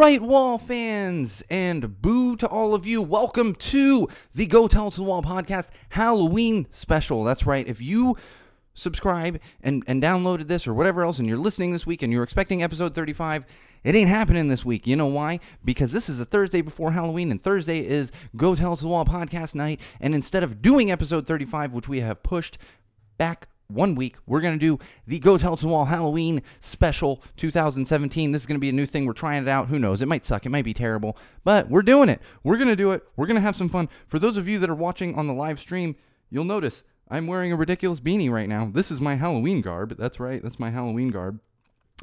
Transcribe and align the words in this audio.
right, 0.00 0.22
wall 0.22 0.56
fans, 0.56 1.44
and 1.50 2.00
boo 2.00 2.34
to 2.34 2.48
all 2.48 2.74
of 2.74 2.86
you. 2.86 3.02
Welcome 3.02 3.54
to 3.56 4.08
the 4.34 4.46
Go 4.46 4.66
Tell 4.66 4.90
to 4.90 4.96
the 4.96 5.02
Wall 5.02 5.22
podcast 5.22 5.66
Halloween 5.90 6.66
special. 6.70 7.22
That's 7.22 7.44
right. 7.44 7.68
If 7.68 7.82
you 7.82 8.16
subscribe 8.72 9.38
and, 9.60 9.84
and 9.86 10.02
downloaded 10.02 10.48
this 10.48 10.66
or 10.66 10.72
whatever 10.72 11.04
else, 11.04 11.18
and 11.18 11.28
you're 11.28 11.36
listening 11.36 11.72
this 11.74 11.84
week 11.84 12.00
and 12.00 12.10
you're 12.10 12.22
expecting 12.22 12.62
episode 12.62 12.94
35, 12.94 13.44
it 13.84 13.94
ain't 13.94 14.08
happening 14.08 14.48
this 14.48 14.64
week. 14.64 14.86
You 14.86 14.96
know 14.96 15.06
why? 15.06 15.38
Because 15.66 15.92
this 15.92 16.08
is 16.08 16.16
the 16.16 16.24
Thursday 16.24 16.62
before 16.62 16.92
Halloween, 16.92 17.30
and 17.30 17.42
Thursday 17.42 17.86
is 17.86 18.10
Go 18.34 18.56
Tell 18.56 18.78
to 18.78 18.82
the 18.82 18.88
Wall 18.88 19.04
podcast 19.04 19.54
night. 19.54 19.80
And 20.00 20.14
instead 20.14 20.42
of 20.42 20.62
doing 20.62 20.90
episode 20.90 21.26
35, 21.26 21.72
which 21.72 21.90
we 21.90 22.00
have 22.00 22.22
pushed 22.22 22.56
back 23.18 23.48
one 23.70 23.94
week, 23.94 24.16
we're 24.26 24.40
going 24.40 24.58
to 24.58 24.58
do 24.58 24.78
the 25.06 25.18
Go 25.18 25.38
Tell 25.38 25.56
to 25.56 25.68
Wall 25.68 25.86
Halloween 25.86 26.42
special 26.60 27.22
2017. 27.36 28.32
This 28.32 28.42
is 28.42 28.46
going 28.46 28.56
to 28.56 28.60
be 28.60 28.68
a 28.68 28.72
new 28.72 28.86
thing. 28.86 29.06
We're 29.06 29.12
trying 29.12 29.42
it 29.42 29.48
out. 29.48 29.68
Who 29.68 29.78
knows? 29.78 30.02
It 30.02 30.06
might 30.06 30.26
suck. 30.26 30.46
It 30.46 30.50
might 30.50 30.64
be 30.64 30.74
terrible, 30.74 31.16
but 31.44 31.68
we're 31.70 31.82
doing 31.82 32.08
it. 32.08 32.20
We're 32.42 32.56
going 32.56 32.68
to 32.68 32.76
do 32.76 32.92
it. 32.92 33.06
We're 33.16 33.26
going 33.26 33.36
to 33.36 33.40
have 33.40 33.56
some 33.56 33.68
fun. 33.68 33.88
For 34.06 34.18
those 34.18 34.36
of 34.36 34.48
you 34.48 34.58
that 34.58 34.70
are 34.70 34.74
watching 34.74 35.14
on 35.14 35.26
the 35.26 35.34
live 35.34 35.60
stream, 35.60 35.96
you'll 36.30 36.44
notice 36.44 36.82
I'm 37.10 37.26
wearing 37.26 37.52
a 37.52 37.56
ridiculous 37.56 38.00
beanie 38.00 38.30
right 38.30 38.48
now. 38.48 38.70
This 38.72 38.90
is 38.90 39.00
my 39.00 39.16
Halloween 39.16 39.60
garb. 39.60 39.96
That's 39.98 40.20
right. 40.20 40.42
That's 40.42 40.60
my 40.60 40.70
Halloween 40.70 41.10
garb. 41.10 41.40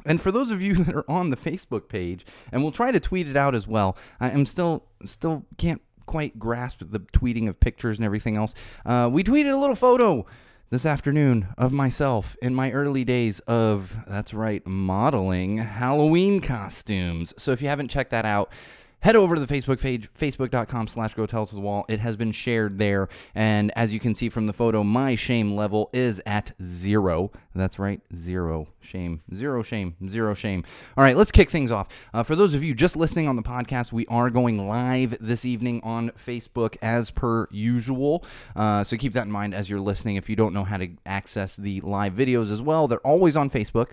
And 0.04 0.20
for 0.20 0.30
those 0.30 0.50
of 0.50 0.62
you 0.62 0.74
that 0.84 0.94
are 0.94 1.10
on 1.10 1.30
the 1.30 1.36
Facebook 1.36 1.88
page, 1.88 2.26
and 2.52 2.62
we'll 2.62 2.72
try 2.72 2.90
to 2.90 3.00
tweet 3.00 3.28
it 3.28 3.36
out 3.36 3.54
as 3.54 3.66
well. 3.66 3.96
I 4.20 4.30
am 4.30 4.46
still 4.46 4.84
still 5.04 5.44
can't 5.56 5.80
quite 6.06 6.38
grasp 6.38 6.78
the 6.80 7.00
tweeting 7.00 7.48
of 7.48 7.60
pictures 7.60 7.98
and 7.98 8.04
everything 8.04 8.36
else. 8.36 8.54
Uh, 8.84 9.08
we 9.12 9.22
tweeted 9.22 9.52
a 9.52 9.56
little 9.56 9.76
photo 9.76 10.26
this 10.70 10.84
afternoon 10.84 11.48
of 11.56 11.72
myself 11.72 12.36
in 12.42 12.54
my 12.54 12.70
early 12.72 13.02
days 13.02 13.40
of 13.40 13.96
that's 14.06 14.34
right 14.34 14.66
modeling 14.66 15.56
Halloween 15.56 16.40
costumes. 16.40 17.32
So 17.38 17.52
if 17.52 17.62
you 17.62 17.68
haven't 17.68 17.88
checked 17.88 18.10
that 18.10 18.26
out, 18.26 18.52
head 19.00 19.16
over 19.16 19.34
to 19.34 19.44
the 19.44 19.52
Facebook 19.52 19.80
page, 19.80 20.08
facebook.com 20.18 20.88
slash 20.88 21.14
go 21.14 21.26
tell 21.26 21.46
to 21.46 21.54
the 21.54 21.60
wall. 21.60 21.84
It 21.88 22.00
has 22.00 22.16
been 22.16 22.32
shared 22.32 22.78
there. 22.78 23.08
And 23.34 23.72
as 23.76 23.92
you 23.92 24.00
can 24.00 24.14
see 24.14 24.28
from 24.28 24.46
the 24.46 24.52
photo, 24.52 24.82
my 24.82 25.14
shame 25.14 25.54
level 25.54 25.90
is 25.92 26.20
at 26.26 26.52
zero. 26.62 27.30
That's 27.54 27.78
right, 27.78 28.00
zero 28.14 28.68
shame, 28.80 29.22
zero 29.34 29.62
shame, 29.62 29.96
zero 30.08 30.34
shame. 30.34 30.64
All 30.96 31.04
right, 31.04 31.16
let's 31.16 31.32
kick 31.32 31.50
things 31.50 31.70
off. 31.70 31.88
Uh, 32.12 32.22
for 32.22 32.36
those 32.36 32.54
of 32.54 32.62
you 32.62 32.74
just 32.74 32.96
listening 32.96 33.28
on 33.28 33.36
the 33.36 33.42
podcast, 33.42 33.92
we 33.92 34.06
are 34.06 34.30
going 34.30 34.66
live 34.68 35.16
this 35.20 35.44
evening 35.44 35.80
on 35.82 36.10
Facebook 36.10 36.76
as 36.82 37.10
per 37.10 37.48
usual. 37.50 38.24
Uh, 38.54 38.84
so 38.84 38.96
keep 38.96 39.12
that 39.12 39.26
in 39.26 39.32
mind 39.32 39.54
as 39.54 39.68
you're 39.68 39.80
listening. 39.80 40.16
If 40.16 40.28
you 40.28 40.36
don't 40.36 40.54
know 40.54 40.64
how 40.64 40.76
to 40.76 40.88
access 41.06 41.56
the 41.56 41.80
live 41.82 42.14
videos 42.14 42.50
as 42.50 42.62
well, 42.62 42.88
they're 42.88 42.98
always 43.00 43.36
on 43.36 43.50
Facebook. 43.50 43.92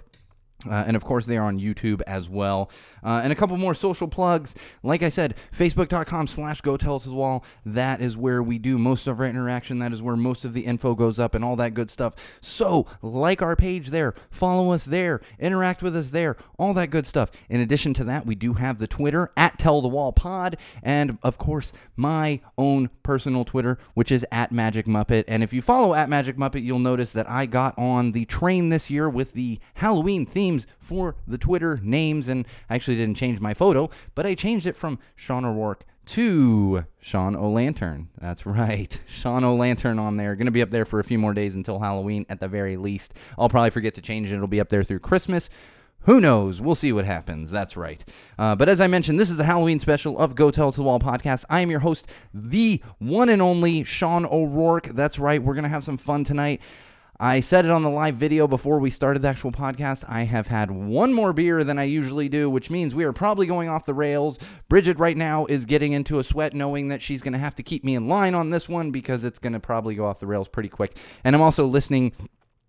Uh, 0.68 0.84
and 0.88 0.96
of 0.96 1.04
course, 1.04 1.26
they 1.26 1.38
are 1.38 1.46
on 1.46 1.60
YouTube 1.60 2.02
as 2.08 2.28
well. 2.28 2.72
Uh, 3.04 3.22
and 3.24 3.32
a 3.32 3.36
couple 3.36 3.56
more 3.58 3.76
social 3.76 4.08
plugs. 4.08 4.56
Like 4.82 5.04
I 5.04 5.10
said, 5.10 5.36
facebook.com 5.56 6.28
slash 6.28 6.62
go 6.62 6.76
tell 6.76 6.96
wall. 7.08 7.44
That 7.66 8.02
is 8.02 8.16
where 8.16 8.42
we 8.42 8.58
do 8.58 8.80
most 8.80 9.06
of 9.06 9.20
our 9.20 9.26
interaction. 9.26 9.80
That 9.80 9.92
is 9.92 10.02
where 10.02 10.16
most 10.16 10.46
of 10.46 10.54
the 10.54 10.62
info 10.62 10.96
goes 10.96 11.20
up 11.20 11.36
and 11.36 11.44
all 11.44 11.56
that 11.58 11.74
good 11.74 11.92
stuff. 11.92 12.16
So, 12.42 12.88
like 13.02 13.42
our 13.42 13.56
page 13.56 13.90
there, 13.90 14.16
follow 14.30 14.72
us 14.72 14.86
there, 14.86 15.22
interact 15.40 15.84
with 15.84 15.96
us 15.96 16.12
there, 16.12 16.38
all 16.58 16.74
that 16.76 16.90
good 16.90 17.06
stuff. 17.06 17.32
In 17.50 17.60
addition 17.60 17.94
to 17.96 18.04
that, 18.06 18.26
we 18.26 18.34
do 18.34 18.54
have 18.54 18.80
the 18.80 18.88
Twitter 18.88 19.32
at 19.36 19.60
tell 19.60 19.82
the 19.82 19.88
wall 19.88 20.14
pod. 20.14 20.58
And 20.82 21.18
of 21.22 21.38
course, 21.38 21.74
my 21.96 22.40
own 22.58 22.90
personal 23.04 23.46
Twitter, 23.46 23.78
which 23.94 24.12
is 24.12 24.26
at 24.32 24.52
Magic 24.52 24.86
Muppet. 24.86 25.26
And 25.28 25.44
if 25.44 25.54
you 25.54 25.62
follow 25.62 25.94
at 25.94 26.10
Magic 26.10 26.38
Muppet, 26.38 26.64
you'll 26.64 26.80
notice 26.80 27.12
that 27.12 27.30
I 27.30 27.46
got 27.46 27.78
on 27.78 28.14
the 28.14 28.26
train 28.26 28.70
this 28.70 28.90
year 28.90 29.10
with 29.10 29.34
the 29.34 29.60
Halloween 29.76 30.26
theme 30.26 30.45
for 30.80 31.16
the 31.28 31.38
Twitter 31.38 31.80
names, 31.84 32.28
and 32.28 32.48
I 32.70 32.76
actually 32.76 32.98
didn't 32.98 33.18
change 33.18 33.40
my 33.40 33.54
photo, 33.54 33.90
but 34.14 34.26
I 34.26 34.36
changed 34.36 34.66
it 34.66 34.76
from 34.76 35.00
Sean 35.16 35.46
O'Rourke 35.46 35.86
to 36.08 36.86
Sean 37.02 37.36
O'Lantern. 37.36 38.10
That's 38.20 38.46
right. 38.46 39.00
Sean 39.08 39.44
O'Lantern 39.44 40.00
on 40.00 40.18
there. 40.18 40.36
Going 40.36 40.46
to 40.46 40.52
be 40.52 40.62
up 40.62 40.72
there 40.72 40.86
for 40.86 41.00
a 41.00 41.04
few 41.04 41.18
more 41.18 41.34
days 41.34 41.56
until 41.56 41.80
Halloween 41.80 42.26
at 42.30 42.40
the 42.40 42.48
very 42.48 42.78
least. 42.78 43.14
I'll 43.38 43.50
probably 43.50 43.72
forget 43.72 43.94
to 43.96 44.02
change 44.02 44.32
it. 44.32 44.36
It'll 44.36 44.48
be 44.48 44.60
up 44.60 44.70
there 44.70 44.84
through 44.84 45.00
Christmas. 45.00 45.50
Who 46.06 46.22
knows? 46.22 46.62
We'll 46.62 46.76
see 46.76 46.94
what 46.94 47.06
happens. 47.06 47.50
That's 47.50 47.76
right. 47.76 48.04
Uh, 48.38 48.56
but 48.56 48.70
as 48.70 48.80
I 48.80 48.86
mentioned, 48.86 49.20
this 49.20 49.32
is 49.32 49.38
the 49.38 49.44
Halloween 49.44 49.80
special 49.80 50.20
of 50.20 50.36
Go 50.36 50.52
Tell 50.52 50.72
to 50.72 50.78
the 50.78 50.84
Wall 50.84 51.00
podcast. 51.00 51.46
I 51.50 51.62
am 51.62 51.72
your 51.72 51.80
host, 51.80 52.08
the 52.32 52.80
one 53.00 53.28
and 53.28 53.42
only 53.42 53.84
Sean 53.84 54.24
O'Rourke. 54.24 54.90
That's 54.90 55.18
right. 55.18 55.42
We're 55.42 55.56
going 55.56 55.64
to 55.64 55.70
have 55.70 55.84
some 55.84 55.98
fun 55.98 56.24
tonight. 56.24 56.62
I 57.20 57.40
said 57.40 57.64
it 57.64 57.72
on 57.72 57.84
the 57.84 57.90
live 57.90 58.16
video 58.16 58.46
before 58.46 58.78
we 58.78 58.90
started 58.90 59.22
the 59.22 59.30
actual 59.30 59.54
podcast. 59.54 60.04
I 60.10 60.24
have 60.24 60.48
had 60.48 60.70
one 60.70 61.14
more 61.14 61.32
beer 61.32 61.64
than 61.64 61.80
I 61.80 61.84
usually 61.84 62.28
do, 62.28 62.50
which 62.50 62.70
means 62.70 62.94
we 62.94 63.06
are 63.06 63.14
probably 63.14 63.48
going 63.48 63.70
off 63.70 63.86
the 63.86 63.94
rails. 63.94 64.38
Bridget 64.68 65.00
right 65.00 65.16
now 65.16 65.46
is 65.46 65.64
getting 65.64 65.94
into 65.94 66.20
a 66.20 66.26
sweat 66.26 66.54
knowing 66.54 66.90
that 66.90 67.02
she's 67.02 67.22
going 67.22 67.32
to 67.32 67.40
have 67.40 67.56
to 67.56 67.64
keep 67.64 67.86
me 67.86 67.96
in 67.96 68.10
line 68.10 68.36
on 68.36 68.50
this 68.50 68.68
one 68.68 68.92
because 68.92 69.24
it's 69.24 69.40
going 69.40 69.54
to 69.54 69.62
probably 69.62 69.96
go 69.96 70.06
off 70.06 70.20
the 70.20 70.28
rails 70.28 70.50
pretty 70.50 70.68
quick. 70.68 70.98
And 71.24 71.34
I'm 71.34 71.42
also 71.42 71.66
listening 71.66 72.12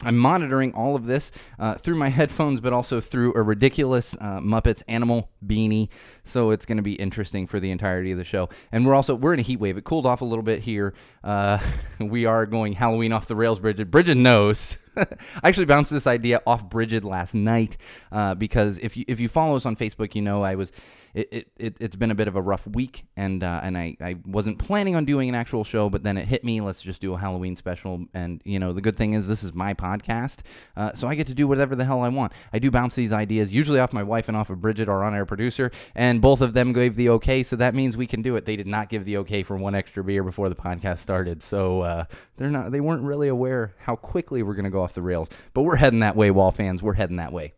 I'm 0.04 0.18
monitoring 0.18 0.74
all 0.74 0.94
of 0.94 1.06
this 1.06 1.32
uh, 1.58 1.74
through 1.74 1.96
my 1.96 2.08
headphones, 2.10 2.60
but 2.60 2.72
also 2.72 3.00
through 3.00 3.34
a 3.34 3.42
ridiculous 3.42 4.14
uh, 4.20 4.40
Muppets 4.40 4.82
animal 4.88 5.30
beanie. 5.44 5.88
So 6.22 6.50
it's 6.50 6.66
going 6.66 6.76
to 6.76 6.82
be 6.82 6.94
interesting 6.94 7.46
for 7.46 7.60
the 7.60 7.70
entirety 7.70 8.12
of 8.12 8.18
the 8.18 8.24
show. 8.24 8.48
And 8.72 8.86
we're 8.86 8.94
also 8.94 9.14
we're 9.14 9.34
in 9.34 9.40
a 9.40 9.42
heat 9.42 9.58
wave. 9.58 9.78
It 9.78 9.84
cooled 9.84 10.06
off 10.06 10.20
a 10.20 10.24
little 10.24 10.42
bit 10.42 10.62
here. 10.62 10.92
Uh, 11.24 11.58
we 12.00 12.26
are 12.26 12.44
going 12.44 12.74
Halloween 12.74 13.12
off 13.12 13.26
the 13.26 13.36
rails, 13.36 13.58
Bridget. 13.58 13.90
Bridget 13.90 14.16
knows. 14.16 14.78
I 14.96 15.06
actually 15.44 15.66
bounced 15.66 15.90
this 15.90 16.06
idea 16.06 16.42
off 16.46 16.68
Bridget 16.68 17.04
last 17.04 17.34
night 17.34 17.76
uh, 18.12 18.34
because 18.34 18.78
if 18.78 18.96
you 18.96 19.04
if 19.08 19.18
you 19.18 19.28
follow 19.28 19.56
us 19.56 19.64
on 19.64 19.76
Facebook, 19.76 20.14
you 20.14 20.22
know 20.22 20.42
I 20.42 20.56
was 20.56 20.72
it, 21.16 21.50
it, 21.56 21.76
has 21.80 21.96
been 21.96 22.10
a 22.10 22.14
bit 22.14 22.28
of 22.28 22.36
a 22.36 22.42
rough 22.42 22.66
week, 22.66 23.06
and 23.16 23.42
uh, 23.42 23.60
and 23.62 23.78
I, 23.78 23.96
I 24.02 24.16
wasn't 24.26 24.58
planning 24.58 24.94
on 24.96 25.06
doing 25.06 25.30
an 25.30 25.34
actual 25.34 25.64
show, 25.64 25.88
but 25.88 26.02
then 26.02 26.18
it 26.18 26.28
hit 26.28 26.44
me. 26.44 26.60
Let's 26.60 26.82
just 26.82 27.00
do 27.00 27.14
a 27.14 27.16
Halloween 27.16 27.56
special, 27.56 28.04
and 28.12 28.42
you 28.44 28.58
know 28.58 28.74
the 28.74 28.82
good 28.82 28.96
thing 28.98 29.14
is 29.14 29.26
this 29.26 29.42
is 29.42 29.54
my 29.54 29.72
podcast, 29.72 30.40
uh, 30.76 30.92
so 30.92 31.08
I 31.08 31.14
get 31.14 31.26
to 31.28 31.34
do 31.34 31.48
whatever 31.48 31.74
the 31.74 31.86
hell 31.86 32.02
I 32.02 32.10
want. 32.10 32.32
I 32.52 32.58
do 32.58 32.70
bounce 32.70 32.94
these 32.96 33.14
ideas 33.14 33.50
usually 33.50 33.80
off 33.80 33.94
my 33.94 34.02
wife 34.02 34.28
and 34.28 34.36
off 34.36 34.50
of 34.50 34.60
Bridget, 34.60 34.90
our 34.90 35.02
on-air 35.02 35.24
producer, 35.24 35.70
and 35.94 36.20
both 36.20 36.42
of 36.42 36.52
them 36.52 36.74
gave 36.74 36.96
the 36.96 37.08
okay, 37.08 37.42
so 37.42 37.56
that 37.56 37.74
means 37.74 37.96
we 37.96 38.06
can 38.06 38.20
do 38.20 38.36
it. 38.36 38.44
They 38.44 38.56
did 38.56 38.66
not 38.66 38.90
give 38.90 39.06
the 39.06 39.16
okay 39.18 39.42
for 39.42 39.56
one 39.56 39.74
extra 39.74 40.04
beer 40.04 40.22
before 40.22 40.50
the 40.50 40.54
podcast 40.54 40.98
started, 40.98 41.42
so 41.42 41.80
uh, 41.80 42.04
they're 42.36 42.50
not 42.50 42.72
they 42.72 42.80
weren't 42.80 43.02
really 43.02 43.28
aware 43.28 43.74
how 43.78 43.96
quickly 43.96 44.42
we're 44.42 44.54
gonna 44.54 44.68
go 44.68 44.82
off 44.82 44.92
the 44.92 45.00
rails, 45.00 45.30
but 45.54 45.62
we're 45.62 45.76
heading 45.76 46.00
that 46.00 46.14
way, 46.14 46.30
wall 46.30 46.52
fans. 46.52 46.82
We're 46.82 46.92
heading 46.92 47.16
that 47.16 47.32
way. 47.32 47.54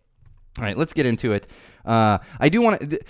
All 0.58 0.64
right, 0.64 0.78
let's 0.78 0.92
get 0.92 1.06
into 1.06 1.32
it. 1.32 1.48
Uh, 1.84 2.18
I 2.38 2.48
do 2.48 2.62
want 2.62 2.80
to. 2.80 2.86
Th- 2.86 3.02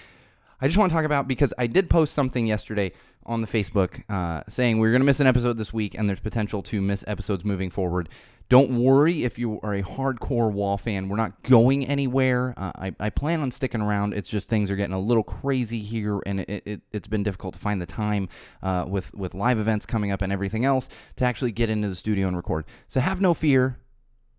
I 0.61 0.67
just 0.67 0.77
want 0.77 0.91
to 0.91 0.95
talk 0.95 1.05
about 1.05 1.29
because 1.29 1.55
I 1.57 1.69
did 1.69 1.89
post 1.89 2.15
something 2.15 2.47
yesterday 2.47 2.93
on 3.25 3.43
the 3.43 3.47
Facebook 3.47 4.03
uh, 4.09 4.43
saying 4.49 4.79
we're 4.79 4.91
going 4.91 5.03
to 5.03 5.07
miss 5.07 5.21
an 5.21 5.27
episode 5.27 5.57
this 5.57 5.73
week 5.73 5.95
and 5.97 6.09
there's 6.09 6.21
potential 6.21 6.63
to 6.65 6.81
miss 6.81 7.05
episodes 7.07 7.45
moving 7.45 7.71
forward. 7.71 8.09
Don't 8.49 8.83
worry 8.83 9.25
if 9.25 9.39
you 9.39 9.61
are 9.63 9.75
a 9.75 9.83
hardcore 9.83 10.51
Wall 10.51 10.79
fan. 10.79 11.11
We're 11.11 11.17
not 11.17 11.43
going 11.43 11.87
anywhere. 11.87 12.55
Uh, 12.57 12.73
I, 12.77 12.95
I 12.99 13.11
plan 13.11 13.43
on 13.43 13.51
sticking 13.51 13.83
around. 13.83 14.15
It's 14.15 14.31
just 14.31 14.49
things 14.49 14.71
are 14.71 14.77
getting 14.77 14.95
a 14.95 15.01
little 15.01 15.23
crazy 15.23 15.81
here, 15.81 16.21
and 16.25 16.41
it, 16.41 16.63
it, 16.65 16.81
has 16.95 17.03
been 17.03 17.23
difficult 17.23 17.53
to 17.55 17.61
find 17.61 17.81
the 17.81 17.87
time 17.87 18.31
uh, 18.63 18.87
with, 18.89 19.13
with 19.13 19.35
live 19.35 19.59
events 19.59 19.85
coming 19.85 20.11
up 20.13 20.23
and 20.23 20.33
everything 20.33 20.65
else 20.65 20.89
to 21.17 21.27
actually 21.27 21.53
get 21.53 21.69
into 21.69 21.91
the 21.91 21.95
studio 21.95 22.27
and 22.27 22.39
record. 22.39 22.65
So 22.89 23.01
have 23.01 23.21
no 23.21 23.35
fear 23.35 23.77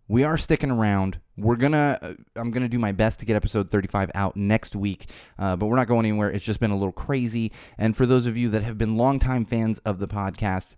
we 0.10 0.24
are 0.24 0.38
sticking 0.38 0.72
around. 0.72 1.20
We're 1.38 1.56
gonna, 1.56 1.98
uh, 2.02 2.14
I'm 2.36 2.52
gonna 2.52 2.68
do 2.68 2.80
my 2.80 2.92
best 2.92 3.20
to 3.20 3.26
get 3.26 3.36
episode 3.36 3.70
35 3.70 4.12
out 4.16 4.36
next 4.36 4.76
week, 4.76 5.08
uh, 5.38 5.56
but 5.56 5.68
we're 5.68 5.76
not 5.78 5.88
going 5.88 6.06
anywhere. 6.06 6.32
It's 6.32 6.44
just 6.44 6.60
been 6.60 6.72
a 6.72 6.78
little 6.78 6.92
crazy. 6.92 7.54
And 7.78 7.96
for 7.96 8.06
those 8.06 8.26
of 8.26 8.36
you 8.36 8.50
that 8.50 8.64
have 8.64 8.78
been 8.78 8.98
longtime 8.98 9.46
fans 9.46 9.78
of 9.86 10.00
the 10.00 10.08
podcast, 10.08 10.76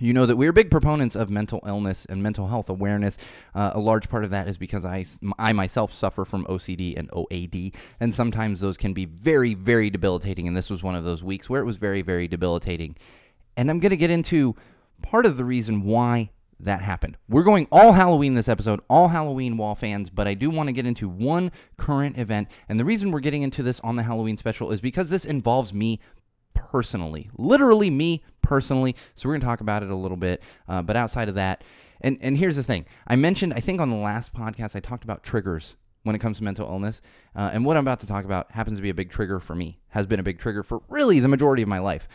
you 0.00 0.12
know 0.12 0.26
that 0.26 0.34
we're 0.34 0.52
big 0.52 0.72
proponents 0.72 1.14
of 1.14 1.30
mental 1.30 1.62
illness 1.64 2.04
and 2.06 2.20
mental 2.20 2.48
health 2.48 2.68
awareness. 2.68 3.16
Uh, 3.54 3.70
a 3.74 3.78
large 3.78 4.08
part 4.08 4.24
of 4.24 4.30
that 4.30 4.48
is 4.48 4.58
because 4.58 4.84
I, 4.84 5.06
I 5.38 5.52
myself 5.52 5.94
suffer 5.94 6.24
from 6.24 6.44
OCD 6.46 6.98
and 6.98 7.08
OAD, 7.12 7.72
and 8.00 8.12
sometimes 8.12 8.58
those 8.58 8.76
can 8.76 8.92
be 8.92 9.04
very, 9.04 9.54
very 9.54 9.88
debilitating. 9.88 10.48
And 10.48 10.56
this 10.56 10.68
was 10.68 10.82
one 10.82 10.96
of 10.96 11.04
those 11.04 11.22
weeks 11.22 11.48
where 11.48 11.60
it 11.60 11.64
was 11.64 11.76
very, 11.76 12.02
very 12.02 12.26
debilitating. 12.26 12.96
And 13.56 13.70
I'm 13.70 13.78
going 13.78 13.90
to 13.90 13.96
get 13.96 14.10
into 14.10 14.56
part 15.00 15.26
of 15.26 15.36
the 15.36 15.44
reason 15.44 15.82
why 15.82 16.30
that 16.60 16.82
happened. 16.82 17.16
We're 17.28 17.42
going 17.42 17.66
all 17.70 17.92
Halloween 17.92 18.34
this 18.34 18.48
episode, 18.48 18.80
all 18.88 19.08
Halloween 19.08 19.56
wall 19.56 19.74
fans, 19.74 20.10
but 20.10 20.26
I 20.26 20.34
do 20.34 20.50
want 20.50 20.68
to 20.68 20.72
get 20.72 20.86
into 20.86 21.08
one 21.08 21.52
current 21.76 22.18
event. 22.18 22.48
And 22.68 22.78
the 22.78 22.84
reason 22.84 23.10
we're 23.10 23.20
getting 23.20 23.42
into 23.42 23.62
this 23.62 23.80
on 23.80 23.96
the 23.96 24.02
Halloween 24.02 24.36
special 24.36 24.70
is 24.72 24.80
because 24.80 25.10
this 25.10 25.24
involves 25.24 25.72
me 25.72 26.00
personally, 26.54 27.30
literally 27.36 27.90
me 27.90 28.22
personally. 28.42 28.96
So 29.14 29.28
we're 29.28 29.34
going 29.34 29.42
to 29.42 29.46
talk 29.46 29.60
about 29.60 29.82
it 29.82 29.90
a 29.90 29.96
little 29.96 30.16
bit. 30.16 30.42
Uh, 30.68 30.82
but 30.82 30.96
outside 30.96 31.28
of 31.28 31.34
that, 31.34 31.64
and, 32.00 32.18
and 32.20 32.36
here's 32.36 32.56
the 32.56 32.62
thing 32.62 32.86
I 33.06 33.16
mentioned, 33.16 33.54
I 33.54 33.60
think 33.60 33.80
on 33.80 33.90
the 33.90 33.96
last 33.96 34.32
podcast, 34.32 34.76
I 34.76 34.80
talked 34.80 35.04
about 35.04 35.22
triggers 35.22 35.76
when 36.02 36.14
it 36.14 36.18
comes 36.18 36.38
to 36.38 36.44
mental 36.44 36.68
illness. 36.68 37.00
Uh, 37.34 37.50
and 37.52 37.64
what 37.64 37.76
I'm 37.76 37.84
about 37.84 38.00
to 38.00 38.06
talk 38.06 38.24
about 38.24 38.52
happens 38.52 38.78
to 38.78 38.82
be 38.82 38.90
a 38.90 38.94
big 38.94 39.10
trigger 39.10 39.40
for 39.40 39.54
me, 39.54 39.80
has 39.88 40.06
been 40.06 40.20
a 40.20 40.24
big 40.24 40.38
trigger 40.38 40.62
for 40.62 40.82
really 40.88 41.18
the 41.18 41.28
majority 41.28 41.62
of 41.62 41.68
my 41.68 41.78
life. 41.78 42.08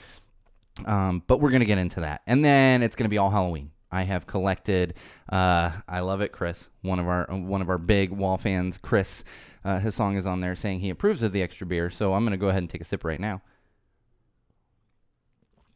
Um, 0.85 1.23
but 1.27 1.41
we're 1.41 1.49
going 1.49 1.61
to 1.61 1.65
get 1.65 1.77
into 1.77 1.99
that. 2.01 2.21
And 2.25 2.45
then 2.45 2.83
it's 2.83 2.95
going 2.95 3.05
to 3.05 3.09
be 3.09 3.17
all 3.17 3.31
Halloween 3.31 3.71
I 3.91 4.03
have 4.03 4.27
collected. 4.27 4.93
Uh, 5.31 5.71
I 5.87 6.01
love 6.01 6.21
it, 6.21 6.31
Chris. 6.31 6.69
One 6.81 6.99
of 6.99 7.07
our 7.07 7.25
one 7.29 7.61
of 7.61 7.69
our 7.69 7.77
big 7.77 8.11
wall 8.11 8.37
fans, 8.37 8.77
Chris. 8.77 9.23
Uh, 9.65 9.79
his 9.79 9.95
song 9.95 10.15
is 10.15 10.25
on 10.25 10.39
there 10.39 10.55
saying 10.55 10.79
he 10.79 10.89
approves 10.89 11.21
of 11.23 11.31
the 11.31 11.41
extra 11.41 11.67
beer. 11.67 11.89
So 11.89 12.13
I'm 12.13 12.23
going 12.23 12.31
to 12.31 12.37
go 12.37 12.49
ahead 12.49 12.61
and 12.61 12.69
take 12.69 12.81
a 12.81 12.85
sip 12.85 13.03
right 13.03 13.19
now. 13.19 13.41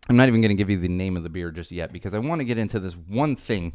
I'm 0.10 0.15
not 0.15 0.27
even 0.27 0.42
going 0.42 0.50
to 0.50 0.56
give 0.56 0.69
you 0.69 0.77
the 0.77 0.88
name 0.88 1.15
of 1.15 1.24
the 1.24 1.30
beer 1.30 1.51
just 1.51 1.71
yet 1.71 1.94
because 1.94 2.13
I 2.13 2.19
want 2.19 2.39
to 2.39 2.45
get 2.45 2.57
into 2.57 2.80
this 2.80 2.94
one 2.94 3.36
thing, 3.36 3.74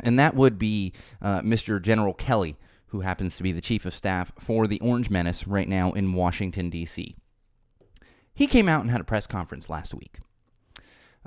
and 0.00 0.18
that 0.18 0.34
would 0.34 0.58
be 0.58 0.92
uh, 1.22 1.40
Mr. 1.40 1.80
General 1.80 2.12
Kelly, 2.12 2.56
who 2.88 3.00
happens 3.00 3.36
to 3.36 3.42
be 3.42 3.52
the 3.52 3.62
chief 3.62 3.86
of 3.86 3.94
staff 3.94 4.32
for 4.38 4.66
the 4.66 4.80
Orange 4.80 5.08
Menace 5.08 5.46
right 5.46 5.68
now 5.68 5.92
in 5.92 6.12
Washington, 6.12 6.68
D.C. 6.68 7.16
He 8.34 8.46
came 8.46 8.68
out 8.68 8.82
and 8.82 8.90
had 8.90 9.00
a 9.00 9.04
press 9.04 9.26
conference 9.26 9.70
last 9.70 9.94
week. 9.94 10.18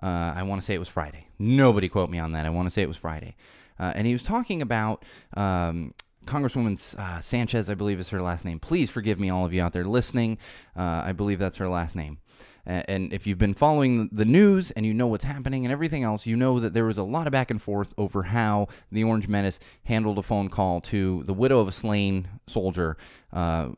Uh, 0.02 0.34
I 0.36 0.44
want 0.44 0.62
to 0.62 0.66
say 0.66 0.74
it 0.74 0.80
was 0.80 0.90
Friday. 0.90 1.28
Nobody 1.38 1.90
quote 1.90 2.10
me 2.10 2.20
on 2.20 2.32
that. 2.34 2.46
I 2.46 2.50
want 2.50 2.68
to 2.68 2.72
say 2.72 2.82
it 2.82 2.88
was 2.88 2.98
Friday. 2.98 3.36
Uh, 3.80 3.94
and 3.96 4.06
he 4.06 4.14
was 4.14 4.24
talking 4.24 4.62
about 4.62 5.04
um, 5.36 5.94
Congresswoman 6.26 6.98
uh, 6.98 7.22
Sanchez, 7.22 7.70
I 7.70 7.76
believe 7.76 8.00
is 8.00 8.10
her 8.10 8.22
last 8.22 8.46
name. 8.46 8.60
Please 8.60 8.90
forgive 8.90 9.20
me, 9.20 9.30
all 9.30 9.46
of 9.46 9.54
you 9.54 9.62
out 9.62 9.74
there 9.74 9.86
listening. 9.86 10.38
Uh, 10.76 11.04
I 11.06 11.14
believe 11.14 11.40
that's 11.40 11.58
her 11.58 11.70
last 11.70 11.96
name. 11.96 12.20
And 12.66 13.12
if 13.12 13.26
you've 13.26 13.40
been 13.40 13.56
following 13.56 14.10
the 14.12 14.26
news 14.26 14.70
and 14.70 14.86
you 14.86 14.94
know 14.94 15.08
what's 15.08 15.24
happening 15.24 15.66
and 15.66 15.72
everything 15.72 16.04
else, 16.04 16.28
you 16.28 16.36
know 16.36 16.60
that 16.60 16.76
there 16.76 16.86
was 16.86 17.00
a 17.00 17.04
lot 17.04 17.26
of 17.26 17.32
back 17.32 17.50
and 17.50 17.60
forth 17.60 17.96
over 17.98 18.24
how 18.24 18.68
the 18.92 19.04
Orange 19.04 19.28
Menace 19.28 19.60
handled 19.86 20.20
a 20.20 20.24
phone 20.24 20.50
call 20.50 20.80
to 20.82 21.24
the 21.24 21.34
widow 21.34 21.62
of 21.62 21.68
a 21.68 21.72
slain 21.72 22.28
soldier 22.46 22.96
uh, 23.34 23.70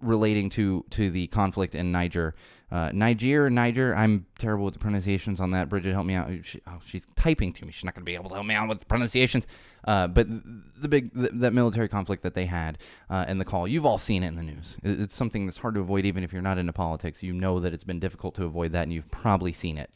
relating 0.00 0.50
to, 0.50 0.84
to 0.90 1.10
the 1.10 1.26
conflict 1.28 1.74
in 1.74 1.92
Niger. 1.92 2.34
Uh, 2.70 2.90
Niger, 2.92 3.48
Niger. 3.48 3.96
I'm 3.96 4.26
terrible 4.38 4.66
with 4.66 4.74
the 4.74 4.80
pronunciations 4.80 5.40
on 5.40 5.52
that. 5.52 5.70
Bridget, 5.70 5.92
help 5.94 6.04
me 6.04 6.14
out. 6.14 6.30
She, 6.42 6.60
oh, 6.66 6.80
she's 6.84 7.06
typing 7.16 7.52
to 7.54 7.64
me. 7.64 7.72
She's 7.72 7.84
not 7.84 7.94
going 7.94 8.02
to 8.02 8.06
be 8.06 8.14
able 8.14 8.28
to 8.28 8.34
help 8.34 8.46
me 8.46 8.54
out 8.54 8.68
with 8.68 8.80
the 8.80 8.84
pronunciations. 8.84 9.46
Uh, 9.86 10.06
but 10.06 10.26
the 10.28 10.88
big 10.88 11.10
the, 11.14 11.28
that 11.32 11.54
military 11.54 11.88
conflict 11.88 12.22
that 12.22 12.34
they 12.34 12.44
had 12.44 12.76
uh, 13.08 13.24
and 13.26 13.40
the 13.40 13.44
call, 13.44 13.66
you've 13.66 13.86
all 13.86 13.96
seen 13.96 14.22
it 14.22 14.28
in 14.28 14.36
the 14.36 14.42
news. 14.42 14.76
It's 14.82 15.14
something 15.14 15.46
that's 15.46 15.56
hard 15.56 15.74
to 15.74 15.80
avoid, 15.80 16.04
even 16.04 16.22
if 16.24 16.32
you're 16.32 16.42
not 16.42 16.58
into 16.58 16.74
politics. 16.74 17.22
You 17.22 17.32
know 17.32 17.58
that 17.60 17.72
it's 17.72 17.84
been 17.84 18.00
difficult 18.00 18.34
to 18.34 18.44
avoid 18.44 18.72
that, 18.72 18.82
and 18.82 18.92
you've 18.92 19.10
probably 19.10 19.54
seen 19.54 19.78
it. 19.78 19.90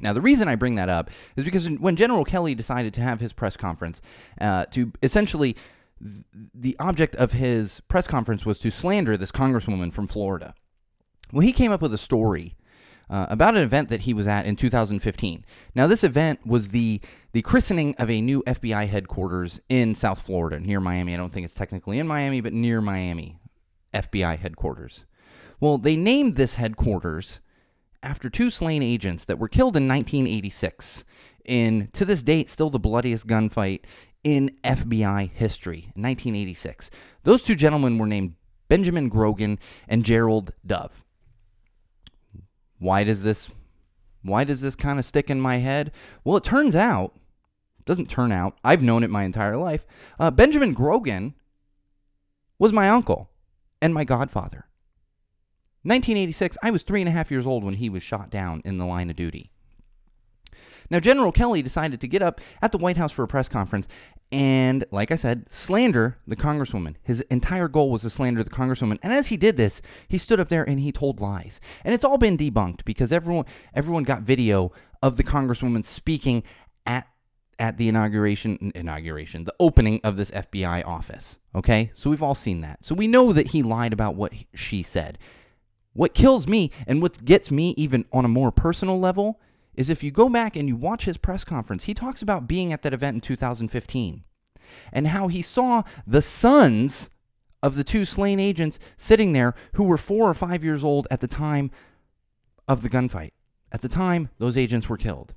Now, 0.00 0.12
the 0.12 0.20
reason 0.20 0.48
I 0.48 0.54
bring 0.54 0.76
that 0.76 0.88
up 0.88 1.10
is 1.36 1.44
because 1.44 1.68
when 1.68 1.96
General 1.96 2.24
Kelly 2.24 2.54
decided 2.54 2.94
to 2.94 3.00
have 3.00 3.20
his 3.20 3.32
press 3.32 3.56
conference 3.56 4.00
uh, 4.40 4.66
to 4.66 4.92
essentially 5.02 5.56
the 6.00 6.76
object 6.78 7.16
of 7.16 7.32
his 7.32 7.80
press 7.88 8.06
conference 8.06 8.46
was 8.46 8.58
to 8.60 8.70
slander 8.70 9.16
this 9.16 9.32
congresswoman 9.32 9.92
from 9.92 10.06
Florida. 10.06 10.54
Well, 11.32 11.40
he 11.40 11.52
came 11.52 11.72
up 11.72 11.82
with 11.82 11.92
a 11.92 11.98
story 11.98 12.56
uh, 13.10 13.26
about 13.28 13.56
an 13.56 13.62
event 13.62 13.88
that 13.88 14.02
he 14.02 14.14
was 14.14 14.26
at 14.26 14.46
in 14.46 14.56
2015. 14.56 15.44
Now, 15.74 15.86
this 15.86 16.04
event 16.04 16.46
was 16.46 16.68
the 16.68 17.00
the 17.32 17.42
christening 17.42 17.94
of 17.98 18.10
a 18.10 18.20
new 18.20 18.42
FBI 18.46 18.88
headquarters 18.88 19.60
in 19.68 19.94
South 19.94 20.20
Florida, 20.20 20.60
near 20.60 20.80
Miami. 20.80 21.14
I 21.14 21.16
don't 21.16 21.32
think 21.32 21.44
it's 21.44 21.54
technically 21.54 21.98
in 21.98 22.06
Miami, 22.06 22.40
but 22.40 22.52
near 22.52 22.80
Miami, 22.80 23.38
FBI 23.92 24.38
headquarters. 24.38 25.04
Well, 25.60 25.78
they 25.78 25.96
named 25.96 26.36
this 26.36 26.54
headquarters 26.54 27.40
after 28.02 28.30
two 28.30 28.50
slain 28.50 28.82
agents 28.82 29.24
that 29.24 29.38
were 29.38 29.48
killed 29.48 29.76
in 29.76 29.88
1986 29.88 31.04
in, 31.44 31.88
to 31.94 32.04
this 32.04 32.22
date, 32.22 32.48
still 32.48 32.70
the 32.70 32.78
bloodiest 32.78 33.26
gunfight 33.26 33.80
in 34.24 34.56
FBI 34.64 35.30
history, 35.32 35.92
1986. 35.94 36.90
Those 37.24 37.42
two 37.42 37.54
gentlemen 37.54 37.98
were 37.98 38.06
named 38.06 38.34
Benjamin 38.68 39.08
Grogan 39.08 39.58
and 39.88 40.04
Gerald 40.04 40.52
Dove. 40.66 41.04
Why 42.78 43.04
does 43.04 43.22
this 43.22 43.48
why 44.22 44.44
does 44.44 44.60
this 44.60 44.74
kind 44.74 44.98
of 44.98 45.04
stick 45.04 45.30
in 45.30 45.40
my 45.40 45.56
head? 45.56 45.92
Well, 46.24 46.36
it 46.36 46.44
turns 46.44 46.74
out, 46.74 47.14
doesn't 47.84 48.10
turn 48.10 48.32
out, 48.32 48.58
I've 48.64 48.82
known 48.82 49.02
it 49.04 49.10
my 49.10 49.22
entire 49.24 49.56
life. 49.56 49.86
Uh, 50.18 50.30
Benjamin 50.30 50.74
Grogan 50.74 51.34
was 52.58 52.72
my 52.72 52.88
uncle 52.88 53.30
and 53.80 53.94
my 53.94 54.04
godfather. 54.04 54.66
1986, 55.82 56.58
I 56.62 56.70
was 56.70 56.82
three 56.82 57.00
and 57.00 57.08
a 57.08 57.12
half 57.12 57.30
years 57.30 57.46
old 57.46 57.64
when 57.64 57.74
he 57.74 57.88
was 57.88 58.02
shot 58.02 58.30
down 58.30 58.60
in 58.64 58.78
the 58.78 58.84
line 58.84 59.08
of 59.08 59.16
duty. 59.16 59.52
Now, 60.90 61.00
General 61.00 61.32
Kelly 61.32 61.62
decided 61.62 62.00
to 62.00 62.08
get 62.08 62.22
up 62.22 62.40
at 62.62 62.72
the 62.72 62.78
White 62.78 62.96
House 62.96 63.12
for 63.12 63.22
a 63.22 63.28
press 63.28 63.48
conference 63.48 63.86
and, 64.30 64.84
like 64.90 65.10
I 65.10 65.16
said, 65.16 65.46
slander 65.48 66.18
the 66.26 66.36
Congresswoman. 66.36 66.96
His 67.02 67.22
entire 67.30 67.68
goal 67.68 67.90
was 67.90 68.02
to 68.02 68.10
slander 68.10 68.42
the 68.42 68.50
Congresswoman. 68.50 68.98
And 69.02 69.12
as 69.12 69.28
he 69.28 69.36
did 69.36 69.56
this, 69.56 69.80
he 70.06 70.18
stood 70.18 70.40
up 70.40 70.48
there 70.48 70.68
and 70.68 70.80
he 70.80 70.92
told 70.92 71.20
lies. 71.20 71.60
And 71.84 71.94
it's 71.94 72.04
all 72.04 72.18
been 72.18 72.36
debunked 72.36 72.84
because 72.84 73.12
everyone 73.12 73.46
everyone 73.74 74.04
got 74.04 74.22
video 74.22 74.72
of 75.02 75.16
the 75.16 75.24
Congresswoman 75.24 75.84
speaking 75.84 76.42
at 76.84 77.06
at 77.58 77.76
the 77.76 77.88
inauguration 77.88 78.70
inauguration 78.74 79.44
the 79.44 79.54
opening 79.58 80.00
of 80.04 80.16
this 80.16 80.30
FBI 80.30 80.86
office 80.86 81.38
okay 81.56 81.90
so 81.92 82.08
we've 82.08 82.22
all 82.22 82.36
seen 82.36 82.60
that 82.60 82.84
so 82.84 82.94
we 82.94 83.08
know 83.08 83.32
that 83.32 83.48
he 83.48 83.64
lied 83.64 83.92
about 83.92 84.14
what 84.14 84.32
she 84.54 84.80
said 84.80 85.18
what 85.92 86.14
kills 86.14 86.46
me 86.46 86.70
and 86.86 87.02
what 87.02 87.24
gets 87.24 87.50
me 87.50 87.74
even 87.76 88.04
on 88.12 88.24
a 88.24 88.28
more 88.28 88.52
personal 88.52 89.00
level 89.00 89.40
is 89.78 89.88
if 89.88 90.02
you 90.02 90.10
go 90.10 90.28
back 90.28 90.56
and 90.56 90.68
you 90.68 90.74
watch 90.74 91.04
his 91.04 91.16
press 91.16 91.44
conference, 91.44 91.84
he 91.84 91.94
talks 91.94 92.20
about 92.20 92.48
being 92.48 92.72
at 92.72 92.82
that 92.82 92.92
event 92.92 93.14
in 93.14 93.20
2015 93.20 94.24
and 94.92 95.06
how 95.06 95.28
he 95.28 95.40
saw 95.40 95.84
the 96.04 96.20
sons 96.20 97.08
of 97.62 97.76
the 97.76 97.84
two 97.84 98.04
slain 98.04 98.40
agents 98.40 98.80
sitting 98.96 99.32
there 99.32 99.54
who 99.74 99.84
were 99.84 99.96
four 99.96 100.28
or 100.28 100.34
five 100.34 100.64
years 100.64 100.82
old 100.82 101.06
at 101.12 101.20
the 101.20 101.28
time 101.28 101.70
of 102.66 102.82
the 102.82 102.90
gunfight. 102.90 103.30
At 103.70 103.82
the 103.82 103.88
time, 103.88 104.30
those 104.38 104.56
agents 104.56 104.88
were 104.88 104.96
killed. 104.96 105.32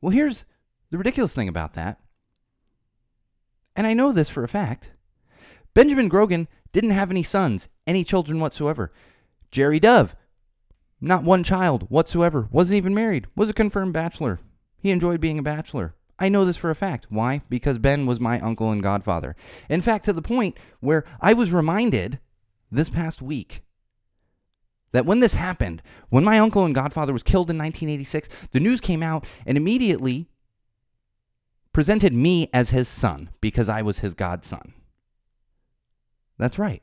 Well, 0.00 0.10
here's 0.10 0.44
the 0.90 0.98
ridiculous 0.98 1.36
thing 1.36 1.48
about 1.48 1.74
that. 1.74 2.00
And 3.76 3.86
I 3.86 3.94
know 3.94 4.10
this 4.10 4.28
for 4.28 4.42
a 4.42 4.48
fact. 4.48 4.90
Benjamin 5.72 6.08
Grogan 6.08 6.48
didn't 6.72 6.90
have 6.90 7.12
any 7.12 7.22
sons, 7.22 7.68
any 7.86 8.02
children 8.02 8.40
whatsoever. 8.40 8.92
Jerry 9.52 9.78
Dove 9.78 10.16
not 11.00 11.24
one 11.24 11.44
child 11.44 11.84
whatsoever. 11.90 12.48
Wasn't 12.50 12.76
even 12.76 12.94
married. 12.94 13.26
Was 13.36 13.50
a 13.50 13.54
confirmed 13.54 13.92
bachelor. 13.92 14.40
He 14.80 14.90
enjoyed 14.90 15.20
being 15.20 15.38
a 15.38 15.42
bachelor. 15.42 15.94
I 16.18 16.28
know 16.28 16.44
this 16.44 16.56
for 16.56 16.70
a 16.70 16.74
fact. 16.74 17.06
Why? 17.08 17.42
Because 17.48 17.78
Ben 17.78 18.06
was 18.06 18.18
my 18.18 18.40
uncle 18.40 18.72
and 18.72 18.82
godfather. 18.82 19.36
In 19.68 19.80
fact, 19.80 20.04
to 20.06 20.12
the 20.12 20.22
point 20.22 20.58
where 20.80 21.04
I 21.20 21.32
was 21.32 21.52
reminded 21.52 22.18
this 22.70 22.90
past 22.90 23.22
week 23.22 23.62
that 24.92 25.06
when 25.06 25.20
this 25.20 25.34
happened, 25.34 25.82
when 26.08 26.24
my 26.24 26.38
uncle 26.38 26.64
and 26.64 26.74
godfather 26.74 27.12
was 27.12 27.22
killed 27.22 27.50
in 27.50 27.58
1986, 27.58 28.28
the 28.50 28.60
news 28.60 28.80
came 28.80 29.02
out 29.02 29.26
and 29.46 29.56
immediately 29.56 30.28
presented 31.72 32.12
me 32.12 32.48
as 32.52 32.70
his 32.70 32.88
son 32.88 33.30
because 33.40 33.68
I 33.68 33.82
was 33.82 34.00
his 34.00 34.14
godson. 34.14 34.74
That's 36.38 36.58
right. 36.58 36.82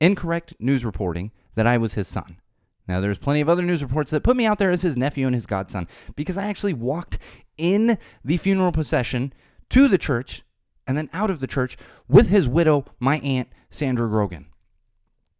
Incorrect 0.00 0.54
news 0.58 0.84
reporting 0.84 1.30
that 1.54 1.66
I 1.66 1.78
was 1.78 1.94
his 1.94 2.08
son. 2.08 2.38
Now, 2.86 3.00
there's 3.00 3.18
plenty 3.18 3.40
of 3.40 3.48
other 3.48 3.62
news 3.62 3.82
reports 3.82 4.10
that 4.10 4.22
put 4.22 4.36
me 4.36 4.44
out 4.44 4.58
there 4.58 4.70
as 4.70 4.82
his 4.82 4.96
nephew 4.96 5.26
and 5.26 5.34
his 5.34 5.46
godson 5.46 5.88
because 6.16 6.36
I 6.36 6.46
actually 6.46 6.74
walked 6.74 7.18
in 7.56 7.98
the 8.24 8.36
funeral 8.36 8.72
procession 8.72 9.32
to 9.70 9.88
the 9.88 9.98
church 9.98 10.42
and 10.86 10.96
then 10.96 11.08
out 11.12 11.30
of 11.30 11.40
the 11.40 11.46
church 11.46 11.78
with 12.08 12.28
his 12.28 12.46
widow, 12.46 12.84
my 13.00 13.18
aunt, 13.20 13.48
Sandra 13.70 14.08
Grogan. 14.08 14.46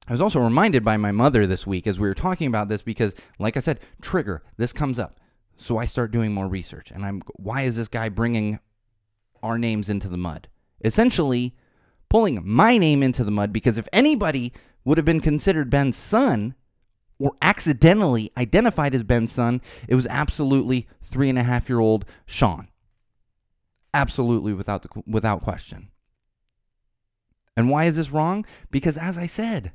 I 0.09 0.13
was 0.13 0.21
also 0.21 0.41
reminded 0.41 0.85
by 0.85 0.97
my 0.97 1.13
mother 1.13 1.47
this 1.47 1.67
week 1.67 1.87
as 1.87 1.99
we 1.99 2.09
were 2.09 2.15
talking 2.15 2.47
about 2.47 2.69
this 2.69 2.83
because, 2.83 3.15
like 3.39 3.57
I 3.57 3.61
said, 3.61 3.81
trigger, 4.03 4.43
this 4.57 4.73
comes 4.73 4.99
up. 4.99 5.19
So 5.57 5.79
I 5.79 5.85
start 5.85 6.11
doing 6.11 6.33
more 6.33 6.49
research. 6.49 6.91
And 6.91 7.05
I'm, 7.05 7.23
why 7.37 7.63
is 7.63 7.77
this 7.77 7.89
guy 7.89 8.09
bringing 8.09 8.59
our 9.43 9.59
names 9.59 9.89
into 9.89 10.09
the 10.09 10.17
mud? 10.17 10.49
Essentially, 10.83 11.55
pulling 12.11 12.41
my 12.45 12.77
name 12.77 13.03
into 13.03 13.25
the 13.25 13.31
mud 13.31 13.53
because 13.53 13.79
if 13.79 13.89
anybody 13.93 14.53
would 14.85 14.99
have 14.99 15.07
been 15.07 15.21
considered 15.21 15.71
Ben's 15.71 15.97
son, 15.97 16.55
or 17.19 17.33
accidentally 17.43 18.31
identified 18.37 18.95
as 18.95 19.03
Ben's 19.03 19.33
son, 19.33 19.61
it 19.89 19.95
was 19.95 20.07
absolutely 20.09 20.89
three 21.03 21.29
and 21.29 21.39
a 21.39 21.43
half 21.43 21.69
year 21.69 21.81
old 21.81 22.05
Sean. 22.27 22.69
Absolutely 23.93 24.53
without, 24.53 24.83
the, 24.83 25.03
without 25.07 25.43
question. 25.43 25.89
And 27.57 27.71
why 27.71 27.85
is 27.85 27.97
this 27.97 28.11
wrong? 28.11 28.45
Because 28.71 28.97
as 28.97 29.17
I 29.17 29.27
said, 29.27 29.73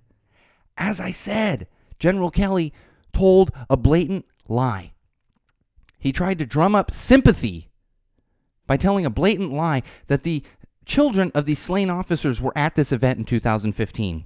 as 0.78 1.00
I 1.00 1.12
said, 1.12 1.68
General 1.98 2.32
Kelly 2.32 2.74
told 3.14 3.52
a 3.70 3.78
blatant 3.78 4.26
lie. 4.48 4.94
He 5.98 6.12
tried 6.12 6.40
to 6.40 6.46
drum 6.46 6.76
up 6.76 6.92
sympathy 6.92 7.70
by 8.68 8.78
telling 8.78 9.06
a 9.06 9.10
blatant 9.10 9.52
lie 9.54 9.84
that 10.08 10.24
the 10.24 10.44
children 10.86 11.32
of 11.36 11.46
the 11.46 11.56
slain 11.56 11.90
officers 11.90 12.42
were 12.42 12.58
at 12.58 12.76
this 12.76 12.92
event 12.92 13.20
in 13.20 13.26
2015. 13.26 14.26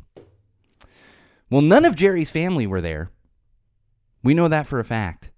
Well, 1.54 1.62
none 1.62 1.86
of 1.86 1.96
Jerry's 1.96 2.32
family 2.32 2.66
were 2.66 2.82
there. 2.82 3.12
We 4.24 4.34
know 4.34 4.48
that 4.48 4.66
for 4.66 4.80
a 4.80 4.84
fact. 4.84 5.30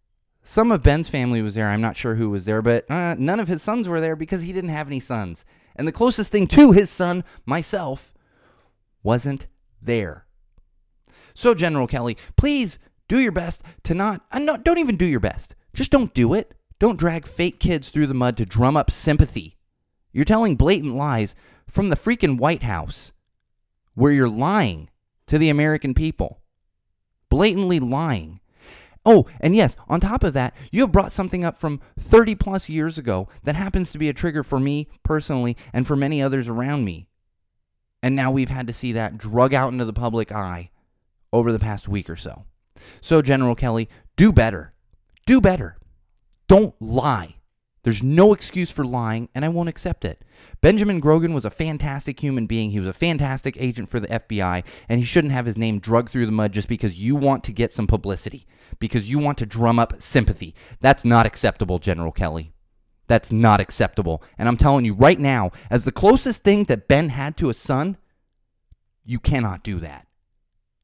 Some 0.45 0.71
of 0.71 0.81
Ben's 0.81 1.09
family 1.09 1.41
was 1.41 1.55
there. 1.55 1.67
I'm 1.67 1.81
not 1.81 1.97
sure 1.97 2.15
who 2.15 2.29
was 2.29 2.45
there, 2.45 2.61
but 2.61 2.89
uh, 2.89 3.15
none 3.19 3.41
of 3.41 3.49
his 3.49 3.61
sons 3.61 3.85
were 3.85 3.99
there 3.99 4.15
because 4.15 4.41
he 4.41 4.53
didn't 4.53 4.69
have 4.69 4.87
any 4.87 5.01
sons. 5.01 5.43
And 5.75 5.85
the 5.85 5.91
closest 5.91 6.31
thing 6.31 6.47
to 6.47 6.71
his 6.71 6.89
son, 6.89 7.25
myself, 7.45 8.13
wasn't 9.03 9.47
there. 9.81 10.25
So, 11.33 11.53
General 11.53 11.85
Kelly, 11.85 12.15
please 12.37 12.79
do 13.09 13.19
your 13.19 13.33
best 13.33 13.61
to 13.83 13.93
not, 13.93 14.21
uh, 14.31 14.39
no, 14.39 14.55
don't 14.55 14.77
even 14.77 14.95
do 14.95 15.05
your 15.05 15.19
best. 15.19 15.53
Just 15.73 15.91
don't 15.91 16.13
do 16.13 16.33
it. 16.33 16.53
Don't 16.79 16.97
drag 16.97 17.25
fake 17.25 17.59
kids 17.59 17.89
through 17.89 18.07
the 18.07 18.13
mud 18.13 18.37
to 18.37 18.45
drum 18.45 18.77
up 18.77 18.89
sympathy. 18.89 19.57
You're 20.13 20.23
telling 20.23 20.55
blatant 20.55 20.95
lies 20.95 21.35
from 21.67 21.89
the 21.89 21.97
freaking 21.97 22.37
White 22.37 22.63
House 22.63 23.11
where 23.95 24.13
you're 24.13 24.29
lying 24.29 24.87
to 25.27 25.37
the 25.37 25.49
American 25.49 25.93
people. 25.93 26.41
Blatantly 27.29 27.79
lying. 27.79 28.39
Oh, 29.05 29.27
and 29.39 29.55
yes, 29.55 29.75
on 29.87 29.99
top 29.99 30.23
of 30.23 30.33
that, 30.33 30.55
you 30.71 30.81
have 30.81 30.91
brought 30.91 31.11
something 31.11 31.45
up 31.45 31.59
from 31.59 31.79
30 31.99 32.35
plus 32.35 32.69
years 32.69 32.97
ago 32.97 33.27
that 33.43 33.55
happens 33.55 33.91
to 33.91 33.99
be 33.99 34.09
a 34.09 34.13
trigger 34.13 34.43
for 34.43 34.59
me 34.59 34.87
personally 35.03 35.55
and 35.71 35.85
for 35.85 35.95
many 35.95 36.21
others 36.21 36.47
around 36.47 36.85
me. 36.85 37.07
And 38.01 38.15
now 38.15 38.31
we've 38.31 38.49
had 38.49 38.67
to 38.67 38.73
see 38.73 38.91
that 38.93 39.17
drug 39.17 39.53
out 39.53 39.71
into 39.71 39.85
the 39.85 39.93
public 39.93 40.31
eye 40.31 40.71
over 41.31 41.51
the 41.51 41.59
past 41.59 41.87
week 41.87 42.09
or 42.09 42.15
so. 42.15 42.45
So, 43.01 43.21
General 43.21 43.55
Kelly, 43.55 43.89
do 44.15 44.33
better. 44.33 44.73
Do 45.25 45.39
better. 45.39 45.77
Don't 46.47 46.75
lie. 46.79 47.35
There's 47.83 48.01
no 48.01 48.33
excuse 48.33 48.71
for 48.71 48.85
lying, 48.85 49.29
and 49.35 49.45
I 49.45 49.49
won't 49.49 49.69
accept 49.69 50.05
it. 50.05 50.23
Benjamin 50.61 50.99
Grogan 50.99 51.33
was 51.33 51.45
a 51.45 51.49
fantastic 51.49 52.19
human 52.19 52.47
being. 52.47 52.71
He 52.71 52.79
was 52.79 52.87
a 52.87 52.93
fantastic 52.93 53.55
agent 53.59 53.89
for 53.89 53.99
the 53.99 54.07
FBI, 54.07 54.63
and 54.89 54.99
he 54.99 55.05
shouldn't 55.05 55.33
have 55.33 55.45
his 55.45 55.57
name 55.57 55.79
drugged 55.79 56.09
through 56.09 56.25
the 56.25 56.31
mud 56.31 56.51
just 56.51 56.67
because 56.67 56.97
you 56.97 57.15
want 57.15 57.43
to 57.43 57.51
get 57.51 57.73
some 57.73 57.87
publicity, 57.87 58.47
because 58.79 59.09
you 59.09 59.19
want 59.19 59.37
to 59.39 59.45
drum 59.45 59.79
up 59.79 60.01
sympathy. 60.01 60.55
That's 60.79 61.05
not 61.05 61.25
acceptable, 61.25 61.79
General 61.79 62.11
Kelly. 62.11 62.53
That's 63.07 63.31
not 63.31 63.59
acceptable. 63.59 64.23
And 64.37 64.47
I'm 64.47 64.57
telling 64.57 64.85
you 64.85 64.93
right 64.93 65.19
now, 65.19 65.51
as 65.69 65.85
the 65.85 65.91
closest 65.91 66.43
thing 66.43 66.63
that 66.65 66.87
Ben 66.87 67.09
had 67.09 67.37
to 67.37 67.49
a 67.49 67.53
son, 67.53 67.97
you 69.03 69.19
cannot 69.19 69.63
do 69.63 69.79
that. 69.79 70.07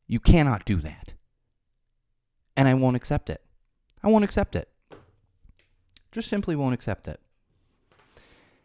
You 0.07 0.19
cannot 0.19 0.65
do 0.65 0.77
that. 0.77 1.13
And 2.55 2.67
I 2.67 2.73
won't 2.73 2.95
accept 2.95 3.29
it. 3.29 3.41
I 4.03 4.07
won't 4.09 4.23
accept 4.23 4.55
it. 4.55 4.67
Just 6.11 6.29
simply 6.29 6.55
won't 6.55 6.73
accept 6.73 7.07
it. 7.07 7.19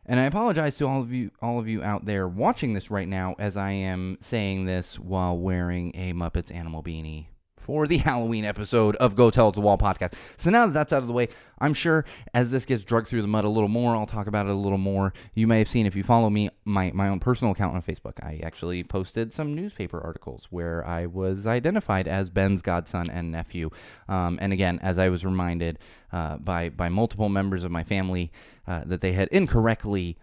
And 0.09 0.21
I 0.21 0.25
apologize 0.25 0.77
to 0.77 0.87
all 0.87 1.03
of 1.03 1.13
you 1.13 1.33
all 1.43 1.59
of 1.59 1.69
you 1.69 1.83
out 1.83 2.07
there 2.07 2.29
watching 2.29 2.75
this 2.75 2.91
right 2.91 3.09
now 3.09 3.35
as 3.39 3.57
I 3.57 3.73
am 3.73 4.19
saying 4.21 4.65
this 4.65 4.99
while 4.99 5.37
wearing 5.37 5.91
a 5.97 6.13
Muppets 6.13 6.55
animal 6.55 6.83
beanie 6.83 7.27
for 7.67 7.89
the 7.89 7.99
Halloween 7.99 8.45
episode 8.45 8.95
of 8.97 9.17
Go 9.17 9.29
Tell 9.29 9.49
It 9.49 9.55
to 9.57 9.61
Wall 9.61 9.77
podcast. 9.77 10.15
So 10.37 10.51
now 10.51 10.67
that 10.67 10.73
that's 10.73 10.93
out 10.93 11.03
of 11.03 11.09
the 11.09 11.13
way, 11.13 11.29
I'm 11.59 11.75
sure 11.75 12.05
as 12.33 12.53
this 12.53 12.65
gets 12.65 12.85
drugged 12.85 13.09
through 13.09 13.23
the 13.23 13.29
mud 13.29 13.45
a 13.45 13.49
little 13.49 13.69
more, 13.69 13.97
I'll 13.97 14.07
talk 14.07 14.29
about 14.29 14.47
it 14.47 14.53
a 14.53 14.55
little 14.55 14.79
more. 14.79 15.13
You 15.35 15.49
may 15.49 15.59
have 15.59 15.69
seen 15.69 15.85
if 15.85 15.97
you 15.97 16.05
follow 16.05 16.31
me, 16.31 16.49
my, 16.65 16.93
my 16.95 17.09
own 17.09 17.19
personal 17.19 17.51
account 17.51 17.75
on 17.75 17.83
Facebook, 17.83 18.23
I 18.23 18.41
actually 18.45 18.85
posted 18.85 19.33
some 19.33 19.53
newspaper 19.53 20.01
articles 20.01 20.47
where 20.51 20.87
I 20.87 21.07
was 21.07 21.45
identified 21.45 22.07
as 22.07 22.31
Ben's 22.31 22.63
godson 22.63 23.11
and 23.11 23.33
nephew. 23.33 23.71
Um, 24.09 24.39
and 24.41 24.53
again, 24.53 24.79
as 24.81 24.97
I 24.97 25.09
was 25.09 25.25
reminded 25.25 25.81
uh, 26.13 26.37
by, 26.37 26.69
by 26.69 26.89
multiple 26.89 27.29
members 27.29 27.65
of 27.65 27.73
my 27.73 27.83
family 27.83 28.31
uh, 28.69 28.85
that 28.87 29.01
they 29.01 29.11
had 29.11 29.27
incorrectly 29.33 30.17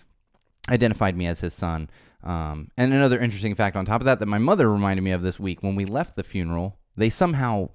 identified 0.69 1.17
me 1.17 1.27
as 1.27 1.41
his 1.41 1.53
son. 1.53 1.89
Um, 2.23 2.71
and 2.77 2.93
another 2.93 3.19
interesting 3.19 3.53
fact 3.53 3.75
on 3.75 3.85
top 3.85 3.99
of 3.99 4.05
that, 4.05 4.19
that 4.19 4.27
my 4.27 4.37
mother 4.37 4.71
reminded 4.71 5.01
me 5.01 5.11
of 5.11 5.21
this 5.21 5.41
week 5.41 5.61
when 5.61 5.75
we 5.75 5.83
left 5.83 6.15
the 6.15 6.23
funeral 6.23 6.79
they 6.95 7.09
somehow 7.09 7.69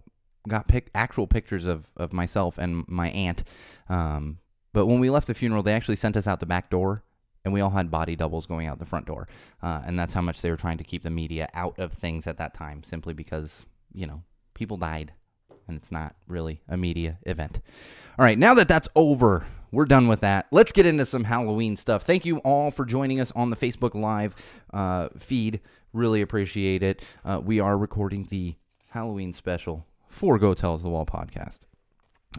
got 0.47 0.69
pic- 0.69 0.91
actual 0.95 1.27
pictures 1.27 1.65
of, 1.65 1.87
of 1.97 2.13
myself 2.13 2.59
and 2.59 2.85
my 2.89 3.11
aunt. 3.11 3.45
Um, 3.89 4.39
but 4.73 4.87
when 4.87 5.01
we 5.01 5.11
left 5.11 5.27
the 5.27 5.35
funeral, 5.35 5.63
they 5.63 5.75
actually 5.75 5.97
sent 5.97 6.17
us 6.17 6.27
out 6.27 6.41
the 6.41 6.47
back 6.47 6.71
door, 6.71 7.03
and 7.45 7.53
we 7.53 7.61
all 7.61 7.71
had 7.71 7.91
body 7.91 8.17
doubles 8.17 8.47
going 8.47 8.67
out 8.67 8.79
the 8.79 8.87
front 8.87 9.07
door. 9.07 9.29
Uh, 9.63 9.83
and 9.85 9.99
that's 9.99 10.15
how 10.15 10.21
much 10.21 10.41
they 10.41 10.51
were 10.51 10.57
trying 10.57 10.79
to 10.79 10.85
keep 10.85 11.03
the 11.03 11.11
media 11.11 11.49
out 11.55 11.79
of 11.79 11.93
things 11.93 12.27
at 12.27 12.39
that 12.39 12.55
time, 12.55 12.83
simply 12.83 13.15
because, 13.15 13.65
you 13.93 14.07
know, 14.07 14.23
people 14.55 14.77
died, 14.77 15.13
and 15.67 15.77
it's 15.77 15.91
not 15.91 16.15
really 16.27 16.63
a 16.69 16.77
media 16.77 17.19
event. 17.27 17.61
All 18.19 18.25
right, 18.25 18.39
now 18.39 18.55
that 18.55 18.69
that's 18.69 18.89
over, 18.95 19.47
we're 19.71 19.85
done 19.85 20.09
with 20.09 20.21
that. 20.21 20.47
Let's 20.51 20.73
get 20.73 20.87
into 20.87 21.07
some 21.07 21.25
Halloween 21.25 21.77
stuff. 21.77 22.03
Thank 22.03 22.25
you 22.25 22.39
all 22.39 22.71
for 22.71 22.85
joining 22.85 23.21
us 23.21 23.33
on 23.33 23.51
the 23.51 23.57
Facebook 23.57 23.95
Live 23.95 24.35
uh, 24.73 25.09
feed. 25.19 25.61
Really 25.93 26.23
appreciate 26.23 26.83
it. 26.83 27.03
Uh, 27.25 27.41
we 27.45 27.61
are 27.61 27.77
recording 27.77 28.27
the 28.31 28.55
Halloween 28.99 29.33
special 29.33 29.87
for 30.09 30.41
Go 30.41 30.55
Tells 30.55 30.83
the 30.83 30.89
Wall 30.89 31.07
podcast. 31.07 31.61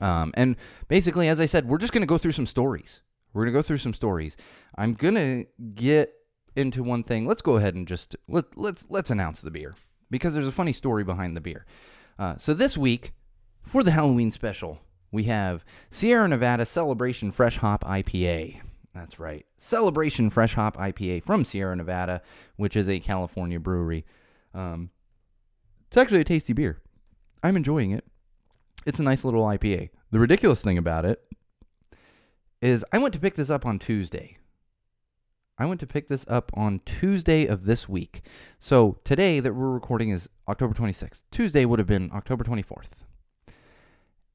Um, 0.01 0.33
and 0.35 0.57
basically, 0.89 1.29
as 1.29 1.39
I 1.39 1.45
said, 1.45 1.69
we're 1.69 1.77
just 1.77 1.93
going 1.93 2.01
to 2.01 2.05
go 2.05 2.17
through 2.17 2.33
some 2.33 2.45
stories. 2.45 2.99
We're 3.31 3.43
going 3.43 3.53
to 3.53 3.57
go 3.57 3.61
through 3.61 3.77
some 3.77 3.93
stories. 3.93 4.35
I'm 4.77 4.93
going 4.93 5.15
to 5.15 5.45
get 5.73 6.13
into 6.57 6.83
one 6.83 7.03
thing. 7.03 7.25
Let's 7.25 7.41
go 7.41 7.55
ahead 7.55 7.75
and 7.75 7.87
just 7.87 8.17
let, 8.27 8.57
let's 8.57 8.87
let's 8.89 9.09
announce 9.09 9.39
the 9.39 9.51
beer 9.51 9.73
because 10.11 10.33
there's 10.33 10.47
a 10.47 10.51
funny 10.51 10.73
story 10.73 11.05
behind 11.05 11.37
the 11.37 11.41
beer. 11.41 11.65
Uh, 12.17 12.35
so 12.35 12.53
this 12.53 12.77
week 12.77 13.13
for 13.63 13.81
the 13.81 13.91
Halloween 13.91 14.29
special, 14.29 14.81
we 15.13 15.23
have 15.25 15.63
Sierra 15.89 16.27
Nevada 16.27 16.65
Celebration 16.65 17.31
Fresh 17.31 17.55
Hop 17.59 17.85
IPA. 17.85 18.59
That's 18.93 19.17
right, 19.17 19.45
Celebration 19.59 20.29
Fresh 20.29 20.55
Hop 20.55 20.75
IPA 20.75 21.23
from 21.23 21.45
Sierra 21.45 21.77
Nevada, 21.77 22.21
which 22.57 22.75
is 22.75 22.89
a 22.89 22.99
California 22.99 23.61
brewery. 23.61 24.03
Um, 24.53 24.89
it's 25.89 25.97
actually 25.97 26.21
a 26.21 26.23
tasty 26.23 26.53
beer. 26.53 26.83
I'm 27.41 27.57
enjoying 27.57 27.89
it. 27.89 28.05
It's 28.85 28.99
a 28.99 29.03
nice 29.03 29.23
little 29.23 29.43
IPA. 29.43 29.89
The 30.11 30.19
ridiculous 30.19 30.61
thing 30.61 30.77
about 30.77 31.03
it 31.03 31.19
is 32.61 32.85
I 32.93 32.99
went 32.99 33.15
to 33.15 33.19
pick 33.19 33.33
this 33.33 33.49
up 33.49 33.65
on 33.65 33.79
Tuesday. 33.79 34.37
I 35.57 35.65
went 35.65 35.79
to 35.79 35.87
pick 35.87 36.07
this 36.07 36.25
up 36.27 36.51
on 36.53 36.81
Tuesday 36.85 37.47
of 37.47 37.65
this 37.65 37.89
week. 37.89 38.21
So 38.59 38.99
today 39.03 39.39
that 39.39 39.55
we're 39.55 39.71
recording 39.71 40.11
is 40.11 40.29
October 40.47 40.75
26th. 40.75 41.23
Tuesday 41.31 41.65
would 41.65 41.79
have 41.79 41.87
been 41.87 42.11
October 42.13 42.43
24th. 42.43 43.03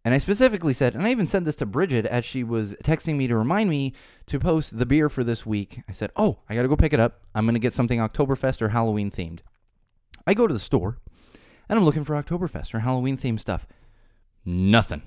And 0.04 0.12
I 0.12 0.18
specifically 0.18 0.75
said, 0.75 0.96
and 0.96 1.06
I 1.06 1.11
even 1.12 1.28
said 1.28 1.44
this 1.44 1.54
to 1.56 1.66
Bridget 1.66 2.04
as 2.04 2.25
she 2.25 2.42
was 2.42 2.75
texting 2.82 3.14
me 3.14 3.28
to 3.28 3.37
remind 3.37 3.70
me 3.70 3.94
to 4.26 4.40
post 4.40 4.76
the 4.76 4.87
beer 4.87 5.08
for 5.08 5.23
this 5.23 5.46
week. 5.46 5.82
I 5.88 5.92
said, 5.92 6.11
Oh, 6.16 6.40
I 6.50 6.56
got 6.56 6.62
to 6.62 6.68
go 6.68 6.76
pick 6.76 6.92
it 6.92 7.00
up. 7.00 7.20
I'm 7.32 7.46
going 7.46 7.54
to 7.54 7.61
get 7.61 7.75
something 7.75 8.00
Oktoberfest 8.00 8.61
or 8.61 8.70
Halloween 8.70 9.12
themed. 9.12 9.38
I 10.26 10.34
go 10.34 10.49
to 10.49 10.52
the 10.52 10.58
store 10.58 10.99
and 11.68 11.78
I'm 11.78 11.85
looking 11.85 12.04
for 12.04 12.21
Oktoberfest 12.21 12.75
or 12.75 12.80
Halloween 12.80 13.16
themed 13.16 13.40
stuff. 13.40 13.66
Nothing. 14.44 15.02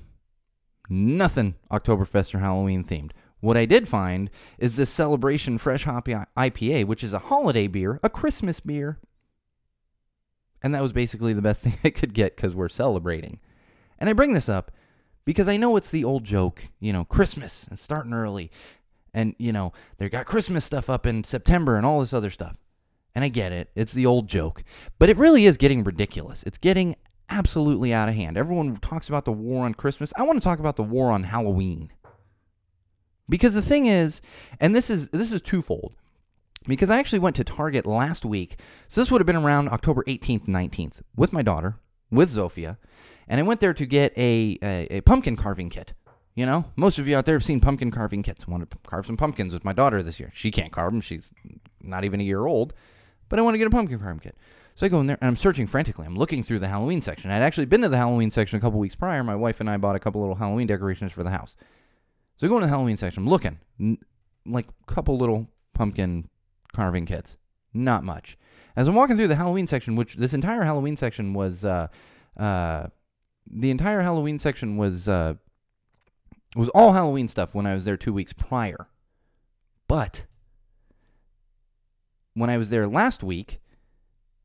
Nothing 0.89 1.55
Oktoberfest 1.71 2.33
or 2.33 2.39
Halloween 2.39 2.83
themed. 2.83 3.11
What 3.39 3.57
I 3.57 3.65
did 3.65 3.87
find 3.87 4.29
is 4.57 4.75
this 4.75 4.89
Celebration 4.89 5.57
Fresh 5.57 5.83
Hop 5.83 6.07
IPA, 6.07 6.85
which 6.85 7.03
is 7.03 7.13
a 7.13 7.19
holiday 7.19 7.67
beer, 7.67 7.99
a 8.01 8.09
Christmas 8.09 8.59
beer. 8.59 8.99
And 10.63 10.73
that 10.73 10.81
was 10.81 10.91
basically 10.91 11.33
the 11.33 11.41
best 11.41 11.61
thing 11.63 11.77
I 11.83 11.89
could 11.89 12.13
get 12.13 12.35
because 12.35 12.55
we're 12.55 12.69
celebrating. 12.69 13.39
And 13.99 14.09
I 14.09 14.13
bring 14.13 14.33
this 14.33 14.49
up 14.49 14.71
because 15.25 15.47
I 15.47 15.57
know 15.57 15.75
it's 15.75 15.89
the 15.89 16.03
old 16.03 16.23
joke, 16.23 16.69
you 16.79 16.93
know, 16.93 17.03
Christmas 17.03 17.65
and 17.69 17.77
starting 17.77 18.13
early. 18.13 18.51
And, 19.13 19.35
you 19.37 19.51
know, 19.51 19.73
they 19.97 20.09
got 20.09 20.25
Christmas 20.25 20.65
stuff 20.65 20.89
up 20.89 21.05
in 21.05 21.23
September 21.23 21.75
and 21.75 21.85
all 21.85 21.99
this 21.99 22.13
other 22.13 22.31
stuff. 22.31 22.57
And 23.17 23.23
I 23.23 23.29
get 23.29 23.51
it, 23.51 23.71
it's 23.73 23.93
the 23.93 24.05
old 24.05 24.27
joke. 24.27 24.63
But 24.99 25.09
it 25.09 25.17
really 25.17 25.45
is 25.45 25.57
getting 25.57 25.83
ridiculous. 25.83 26.43
It's 26.43 26.59
getting 26.59 26.95
absolutely 27.29 27.91
out 27.91 28.09
of 28.09 28.13
hand. 28.13 28.37
Everyone 28.37 28.75
talks 28.75 29.09
about 29.09 29.25
the 29.25 29.31
war 29.31 29.65
on 29.65 29.73
Christmas. 29.73 30.13
I 30.17 30.21
want 30.21 30.39
to 30.39 30.43
talk 30.43 30.59
about 30.59 30.75
the 30.75 30.83
war 30.83 31.09
on 31.09 31.23
Halloween. 31.23 31.91
Because 33.27 33.55
the 33.55 33.63
thing 33.63 33.87
is, 33.87 34.21
and 34.59 34.75
this 34.75 34.91
is 34.91 35.09
this 35.09 35.31
is 35.31 35.41
twofold. 35.41 35.95
Because 36.67 36.91
I 36.91 36.99
actually 36.99 37.17
went 37.17 37.35
to 37.37 37.43
Target 37.43 37.87
last 37.87 38.23
week. 38.23 38.59
So 38.87 39.01
this 39.01 39.09
would 39.09 39.19
have 39.19 39.25
been 39.25 39.35
around 39.35 39.69
October 39.69 40.03
18th, 40.03 40.45
19th 40.47 41.01
with 41.15 41.33
my 41.33 41.41
daughter, 41.41 41.79
with 42.11 42.29
Zofia, 42.29 42.77
and 43.27 43.39
I 43.39 43.43
went 43.43 43.61
there 43.61 43.73
to 43.73 43.85
get 43.87 44.15
a, 44.15 44.59
a, 44.61 44.97
a 44.97 45.01
pumpkin 45.01 45.35
carving 45.35 45.71
kit. 45.71 45.93
You 46.35 46.45
know, 46.45 46.65
most 46.75 46.99
of 46.99 47.07
you 47.07 47.17
out 47.17 47.25
there 47.25 47.33
have 47.33 47.43
seen 47.43 47.61
pumpkin 47.61 47.89
carving 47.89 48.21
kits. 48.21 48.45
I 48.47 48.51
want 48.51 48.69
to 48.69 48.77
carve 48.85 49.07
some 49.07 49.17
pumpkins 49.17 49.55
with 49.55 49.65
my 49.65 49.73
daughter 49.73 50.03
this 50.03 50.19
year. 50.19 50.29
She 50.35 50.51
can't 50.51 50.71
carve 50.71 50.91
them. 50.91 51.01
She's 51.01 51.31
not 51.81 52.03
even 52.03 52.21
a 52.21 52.23
year 52.23 52.45
old 52.45 52.75
but 53.29 53.39
I 53.39 53.41
want 53.41 53.55
to 53.55 53.57
get 53.57 53.67
a 53.67 53.71
pumpkin 53.71 53.99
carving 53.99 54.19
kit. 54.19 54.35
So 54.75 54.85
I 54.85 54.89
go 54.89 54.99
in 54.99 55.07
there 55.07 55.17
and 55.21 55.27
I'm 55.27 55.35
searching 55.35 55.65
frantically. 55.65 56.05
I'm 56.05 56.15
looking 56.15 56.43
through 56.43 56.59
the 56.59 56.67
Halloween 56.67 57.01
section. 57.01 57.31
I'd 57.31 57.41
actually 57.41 57.65
been 57.65 57.81
to 57.81 57.89
the 57.89 57.97
Halloween 57.97 58.29
section 58.29 58.57
a 58.57 58.61
couple 58.61 58.79
weeks 58.79 58.95
prior. 58.95 59.23
My 59.23 59.35
wife 59.35 59.59
and 59.59 59.67
I 59.67 59.77
bought 59.77 59.95
a 59.95 59.99
couple 59.99 60.21
little 60.21 60.35
Halloween 60.35 60.67
decorations 60.67 61.11
for 61.11 61.23
the 61.23 61.31
house. 61.31 61.55
So 62.37 62.45
I 62.45 62.49
go 62.49 62.57
into 62.57 62.67
the 62.67 62.73
Halloween 62.73 62.95
section. 62.95 63.23
I'm 63.23 63.29
looking, 63.29 63.57
like 64.45 64.67
a 64.67 64.93
couple 64.93 65.17
little 65.17 65.47
pumpkin 65.73 66.29
carving 66.73 67.07
kits. 67.07 67.37
Not 67.73 68.03
much. 68.03 68.37
As 68.75 68.87
I'm 68.87 68.93
walking 68.93 69.15
through 69.15 69.29
the 69.29 69.35
Halloween 69.35 69.65
section, 69.65 69.95
which 69.95 70.15
this 70.15 70.33
entire 70.33 70.63
Halloween 70.63 70.95
section 70.95 71.33
was, 71.33 71.65
uh, 71.65 71.87
uh, 72.37 72.87
the 73.49 73.71
entire 73.71 74.03
Halloween 74.03 74.37
section 74.37 74.77
was, 74.77 75.07
uh, 75.07 75.33
was 76.55 76.69
all 76.69 76.93
Halloween 76.93 77.27
stuff 77.27 77.55
when 77.55 77.65
I 77.65 77.73
was 77.73 77.85
there 77.85 77.97
two 77.97 78.13
weeks 78.13 78.33
prior. 78.33 78.87
But 79.87 80.25
when 82.37 82.49
I 82.49 82.57
was 82.57 82.69
there 82.69 82.87
last 82.87 83.23
week, 83.23 83.59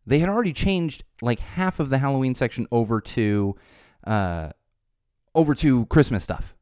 they 0.07 0.19
had 0.19 0.29
already 0.29 0.53
changed 0.53 1.05
like 1.21 1.39
half 1.41 1.79
of 1.79 1.91
the 1.91 1.99
Halloween 1.99 2.35
section 2.35 2.67
over 2.73 3.01
to 3.01 3.55
uh, 4.05 4.51
over 5.35 5.55
to 5.57 5.87
Christmas 5.87 6.25
stuff. 6.25 6.55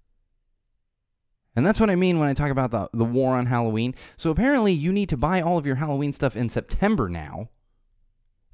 And 1.56 1.66
that's 1.66 1.80
what 1.80 1.90
I 1.90 1.96
mean 1.96 2.18
when 2.18 2.28
I 2.28 2.34
talk 2.34 2.50
about 2.50 2.70
the, 2.70 2.88
the 2.92 3.04
war 3.04 3.36
on 3.36 3.46
Halloween. 3.46 3.94
So 4.16 4.30
apparently, 4.30 4.72
you 4.72 4.92
need 4.92 5.08
to 5.08 5.16
buy 5.16 5.40
all 5.40 5.58
of 5.58 5.66
your 5.66 5.76
Halloween 5.76 6.12
stuff 6.12 6.36
in 6.36 6.48
September 6.48 7.08
now. 7.08 7.48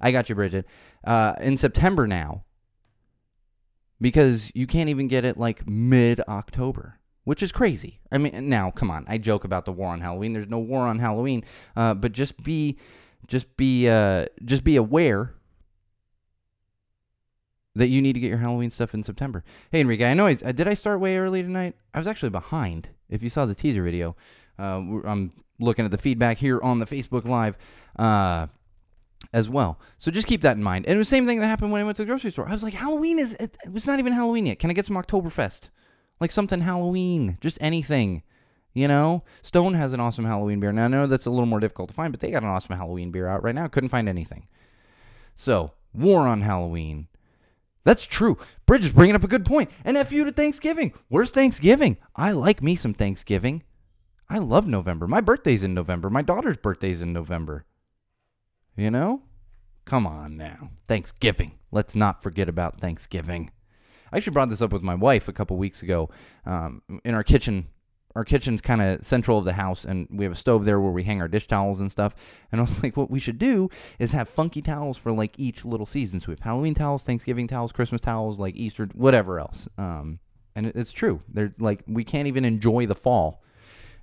I 0.01 0.13
got 0.13 0.29
you, 0.29 0.35
Bridget. 0.35 0.67
Uh, 1.05 1.35
in 1.41 1.57
September 1.57 2.07
now. 2.07 2.45
Because 4.01 4.51
you 4.55 4.67
can't 4.67 4.91
even 4.91 5.09
get 5.09 5.25
it 5.25 5.39
like 5.39 5.67
mid 5.67 6.21
October. 6.29 7.01
Which 7.27 7.43
is 7.43 7.51
crazy. 7.51 7.99
I 8.13 8.19
mean, 8.19 8.49
now 8.49 8.71
come 8.71 8.89
on, 8.89 9.05
I 9.09 9.19
joke 9.19 9.43
about 9.43 9.65
the 9.65 9.73
war 9.73 9.89
on 9.89 10.01
Halloween. 10.01 10.33
There's 10.33 10.49
no 10.49 10.61
war 10.61 10.83
on 10.83 11.01
Halloween, 11.01 11.43
uh, 11.75 11.93
but 11.93 12.13
just 12.13 12.41
be, 12.41 12.79
just 13.27 13.57
be, 13.57 13.89
uh, 13.89 14.27
just 14.45 14.63
be 14.63 14.77
aware 14.77 15.35
that 17.75 17.89
you 17.89 18.01
need 18.01 18.13
to 18.13 18.21
get 18.21 18.29
your 18.29 18.39
Halloween 18.39 18.71
stuff 18.71 18.95
in 18.95 19.03
September. 19.03 19.43
Hey, 19.73 19.81
Enrique, 19.81 20.09
I 20.09 20.15
know 20.15 20.27
I 20.27 20.35
did 20.35 20.69
I 20.69 20.75
start 20.75 21.01
way 21.01 21.17
early 21.17 21.43
tonight. 21.43 21.75
I 21.93 21.99
was 21.99 22.07
actually 22.07 22.31
behind. 22.31 22.91
If 23.11 23.25
you 23.25 23.29
saw 23.29 23.45
the 23.45 23.57
teaser 23.57 23.83
video, 23.83 24.15
uh, 24.57 24.81
I'm 25.05 25.33
looking 25.59 25.85
at 25.85 25.91
the 25.91 25.99
feedback 25.99 26.39
here 26.39 26.61
on 26.63 26.79
the 26.79 26.87
Facebook 26.87 27.25
Live. 27.25 27.57
Uh, 27.99 28.47
as 29.33 29.49
well. 29.49 29.81
So 29.99 30.13
just 30.13 30.29
keep 30.29 30.43
that 30.43 30.57
in 30.57 30.63
mind. 30.63 30.87
And 30.87 31.01
the 31.01 31.05
same 31.05 31.27
thing 31.27 31.41
that 31.41 31.47
happened 31.47 31.73
when 31.73 31.81
I 31.81 31.85
went 31.85 31.97
to 31.97 32.03
the 32.03 32.07
grocery 32.07 32.31
store. 32.31 32.49
I 32.49 32.53
was 32.53 32.63
like, 32.63 32.75
Halloween 32.75 33.19
is, 33.19 33.33
it, 33.35 33.57
it's 33.65 33.87
not 33.87 33.99
even 33.99 34.13
Halloween 34.13 34.47
yet. 34.47 34.61
Can 34.61 34.71
I 34.71 34.73
get 34.73 34.87
some 34.87 34.97
Oktoberfest? 34.97 35.71
Like 36.21 36.33
something 36.33 36.61
Halloween, 36.61 37.39
just 37.41 37.59
anything. 37.61 38.23
You 38.73 38.89
know, 38.89 39.25
Stone 39.41 39.75
has 39.75 39.93
an 39.93 40.01
awesome 40.01 40.27
Halloween 40.27 40.61
beer. 40.61 40.73
Now 40.73 40.85
I 40.85 40.89
know 40.89 41.07
that's 41.07 41.27
a 41.27 41.31
little 41.31 41.47
more 41.47 41.61
difficult 41.61 41.89
to 41.89 41.95
find, 41.95 42.13
but 42.13 42.21
they 42.21 42.31
got 42.31 42.43
an 42.43 42.51
awesome 42.51 42.77
Halloween 42.77 43.11
beer 43.11 43.27
out 43.27 43.43
right 43.43 43.55
now. 43.55 43.69
Couldn't 43.69 43.89
find 43.89 44.09
anything. 44.09 44.49
So 45.37 45.73
war 45.95 46.27
on 46.27 46.43
Halloween. 46.43 47.09
That's 47.85 48.05
true. 48.05 48.37
Bridge 48.67 48.85
is 48.85 48.93
bringing 48.93 49.15
up 49.15 49.25
a 49.25 49.29
good 49.29 49.47
point. 49.47 49.71
And 49.85 49.97
F 49.97 50.13
you 50.13 50.25
to 50.25 50.33
Thanksgiving. 50.33 50.93
Where's 51.09 51.31
Thanksgiving? 51.31 51.97
I 52.17 52.33
like 52.33 52.63
me 52.63 52.77
some 52.77 52.95
Thanksgiving. 52.95 53.63
I 54.29 54.39
love 54.39 54.67
November. 54.67 55.07
My 55.07 55.21
birthday's 55.21 55.63
in 55.63 55.73
November. 55.73 56.11
My 56.11 56.23
daughter's 56.23 56.57
birthday's 56.57 57.01
in 57.01 57.13
November. 57.13 57.65
You 58.77 58.91
know? 58.91 59.23
Come 59.85 60.07
on 60.07 60.37
now. 60.37 60.71
Thanksgiving. 60.89 61.53
Let's 61.71 61.95
not 61.95 62.23
forget 62.23 62.49
about 62.49 62.81
Thanksgiving. 62.81 63.53
I 64.13 64.17
actually 64.17 64.33
brought 64.33 64.51
this 64.51 64.63
up 64.63 64.73
with 64.73 64.83
my 64.83 64.95
wife 64.95 65.29
a 65.29 65.33
couple 65.33 65.57
weeks 65.57 65.83
ago. 65.83 66.11
Um, 66.45 66.83
in 67.05 67.15
our 67.15 67.25
kitchen, 67.25 67.69
our 68.15 68.25
kitchen's 68.25 68.63
kind 68.63 68.81
of 68.81 69.05
central 69.05 69.39
of 69.39 69.45
the 69.45 69.53
house, 69.53 69.85
and 69.85 70.09
we 70.11 70.25
have 70.25 70.33
a 70.33 70.37
stove 70.37 70.65
there 70.65 70.81
where 70.81 70.93
we 70.93 71.03
hang 71.03 71.21
our 71.21 71.29
dish 71.29 71.47
towels 71.47 71.81
and 71.81 71.93
stuff. 71.93 72.15
And 72.51 72.61
I 72.61 72.65
was 72.65 72.83
like, 72.83 72.97
what 72.97 73.11
we 73.11 73.21
should 73.21 73.39
do 73.39 73.69
is 73.99 74.13
have 74.13 74.29
funky 74.29 74.63
towels 74.63 74.97
for 74.97 75.13
like 75.13 75.39
each 75.39 75.65
little 75.65 75.87
season. 75.87 76.21
So 76.21 76.29
we 76.29 76.33
have 76.33 76.41
Halloween 76.41 76.75
towels, 76.75 77.05
Thanksgiving 77.05 77.47
towels, 77.47 77.73
Christmas 77.73 78.01
towels, 78.01 78.39
like 78.39 78.57
Easter, 78.57 78.89
whatever 78.95 79.39
else. 79.39 79.69
Um, 79.77 80.21
and 80.55 80.67
it's 80.69 80.93
true. 80.93 81.21
They're 81.29 81.55
like 81.59 81.83
we 81.87 82.03
can't 82.03 82.27
even 82.27 82.45
enjoy 82.45 82.87
the 82.87 82.95
fall. 82.95 83.43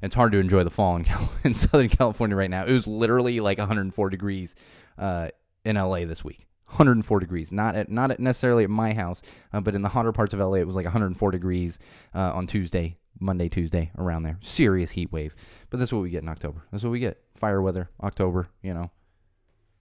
It's 0.03 0.15
hard 0.15 0.33
to 0.33 0.37
enjoy 0.37 0.63
the 0.63 0.69
fall 0.69 0.95
in, 0.97 1.03
Cal- 1.05 1.31
in 1.43 1.53
Southern 1.53 1.89
California 1.89 2.35
right 2.35 2.49
now. 2.49 2.65
It 2.65 2.71
was 2.71 2.85
literally 2.85 3.39
like 3.39 3.57
104 3.57 4.09
degrees 4.09 4.53
uh, 4.97 5.29
in 5.65 5.75
LA 5.75 6.05
this 6.05 6.23
week. 6.23 6.45
104 6.73 7.19
degrees. 7.19 7.51
Not 7.51 7.75
at 7.75 7.89
not 7.89 8.11
at 8.11 8.19
necessarily 8.19 8.63
at 8.63 8.69
my 8.69 8.93
house, 8.93 9.21
uh, 9.53 9.61
but 9.61 9.75
in 9.75 9.81
the 9.81 9.89
hotter 9.89 10.11
parts 10.11 10.33
of 10.33 10.39
LA, 10.39 10.55
it 10.55 10.67
was 10.67 10.75
like 10.75 10.85
104 10.85 11.31
degrees 11.31 11.79
uh, 12.13 12.31
on 12.33 12.47
Tuesday, 12.47 12.97
Monday, 13.19 13.49
Tuesday, 13.49 13.91
around 13.97 14.23
there. 14.23 14.37
Serious 14.41 14.91
heat 14.91 15.11
wave. 15.11 15.35
But 15.69 15.79
that's 15.79 15.93
what 15.93 16.01
we 16.01 16.09
get 16.09 16.23
in 16.23 16.29
October. 16.29 16.63
That's 16.71 16.83
what 16.83 16.91
we 16.91 16.99
get. 16.99 17.21
Fire 17.35 17.61
weather, 17.61 17.89
October. 18.01 18.49
You 18.61 18.73
know. 18.73 18.91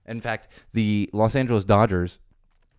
In 0.07 0.21
fact, 0.21 0.49
the 0.73 1.09
Los 1.13 1.35
Angeles 1.35 1.65
Dodgers 1.65 2.19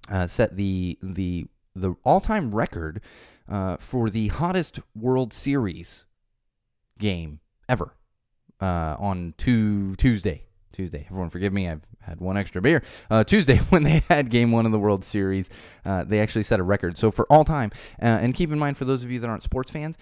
uh, 0.10 0.28
set 0.28 0.56
the 0.56 0.98
the 1.02 1.48
the 1.76 1.96
all 2.04 2.22
time 2.22 2.54
record 2.54 3.02
uh, 3.50 3.78
for 3.78 4.10
the 4.10 4.28
hottest 4.30 4.80
World 4.96 5.34
Series 5.34 6.06
game 7.00 7.40
ever 7.68 7.96
uh, 8.62 8.96
on 9.00 9.34
two, 9.38 9.96
Tuesday. 9.96 10.46
Tuesday. 10.72 11.06
Everyone 11.06 11.30
forgive 11.30 11.54
me. 11.54 11.70
I've 11.70 11.82
had 12.06 12.20
one 12.20 12.38
extra 12.38 12.62
beer. 12.62 12.84
Uh, 13.10 13.24
Tuesday, 13.24 13.58
when 13.70 13.84
they 13.84 14.04
had 14.10 14.30
game 14.30 14.52
one 14.52 14.66
of 14.66 14.72
the 14.72 14.80
World 14.80 15.04
Series, 15.04 15.50
uh, 15.86 16.04
they 16.04 16.20
actually 16.20 16.44
set 16.44 16.60
a 16.60 16.64
record. 16.64 16.98
So 16.98 17.12
for 17.12 17.26
all 17.30 17.44
time, 17.44 17.72
uh, 18.02 18.06
and 18.06 18.34
keep 18.34 18.52
in 18.52 18.60
mind 18.60 18.78
for 18.78 18.86
those 18.86 19.04
of 19.04 19.12
you 19.12 19.20
that 19.20 19.30
aren't 19.30 19.44
sports 19.44 19.72
fans, 19.72 19.98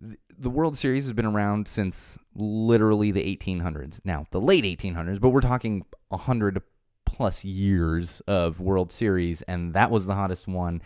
th- 0.00 0.18
the 0.36 0.50
World 0.50 0.76
Series 0.76 1.04
has 1.04 1.12
been 1.12 1.26
around 1.26 1.68
since 1.68 2.18
literally 2.34 3.10
the 3.10 3.36
1800s. 3.36 4.00
Now, 4.04 4.26
the 4.30 4.40
late 4.40 4.64
1800s, 4.64 5.20
but 5.20 5.30
we're 5.30 5.40
talking 5.40 5.84
100 6.08 6.60
plus 7.04 7.44
years 7.44 8.20
of 8.26 8.60
World 8.60 8.90
Series, 8.90 9.42
and 9.42 9.74
that 9.74 9.90
was 9.90 10.06
the 10.06 10.14
hottest 10.14 10.48
one 10.48 10.82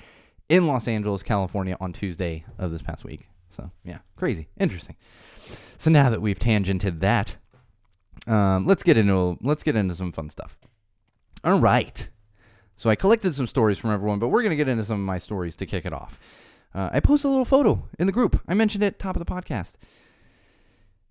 in 0.48 0.66
Los 0.66 0.88
Angeles, 0.88 1.22
California 1.22 1.76
on 1.80 1.92
Tuesday 1.92 2.44
of 2.58 2.70
this 2.70 2.82
past 2.82 3.04
week. 3.04 3.28
So, 3.50 3.70
yeah, 3.84 3.98
crazy. 4.16 4.48
Interesting. 4.58 4.96
So 5.78 5.90
now 5.90 6.10
that 6.10 6.20
we've 6.20 6.38
tangented 6.38 7.00
that, 7.00 7.36
um, 8.28 8.66
let's 8.66 8.82
get 8.82 8.96
into 8.96 9.38
let's 9.42 9.62
get 9.62 9.76
into 9.76 9.94
some 9.94 10.12
fun 10.12 10.30
stuff. 10.30 10.58
All 11.44 11.58
right. 11.58 12.08
So 12.76 12.90
I 12.90 12.94
collected 12.94 13.34
some 13.34 13.46
stories 13.46 13.78
from 13.78 13.90
everyone, 13.90 14.18
but 14.18 14.28
we're 14.28 14.42
gonna 14.42 14.56
get 14.56 14.68
into 14.68 14.84
some 14.84 15.00
of 15.00 15.06
my 15.06 15.18
stories 15.18 15.56
to 15.56 15.66
kick 15.66 15.84
it 15.84 15.92
off. 15.92 16.18
Uh, 16.74 16.90
I 16.92 17.00
posted 17.00 17.28
a 17.28 17.30
little 17.30 17.44
photo 17.44 17.88
in 17.98 18.06
the 18.06 18.12
group. 18.12 18.40
I 18.46 18.54
mentioned 18.54 18.84
it 18.84 18.98
top 18.98 19.16
of 19.16 19.24
the 19.24 19.32
podcast. 19.32 19.74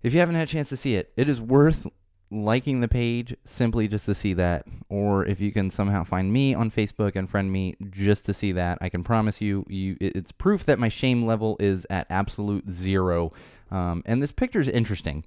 If 0.02 0.14
you 0.14 0.20
haven't 0.20 0.36
had 0.36 0.48
a 0.48 0.50
chance 0.50 0.68
to 0.68 0.76
see 0.76 0.94
it, 0.94 1.12
it 1.16 1.28
is 1.28 1.40
worth 1.40 1.86
liking 2.30 2.80
the 2.80 2.88
page 2.88 3.34
simply 3.44 3.88
just 3.88 4.04
to 4.06 4.14
see 4.14 4.34
that. 4.34 4.64
Or 4.88 5.26
if 5.26 5.40
you 5.40 5.50
can 5.50 5.70
somehow 5.70 6.04
find 6.04 6.32
me 6.32 6.54
on 6.54 6.70
Facebook 6.70 7.16
and 7.16 7.28
friend 7.28 7.50
me 7.50 7.74
just 7.90 8.24
to 8.26 8.34
see 8.34 8.52
that, 8.52 8.78
I 8.80 8.88
can 8.88 9.02
promise 9.02 9.40
you, 9.40 9.66
you 9.68 9.96
it's 10.00 10.30
proof 10.30 10.64
that 10.66 10.78
my 10.78 10.88
shame 10.88 11.26
level 11.26 11.56
is 11.58 11.86
at 11.90 12.06
absolute 12.10 12.70
zero. 12.70 13.32
Um, 13.70 14.02
and 14.06 14.22
this 14.22 14.32
picture 14.32 14.60
is 14.60 14.68
interesting 14.68 15.24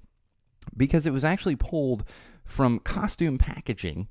because 0.76 1.06
it 1.06 1.12
was 1.12 1.24
actually 1.24 1.56
pulled 1.56 2.04
from 2.44 2.78
costume 2.80 3.38
packaging. 3.38 4.08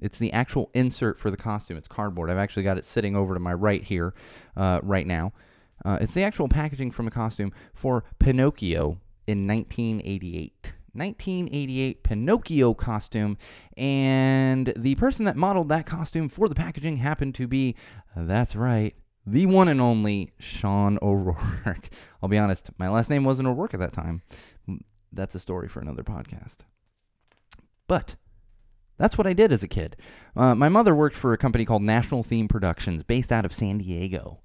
It's 0.00 0.18
the 0.18 0.32
actual 0.32 0.70
insert 0.74 1.18
for 1.18 1.30
the 1.30 1.36
costume. 1.36 1.76
It's 1.76 1.88
cardboard. 1.88 2.30
I've 2.30 2.38
actually 2.38 2.64
got 2.64 2.78
it 2.78 2.84
sitting 2.84 3.14
over 3.14 3.34
to 3.34 3.40
my 3.40 3.52
right 3.52 3.82
here, 3.82 4.14
uh, 4.56 4.80
right 4.82 5.06
now. 5.06 5.32
Uh, 5.84 5.98
it's 6.00 6.14
the 6.14 6.22
actual 6.22 6.48
packaging 6.48 6.90
from 6.90 7.06
a 7.06 7.10
costume 7.10 7.52
for 7.74 8.04
Pinocchio 8.18 8.98
in 9.26 9.46
1988. 9.46 10.74
1988 10.94 12.02
Pinocchio 12.02 12.74
costume, 12.74 13.38
and 13.78 14.74
the 14.76 14.94
person 14.96 15.24
that 15.24 15.36
modeled 15.36 15.70
that 15.70 15.86
costume 15.86 16.28
for 16.28 16.48
the 16.48 16.54
packaging 16.54 16.98
happened 16.98 17.34
to 17.34 17.46
be, 17.46 17.74
that's 18.14 18.54
right, 18.54 18.94
the 19.26 19.46
one 19.46 19.68
and 19.68 19.80
only 19.80 20.32
Sean 20.38 20.98
O'Rourke. 21.00 21.88
I'll 22.22 22.28
be 22.28 22.38
honest, 22.38 22.70
my 22.78 22.88
last 22.88 23.08
name 23.08 23.24
wasn't 23.24 23.48
O'Rourke 23.48 23.74
at 23.74 23.80
that 23.80 23.92
time. 23.92 24.22
That's 25.12 25.34
a 25.34 25.40
story 25.40 25.68
for 25.68 25.80
another 25.80 26.02
podcast. 26.02 26.58
But 27.86 28.16
that's 28.98 29.18
what 29.18 29.26
I 29.26 29.32
did 29.32 29.52
as 29.52 29.62
a 29.62 29.68
kid. 29.68 29.96
Uh, 30.36 30.54
my 30.54 30.68
mother 30.68 30.94
worked 30.94 31.16
for 31.16 31.32
a 31.32 31.38
company 31.38 31.64
called 31.64 31.82
National 31.82 32.22
Theme 32.22 32.48
Productions 32.48 33.02
based 33.02 33.32
out 33.32 33.44
of 33.44 33.52
San 33.52 33.78
Diego 33.78 34.41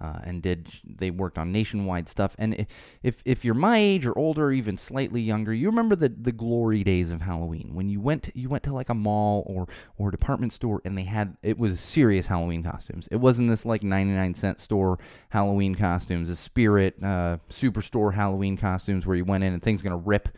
uh, 0.00 0.18
and 0.24 0.42
did 0.42 0.68
they 0.84 1.10
worked 1.10 1.38
on 1.38 1.52
nationwide 1.52 2.08
stuff. 2.08 2.34
And 2.38 2.66
if 3.02 3.22
if 3.24 3.44
you're 3.44 3.54
my 3.54 3.78
age 3.78 4.04
or 4.04 4.16
older, 4.18 4.46
or 4.46 4.52
even 4.52 4.76
slightly 4.76 5.20
younger, 5.20 5.54
you 5.54 5.68
remember 5.68 5.96
the 5.96 6.08
the 6.08 6.32
glory 6.32 6.84
days 6.84 7.10
of 7.10 7.22
Halloween 7.22 7.74
when 7.74 7.88
you 7.88 8.00
went 8.00 8.30
you 8.34 8.48
went 8.48 8.62
to 8.64 8.74
like 8.74 8.88
a 8.88 8.94
mall 8.94 9.44
or 9.46 9.66
or 9.96 10.10
department 10.10 10.52
store 10.52 10.82
and 10.84 10.96
they 10.96 11.04
had 11.04 11.36
it 11.42 11.58
was 11.58 11.80
serious 11.80 12.26
Halloween 12.26 12.62
costumes. 12.62 13.08
It 13.10 13.16
wasn't 13.16 13.48
this 13.48 13.64
like 13.64 13.82
99 13.82 14.34
cent 14.34 14.60
store 14.60 14.98
Halloween 15.30 15.74
costumes, 15.74 16.28
a 16.28 16.36
Spirit 16.36 16.96
uh, 17.02 17.38
Superstore 17.50 18.14
Halloween 18.14 18.56
costumes 18.56 19.06
where 19.06 19.16
you 19.16 19.24
went 19.24 19.44
in 19.44 19.52
and 19.52 19.62
things 19.62 19.82
gonna 19.82 19.96
rip, 19.96 20.28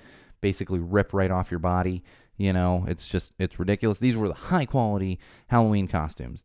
basically 0.40 0.78
rip 0.78 1.12
right 1.12 1.30
off 1.30 1.50
your 1.50 1.60
body. 1.60 2.04
You 2.36 2.52
know, 2.52 2.84
it's 2.86 3.08
just 3.08 3.32
it's 3.38 3.58
ridiculous. 3.58 3.98
These 3.98 4.16
were 4.16 4.28
the 4.28 4.34
high 4.34 4.66
quality 4.66 5.18
Halloween 5.48 5.88
costumes 5.88 6.44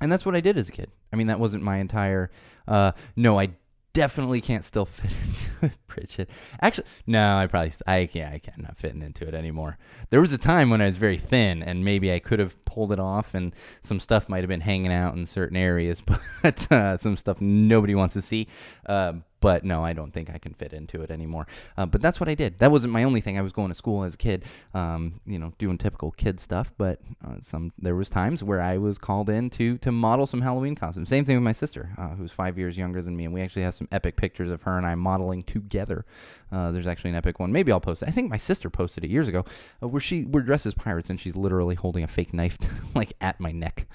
and 0.00 0.10
that's 0.10 0.24
what 0.24 0.36
I 0.36 0.40
did 0.40 0.56
as 0.56 0.68
a 0.68 0.72
kid. 0.72 0.90
I 1.12 1.16
mean, 1.16 1.28
that 1.28 1.40
wasn't 1.40 1.62
my 1.62 1.78
entire. 1.78 2.30
Uh, 2.66 2.92
no, 3.16 3.38
I 3.38 3.50
definitely 3.92 4.40
can't 4.40 4.64
still 4.64 4.84
fit 4.86 5.10
into 5.10 5.66
it, 5.66 5.72
Bridget. 5.88 6.30
Actually, 6.60 6.86
no, 7.06 7.36
I 7.36 7.46
probably 7.46 7.72
I 7.86 8.06
can't. 8.06 8.34
I 8.34 8.38
can't. 8.38 8.62
not 8.62 8.76
fitting 8.76 9.02
into 9.02 9.26
it 9.26 9.34
anymore. 9.34 9.78
There 10.10 10.20
was 10.20 10.32
a 10.32 10.38
time 10.38 10.70
when 10.70 10.80
I 10.80 10.86
was 10.86 10.96
very 10.96 11.18
thin, 11.18 11.62
and 11.62 11.84
maybe 11.84 12.12
I 12.12 12.18
could 12.18 12.38
have 12.38 12.64
pulled 12.64 12.92
it 12.92 13.00
off, 13.00 13.34
and 13.34 13.54
some 13.82 14.00
stuff 14.00 14.28
might 14.28 14.40
have 14.40 14.48
been 14.48 14.60
hanging 14.60 14.92
out 14.92 15.14
in 15.14 15.26
certain 15.26 15.56
areas, 15.56 16.02
but 16.42 16.70
uh, 16.70 16.96
some 16.98 17.16
stuff 17.16 17.40
nobody 17.40 17.94
wants 17.94 18.14
to 18.14 18.22
see. 18.22 18.46
Uh, 18.86 19.14
but 19.40 19.64
no, 19.64 19.84
I 19.84 19.92
don't 19.92 20.12
think 20.12 20.30
I 20.30 20.38
can 20.38 20.54
fit 20.54 20.72
into 20.72 21.02
it 21.02 21.10
anymore. 21.10 21.46
Uh, 21.76 21.86
but 21.86 22.02
that's 22.02 22.18
what 22.20 22.28
I 22.28 22.34
did. 22.34 22.58
That 22.58 22.70
wasn't 22.70 22.92
my 22.92 23.04
only 23.04 23.20
thing. 23.20 23.38
I 23.38 23.42
was 23.42 23.52
going 23.52 23.68
to 23.68 23.74
school 23.74 24.04
as 24.04 24.14
a 24.14 24.16
kid, 24.16 24.44
um, 24.74 25.20
you 25.26 25.38
know, 25.38 25.52
doing 25.58 25.78
typical 25.78 26.10
kid 26.12 26.40
stuff. 26.40 26.72
But 26.76 27.00
uh, 27.24 27.36
some 27.42 27.72
there 27.78 27.94
was 27.94 28.10
times 28.10 28.42
where 28.42 28.60
I 28.60 28.78
was 28.78 28.98
called 28.98 29.30
in 29.30 29.50
to 29.50 29.78
to 29.78 29.92
model 29.92 30.26
some 30.26 30.40
Halloween 30.40 30.74
costumes. 30.74 31.08
Same 31.08 31.24
thing 31.24 31.36
with 31.36 31.44
my 31.44 31.52
sister, 31.52 31.90
uh, 31.96 32.08
who's 32.10 32.32
five 32.32 32.58
years 32.58 32.76
younger 32.76 33.02
than 33.02 33.16
me, 33.16 33.24
and 33.24 33.34
we 33.34 33.42
actually 33.42 33.62
have 33.62 33.74
some 33.74 33.88
epic 33.92 34.16
pictures 34.16 34.50
of 34.50 34.62
her 34.62 34.76
and 34.76 34.86
I 34.86 34.94
modeling 34.94 35.42
together. 35.44 36.04
Uh, 36.50 36.72
there's 36.72 36.86
actually 36.86 37.10
an 37.10 37.16
epic 37.16 37.38
one. 37.38 37.52
Maybe 37.52 37.70
I'll 37.70 37.80
post 37.80 38.02
it. 38.02 38.08
I 38.08 38.12
think 38.12 38.30
my 38.30 38.36
sister 38.36 38.70
posted 38.70 39.04
it 39.04 39.10
years 39.10 39.28
ago, 39.28 39.44
uh, 39.82 39.88
where 39.88 40.00
she 40.00 40.24
we're 40.24 40.42
dressed 40.42 40.66
as 40.66 40.74
pirates 40.74 41.10
and 41.10 41.20
she's 41.20 41.36
literally 41.36 41.74
holding 41.74 42.02
a 42.02 42.08
fake 42.08 42.34
knife 42.34 42.58
like 42.94 43.12
at 43.20 43.38
my 43.38 43.52
neck. 43.52 43.86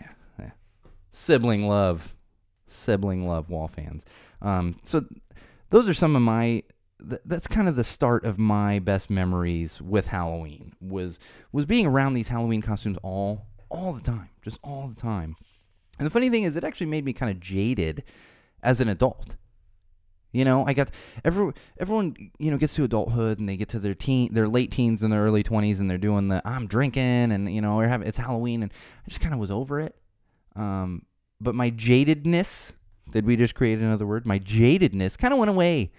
Yeah, 0.00 0.08
yeah. 0.38 0.50
Sibling 1.12 1.68
love, 1.68 2.14
sibling 2.66 3.26
love, 3.28 3.50
wall 3.50 3.68
fans. 3.68 4.04
Um, 4.42 4.76
so 4.84 5.04
those 5.70 5.88
are 5.88 5.94
some 5.94 6.16
of 6.16 6.22
my 6.22 6.62
th- 7.08 7.22
that's 7.24 7.46
kind 7.46 7.68
of 7.68 7.76
the 7.76 7.84
start 7.84 8.24
of 8.24 8.38
my 8.38 8.78
best 8.78 9.10
memories 9.10 9.80
with 9.80 10.08
Halloween 10.08 10.74
was 10.80 11.18
was 11.52 11.66
being 11.66 11.86
around 11.86 12.14
these 12.14 12.28
Halloween 12.28 12.62
costumes 12.62 12.98
all 13.02 13.46
all 13.70 13.92
the 13.92 14.00
time, 14.00 14.30
just 14.42 14.58
all 14.62 14.88
the 14.88 14.96
time. 14.96 15.36
And 15.98 16.06
the 16.06 16.10
funny 16.10 16.30
thing 16.30 16.44
is, 16.44 16.56
it 16.56 16.64
actually 16.64 16.86
made 16.86 17.04
me 17.04 17.12
kind 17.12 17.30
of 17.30 17.40
jaded 17.40 18.04
as 18.62 18.80
an 18.80 18.88
adult. 18.88 19.36
You 20.32 20.44
know, 20.44 20.64
I 20.64 20.74
got 20.74 20.90
every 21.24 21.52
everyone 21.78 22.30
you 22.38 22.50
know 22.50 22.56
gets 22.56 22.74
to 22.74 22.84
adulthood 22.84 23.40
and 23.40 23.48
they 23.48 23.56
get 23.56 23.68
to 23.70 23.78
their 23.78 23.94
teen, 23.94 24.32
their 24.32 24.48
late 24.48 24.70
teens 24.70 25.02
and 25.02 25.12
their 25.12 25.22
early 25.22 25.42
twenties, 25.42 25.80
and 25.80 25.90
they're 25.90 25.98
doing 25.98 26.28
the 26.28 26.40
I'm 26.44 26.66
drinking 26.66 27.32
and 27.32 27.52
you 27.52 27.60
know 27.60 27.76
we're 27.76 27.88
having 27.88 28.06
it's 28.06 28.18
Halloween, 28.18 28.62
and 28.62 28.72
I 29.06 29.08
just 29.08 29.20
kind 29.20 29.34
of 29.34 29.40
was 29.40 29.50
over 29.50 29.80
it. 29.80 29.96
Um, 30.54 31.02
but 31.40 31.54
my 31.54 31.70
jadedness, 31.70 32.72
did 33.10 33.26
we 33.26 33.36
just 33.36 33.54
create 33.54 33.78
another 33.78 34.06
word? 34.06 34.26
My 34.26 34.38
jadedness 34.38 35.18
kind 35.18 35.32
of 35.32 35.38
went 35.38 35.50
away 35.50 35.90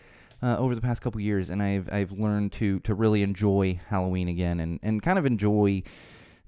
uh, 0.42 0.58
over 0.58 0.76
the 0.76 0.82
past 0.82 1.02
couple 1.02 1.22
years, 1.22 1.50
and 1.50 1.62
I've 1.62 1.92
I've 1.92 2.12
learned 2.12 2.52
to 2.54 2.80
to 2.82 2.94
really 2.94 3.24
enjoy 3.24 3.80
Halloween 3.88 4.28
again, 4.28 4.60
and 4.60 4.80
and 4.82 5.02
kind 5.02 5.20
of 5.20 5.26
enjoy 5.26 5.84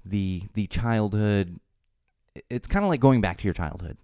the 0.04 0.42
the 0.54 0.66
childhood. 0.66 1.60
It's 2.50 2.66
kind 2.66 2.84
of 2.84 2.88
like 2.88 3.00
going 3.00 3.20
back 3.20 3.38
to 3.38 3.44
your 3.44 3.54
childhood. 3.54 3.96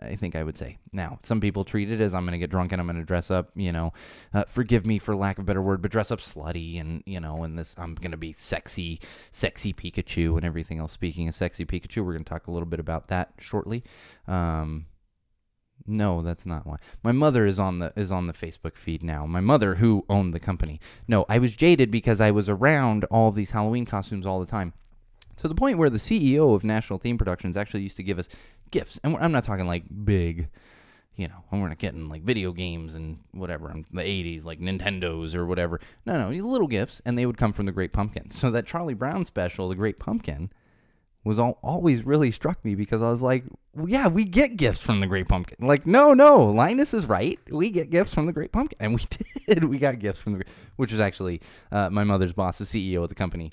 I 0.00 0.16
think 0.16 0.34
I 0.34 0.42
would 0.42 0.56
say. 0.56 0.78
Now, 0.92 1.18
some 1.22 1.40
people 1.40 1.64
treat 1.64 1.90
it 1.90 2.00
as 2.00 2.14
I'm 2.14 2.24
going 2.24 2.32
to 2.32 2.38
get 2.38 2.50
drunk 2.50 2.72
and 2.72 2.80
I'm 2.80 2.86
going 2.86 2.98
to 2.98 3.04
dress 3.04 3.30
up, 3.30 3.50
you 3.54 3.70
know, 3.70 3.92
uh, 4.32 4.44
forgive 4.48 4.86
me 4.86 4.98
for 4.98 5.14
lack 5.14 5.38
of 5.38 5.44
a 5.44 5.46
better 5.46 5.60
word, 5.60 5.82
but 5.82 5.90
dress 5.90 6.10
up 6.10 6.20
slutty 6.20 6.80
and, 6.80 7.02
you 7.04 7.20
know, 7.20 7.42
and 7.44 7.58
this, 7.58 7.74
I'm 7.76 7.94
going 7.94 8.10
to 8.10 8.16
be 8.16 8.32
sexy, 8.32 9.00
sexy 9.30 9.72
Pikachu 9.72 10.36
and 10.36 10.44
everything 10.44 10.78
else. 10.78 10.92
Speaking 10.92 11.28
of 11.28 11.34
sexy 11.34 11.66
Pikachu, 11.66 12.04
we're 12.04 12.12
going 12.12 12.24
to 12.24 12.28
talk 12.28 12.46
a 12.46 12.50
little 12.50 12.66
bit 12.66 12.80
about 12.80 13.08
that 13.08 13.32
shortly. 13.38 13.84
Um, 14.26 14.86
no, 15.86 16.22
that's 16.22 16.46
not 16.46 16.66
why. 16.66 16.76
My 17.02 17.12
mother 17.12 17.44
is 17.44 17.58
on 17.58 17.78
the 17.78 17.92
is 17.94 18.10
on 18.10 18.26
the 18.26 18.32
Facebook 18.32 18.76
feed 18.76 19.02
now. 19.02 19.26
My 19.26 19.40
mother 19.40 19.76
who 19.76 20.04
owned 20.08 20.32
the 20.32 20.40
company. 20.40 20.80
No, 21.06 21.26
I 21.28 21.38
was 21.38 21.54
jaded 21.54 21.90
because 21.90 22.20
I 22.20 22.30
was 22.30 22.48
around 22.48 23.04
all 23.04 23.28
of 23.28 23.34
these 23.34 23.50
Halloween 23.50 23.84
costumes 23.84 24.24
all 24.24 24.40
the 24.40 24.46
time. 24.46 24.72
To 25.36 25.48
the 25.48 25.54
point 25.54 25.78
where 25.78 25.90
the 25.90 25.98
CEO 25.98 26.54
of 26.54 26.64
National 26.64 26.98
Theme 26.98 27.18
Productions 27.18 27.56
actually 27.56 27.82
used 27.82 27.96
to 27.96 28.02
give 28.02 28.18
us 28.18 28.28
gifts. 28.70 28.98
And 29.02 29.16
I'm 29.16 29.32
not 29.32 29.44
talking 29.44 29.66
like 29.66 29.84
big, 30.04 30.48
you 31.16 31.28
know, 31.28 31.44
we're 31.50 31.68
not 31.68 31.78
getting 31.78 32.08
like 32.08 32.22
video 32.22 32.52
games 32.52 32.94
and 32.94 33.18
whatever 33.32 33.70
in 33.70 33.84
the 33.92 34.02
80s, 34.02 34.44
like 34.44 34.60
Nintendos 34.60 35.34
or 35.34 35.44
whatever. 35.44 35.80
No, 36.06 36.16
no, 36.16 36.44
little 36.44 36.68
gifts, 36.68 37.02
and 37.04 37.18
they 37.18 37.26
would 37.26 37.36
come 37.36 37.52
from 37.52 37.66
the 37.66 37.72
Great 37.72 37.92
Pumpkin. 37.92 38.30
So 38.30 38.50
that 38.52 38.66
Charlie 38.66 38.94
Brown 38.94 39.24
special, 39.24 39.68
the 39.68 39.74
Great 39.74 39.98
Pumpkin, 39.98 40.50
was 41.24 41.38
all, 41.38 41.58
always 41.62 42.04
really 42.04 42.30
struck 42.30 42.64
me 42.64 42.74
because 42.74 43.02
I 43.02 43.10
was 43.10 43.22
like, 43.22 43.44
yeah, 43.86 44.08
we 44.08 44.24
get 44.24 44.56
gifts 44.56 44.80
from 44.80 45.00
the 45.00 45.06
Great 45.06 45.28
Pumpkin. 45.28 45.66
Like, 45.66 45.86
no, 45.86 46.14
no, 46.14 46.44
Linus 46.44 46.94
is 46.94 47.06
right. 47.06 47.38
We 47.50 47.70
get 47.70 47.90
gifts 47.90 48.14
from 48.14 48.26
the 48.26 48.32
Great 48.32 48.52
Pumpkin, 48.52 48.78
and 48.80 48.94
we 48.94 49.02
did. 49.48 49.64
We 49.64 49.78
got 49.78 49.98
gifts 49.98 50.20
from 50.20 50.32
the, 50.32 50.38
Great, 50.38 50.48
which 50.76 50.92
was 50.92 51.00
actually 51.00 51.40
uh, 51.72 51.90
my 51.90 52.04
mother's 52.04 52.32
boss, 52.32 52.58
the 52.58 52.64
CEO 52.64 53.02
of 53.02 53.08
the 53.08 53.14
company, 53.14 53.50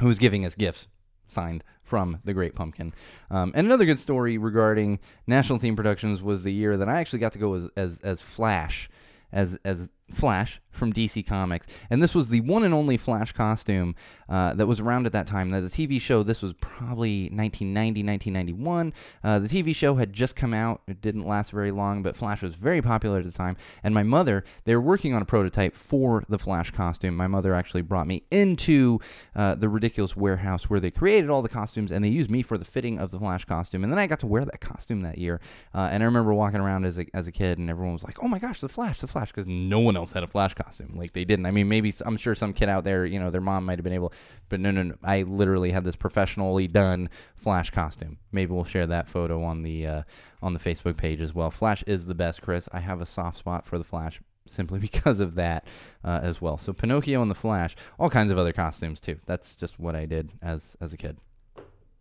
who 0.00 0.06
was 0.06 0.18
giving 0.18 0.44
us 0.44 0.54
gifts 0.54 0.88
signed 1.28 1.64
from 1.82 2.18
the 2.24 2.34
Great 2.34 2.54
Pumpkin. 2.54 2.92
Um, 3.30 3.52
and 3.54 3.66
another 3.66 3.84
good 3.84 3.98
story 3.98 4.38
regarding 4.38 4.98
National 5.26 5.58
Theme 5.58 5.76
Productions 5.76 6.22
was 6.22 6.42
the 6.42 6.52
year 6.52 6.76
that 6.76 6.88
I 6.88 7.00
actually 7.00 7.20
got 7.20 7.32
to 7.32 7.38
go 7.38 7.54
as 7.54 7.68
as, 7.76 7.98
as 8.02 8.20
Flash, 8.20 8.90
as 9.32 9.58
as 9.64 9.90
Flash 10.12 10.60
from 10.70 10.92
DC 10.92 11.26
Comics, 11.26 11.66
and 11.90 12.02
this 12.02 12.14
was 12.14 12.28
the 12.28 12.40
one 12.42 12.62
and 12.62 12.74
only 12.74 12.96
Flash 12.96 13.32
costume 13.32 13.94
uh, 14.28 14.54
that 14.54 14.66
was 14.66 14.78
around 14.78 15.06
at 15.06 15.12
that 15.12 15.26
time. 15.26 15.50
Now, 15.50 15.60
the 15.60 15.68
TV 15.68 16.00
show, 16.00 16.22
this 16.22 16.42
was 16.42 16.52
probably 16.54 17.30
1990, 17.30 18.02
1991. 18.02 18.92
Uh, 19.24 19.38
the 19.38 19.48
TV 19.48 19.74
show 19.74 19.94
had 19.94 20.12
just 20.12 20.36
come 20.36 20.52
out. 20.52 20.82
It 20.86 21.00
didn't 21.00 21.26
last 21.26 21.50
very 21.50 21.70
long, 21.70 22.02
but 22.02 22.16
Flash 22.16 22.42
was 22.42 22.54
very 22.54 22.82
popular 22.82 23.18
at 23.18 23.24
the 23.24 23.32
time. 23.32 23.56
And 23.82 23.94
my 23.94 24.02
mother, 24.02 24.44
they 24.64 24.74
were 24.74 24.82
working 24.82 25.14
on 25.14 25.22
a 25.22 25.24
prototype 25.24 25.74
for 25.74 26.24
the 26.28 26.38
Flash 26.38 26.70
costume. 26.70 27.16
My 27.16 27.26
mother 27.26 27.54
actually 27.54 27.82
brought 27.82 28.06
me 28.06 28.24
into 28.30 28.98
uh, 29.34 29.54
the 29.54 29.68
ridiculous 29.68 30.16
warehouse 30.16 30.68
where 30.68 30.80
they 30.80 30.90
created 30.90 31.30
all 31.30 31.42
the 31.42 31.48
costumes, 31.48 31.90
and 31.90 32.04
they 32.04 32.08
used 32.08 32.30
me 32.30 32.42
for 32.42 32.58
the 32.58 32.64
fitting 32.64 32.98
of 32.98 33.10
the 33.10 33.18
Flash 33.18 33.44
costume. 33.44 33.82
And 33.82 33.92
then 33.92 33.98
I 33.98 34.06
got 34.06 34.20
to 34.20 34.26
wear 34.26 34.44
that 34.44 34.60
costume 34.60 35.02
that 35.02 35.18
year. 35.18 35.40
Uh, 35.74 35.88
and 35.90 36.02
I 36.02 36.06
remember 36.06 36.34
walking 36.34 36.60
around 36.60 36.84
as 36.84 36.98
a, 36.98 37.06
as 37.14 37.26
a 37.26 37.32
kid, 37.32 37.58
and 37.58 37.70
everyone 37.70 37.94
was 37.94 38.04
like, 38.04 38.22
"Oh 38.22 38.28
my 38.28 38.38
gosh, 38.38 38.60
the 38.60 38.68
Flash, 38.68 39.00
the 39.00 39.06
Flash," 39.06 39.28
because 39.28 39.46
no 39.46 39.78
one 39.78 39.95
else 39.96 40.12
had 40.12 40.22
a 40.22 40.26
Flash 40.26 40.54
costume 40.54 40.94
like 40.96 41.12
they 41.12 41.24
didn't. 41.24 41.46
I 41.46 41.50
mean, 41.50 41.68
maybe 41.68 41.92
I'm 42.04 42.16
sure 42.16 42.34
some 42.34 42.52
kid 42.52 42.68
out 42.68 42.84
there, 42.84 43.04
you 43.04 43.18
know, 43.18 43.30
their 43.30 43.40
mom 43.40 43.64
might 43.64 43.78
have 43.78 43.84
been 43.84 43.92
able, 43.92 44.12
but 44.48 44.60
no, 44.60 44.70
no, 44.70 44.82
no. 44.82 44.94
I 45.02 45.22
literally 45.22 45.70
had 45.70 45.84
this 45.84 45.96
professionally 45.96 46.66
done 46.68 47.08
Flash 47.34 47.70
costume. 47.70 48.18
Maybe 48.32 48.52
we'll 48.52 48.64
share 48.64 48.86
that 48.86 49.08
photo 49.08 49.42
on 49.42 49.62
the 49.62 49.86
uh, 49.86 50.02
on 50.42 50.54
the 50.54 50.60
Facebook 50.60 50.96
page 50.96 51.20
as 51.20 51.34
well. 51.34 51.50
Flash 51.50 51.82
is 51.84 52.06
the 52.06 52.14
best, 52.14 52.42
Chris. 52.42 52.68
I 52.72 52.80
have 52.80 53.00
a 53.00 53.06
soft 53.06 53.38
spot 53.38 53.64
for 53.64 53.78
the 53.78 53.84
Flash 53.84 54.20
simply 54.46 54.78
because 54.80 55.20
of 55.20 55.34
that 55.34 55.66
uh, 56.04 56.20
as 56.22 56.40
well. 56.40 56.58
So 56.58 56.72
Pinocchio 56.72 57.22
and 57.22 57.30
the 57.30 57.34
Flash, 57.34 57.76
all 57.98 58.10
kinds 58.10 58.30
of 58.30 58.38
other 58.38 58.52
costumes 58.52 59.00
too. 59.00 59.18
That's 59.26 59.54
just 59.54 59.78
what 59.78 59.96
I 59.96 60.06
did 60.06 60.32
as 60.42 60.76
as 60.80 60.92
a 60.92 60.96
kid. 60.96 61.18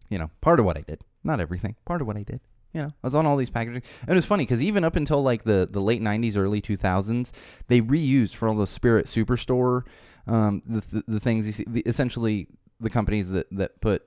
You 0.09 0.19
know, 0.19 0.29
part 0.41 0.59
of 0.59 0.65
what 0.65 0.77
I 0.77 0.81
did, 0.81 1.01
not 1.23 1.39
everything. 1.39 1.75
Part 1.85 2.01
of 2.01 2.07
what 2.07 2.17
I 2.17 2.23
did. 2.23 2.41
You 2.75 2.81
know, 2.81 2.87
I 2.87 3.07
was 3.07 3.15
on 3.15 3.25
all 3.25 3.37
these 3.37 3.49
packaging, 3.49 3.83
and 4.01 4.09
it 4.09 4.15
was 4.15 4.25
funny 4.25 4.43
because 4.43 4.61
even 4.61 4.83
up 4.83 4.97
until 4.97 5.23
like 5.23 5.43
the 5.45 5.65
the 5.71 5.79
late 5.79 6.01
'90s, 6.01 6.35
early 6.35 6.61
2000s, 6.61 7.31
they 7.69 7.79
reused 7.79 8.35
for 8.35 8.49
all 8.49 8.55
the 8.55 8.67
Spirit 8.67 9.05
Superstore, 9.05 9.83
um, 10.27 10.61
the, 10.65 10.81
the, 10.81 11.03
the 11.07 11.19
things 11.21 11.45
you 11.45 11.53
see, 11.53 11.63
the, 11.65 11.81
essentially 11.85 12.47
the 12.81 12.89
companies 12.89 13.29
that 13.29 13.47
that 13.51 13.79
put 13.79 14.03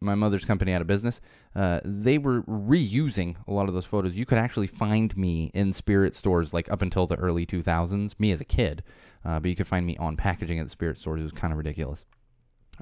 my 0.00 0.14
mother's 0.14 0.44
company 0.44 0.72
out 0.72 0.80
of 0.80 0.86
business, 0.86 1.20
uh, 1.56 1.80
they 1.84 2.16
were 2.16 2.42
reusing 2.42 3.34
a 3.48 3.52
lot 3.52 3.66
of 3.66 3.74
those 3.74 3.84
photos. 3.86 4.14
You 4.14 4.24
could 4.24 4.38
actually 4.38 4.68
find 4.68 5.16
me 5.16 5.50
in 5.52 5.72
Spirit 5.72 6.14
stores 6.14 6.54
like 6.54 6.70
up 6.70 6.82
until 6.82 7.08
the 7.08 7.16
early 7.16 7.44
2000s, 7.44 8.20
me 8.20 8.30
as 8.30 8.40
a 8.40 8.44
kid, 8.44 8.84
uh, 9.24 9.40
but 9.40 9.48
you 9.48 9.56
could 9.56 9.66
find 9.66 9.84
me 9.84 9.96
on 9.96 10.16
packaging 10.16 10.60
at 10.60 10.66
the 10.66 10.70
Spirit 10.70 11.00
stores. 11.00 11.22
It 11.22 11.24
was 11.24 11.32
kind 11.32 11.52
of 11.52 11.58
ridiculous. 11.58 12.04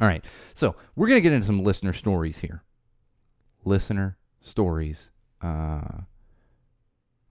All 0.02 0.06
right, 0.06 0.22
so 0.52 0.76
we're 0.96 1.08
gonna 1.08 1.22
get 1.22 1.32
into 1.32 1.46
some 1.46 1.64
listener 1.64 1.94
stories 1.94 2.40
here. 2.40 2.62
Listener 3.64 4.18
stories 4.42 5.08
uh, 5.44 6.02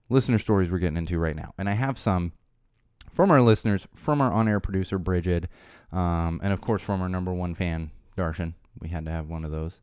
listener 0.08 0.38
stories 0.38 0.70
we're 0.70 0.78
getting 0.78 0.96
into 0.96 1.18
right 1.18 1.36
now. 1.36 1.52
And 1.58 1.68
I 1.68 1.72
have 1.72 1.98
some 1.98 2.32
from 3.12 3.30
our 3.30 3.40
listeners, 3.40 3.86
from 3.94 4.20
our 4.20 4.32
on 4.32 4.48
air 4.48 4.60
producer, 4.60 4.98
Bridget, 4.98 5.48
um, 5.92 6.40
and 6.42 6.52
of 6.52 6.60
course 6.60 6.82
from 6.82 7.02
our 7.02 7.08
number 7.08 7.32
one 7.32 7.54
fan, 7.54 7.90
Darshan. 8.16 8.54
We 8.80 8.88
had 8.88 9.04
to 9.06 9.10
have 9.10 9.28
one 9.28 9.44
of 9.44 9.50
those. 9.50 9.80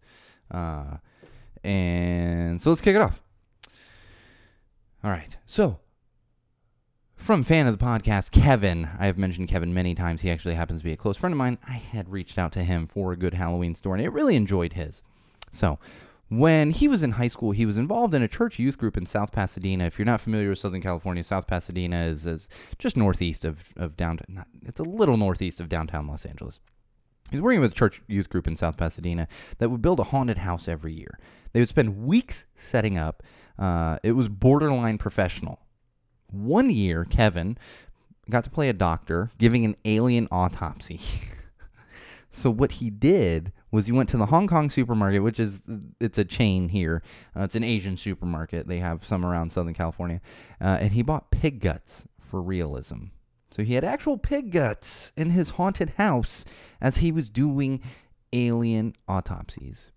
Uh, 0.49 0.97
and 1.63 2.61
so 2.61 2.69
let's 2.69 2.81
kick 2.81 2.95
it 2.95 3.01
off. 3.01 3.21
All 5.03 5.11
right. 5.11 5.35
So, 5.45 5.79
from 7.15 7.43
fan 7.43 7.67
of 7.67 7.77
the 7.77 7.83
podcast, 7.83 8.31
Kevin. 8.31 8.89
I 8.99 9.05
have 9.05 9.17
mentioned 9.17 9.47
Kevin 9.47 9.73
many 9.73 9.95
times. 9.95 10.21
He 10.21 10.29
actually 10.29 10.55
happens 10.55 10.81
to 10.81 10.85
be 10.85 10.91
a 10.91 10.97
close 10.97 11.17
friend 11.17 11.33
of 11.33 11.37
mine. 11.37 11.57
I 11.67 11.73
had 11.73 12.09
reached 12.09 12.37
out 12.37 12.51
to 12.53 12.63
him 12.63 12.87
for 12.87 13.11
a 13.11 13.17
good 13.17 13.33
Halloween 13.33 13.75
story, 13.75 13.99
and 13.99 14.07
I 14.07 14.13
really 14.13 14.35
enjoyed 14.35 14.73
his. 14.73 15.01
So, 15.51 15.79
when 16.31 16.71
he 16.71 16.87
was 16.87 17.03
in 17.03 17.11
high 17.11 17.27
school, 17.27 17.51
he 17.51 17.65
was 17.65 17.77
involved 17.77 18.13
in 18.13 18.21
a 18.21 18.27
church 18.27 18.57
youth 18.57 18.77
group 18.77 18.95
in 18.95 19.05
South 19.05 19.33
Pasadena. 19.33 19.83
If 19.83 19.99
you're 19.99 20.05
not 20.05 20.21
familiar 20.21 20.47
with 20.47 20.59
Southern 20.59 20.81
California, 20.81 21.25
South 21.25 21.45
Pasadena 21.45 22.05
is, 22.05 22.25
is 22.25 22.47
just 22.79 22.95
northeast 22.95 23.43
of, 23.43 23.65
of 23.75 23.97
downtown. 23.97 24.27
Not, 24.29 24.47
it's 24.65 24.79
a 24.79 24.83
little 24.83 25.17
northeast 25.17 25.59
of 25.59 25.67
downtown 25.67 26.07
Los 26.07 26.25
Angeles. 26.25 26.61
He 27.31 27.35
was 27.35 27.43
working 27.43 27.59
with 27.59 27.73
a 27.73 27.75
church 27.75 28.01
youth 28.07 28.29
group 28.29 28.47
in 28.47 28.55
South 28.55 28.77
Pasadena 28.77 29.27
that 29.57 29.69
would 29.69 29.81
build 29.81 29.99
a 29.99 30.05
haunted 30.05 30.37
house 30.37 30.69
every 30.69 30.93
year. 30.93 31.19
They 31.51 31.59
would 31.59 31.67
spend 31.67 32.05
weeks 32.05 32.45
setting 32.55 32.97
up. 32.97 33.23
Uh, 33.59 33.97
it 34.01 34.13
was 34.13 34.29
borderline 34.29 34.97
professional. 34.97 35.59
One 36.27 36.69
year, 36.69 37.03
Kevin 37.03 37.57
got 38.29 38.45
to 38.45 38.49
play 38.49 38.69
a 38.69 38.73
doctor 38.73 39.31
giving 39.37 39.65
an 39.65 39.75
alien 39.83 40.29
autopsy. 40.31 41.01
so 42.31 42.49
what 42.49 42.73
he 42.73 42.89
did 42.89 43.51
was 43.71 43.85
he 43.85 43.91
went 43.91 44.09
to 44.09 44.17
the 44.17 44.27
Hong 44.27 44.47
Kong 44.47 44.69
supermarket, 44.69 45.23
which 45.23 45.39
is 45.39 45.61
it's 45.99 46.17
a 46.17 46.25
chain 46.25 46.69
here. 46.69 47.01
Uh, 47.35 47.43
it's 47.43 47.55
an 47.55 47.63
Asian 47.63 47.97
supermarket. 47.97 48.67
They 48.67 48.79
have 48.79 49.05
some 49.05 49.25
around 49.25 49.51
Southern 49.51 49.73
California, 49.73 50.21
uh, 50.59 50.77
and 50.81 50.91
he 50.91 51.01
bought 51.01 51.31
pig 51.31 51.59
guts 51.59 52.05
for 52.19 52.41
realism. 52.41 53.05
So 53.51 53.63
he 53.63 53.73
had 53.73 53.83
actual 53.83 54.17
pig 54.17 54.51
guts 54.51 55.11
in 55.17 55.31
his 55.31 55.51
haunted 55.51 55.91
house 55.97 56.45
as 56.79 56.97
he 56.97 57.11
was 57.11 57.29
doing 57.29 57.81
alien 58.33 58.93
autopsies. 59.07 59.91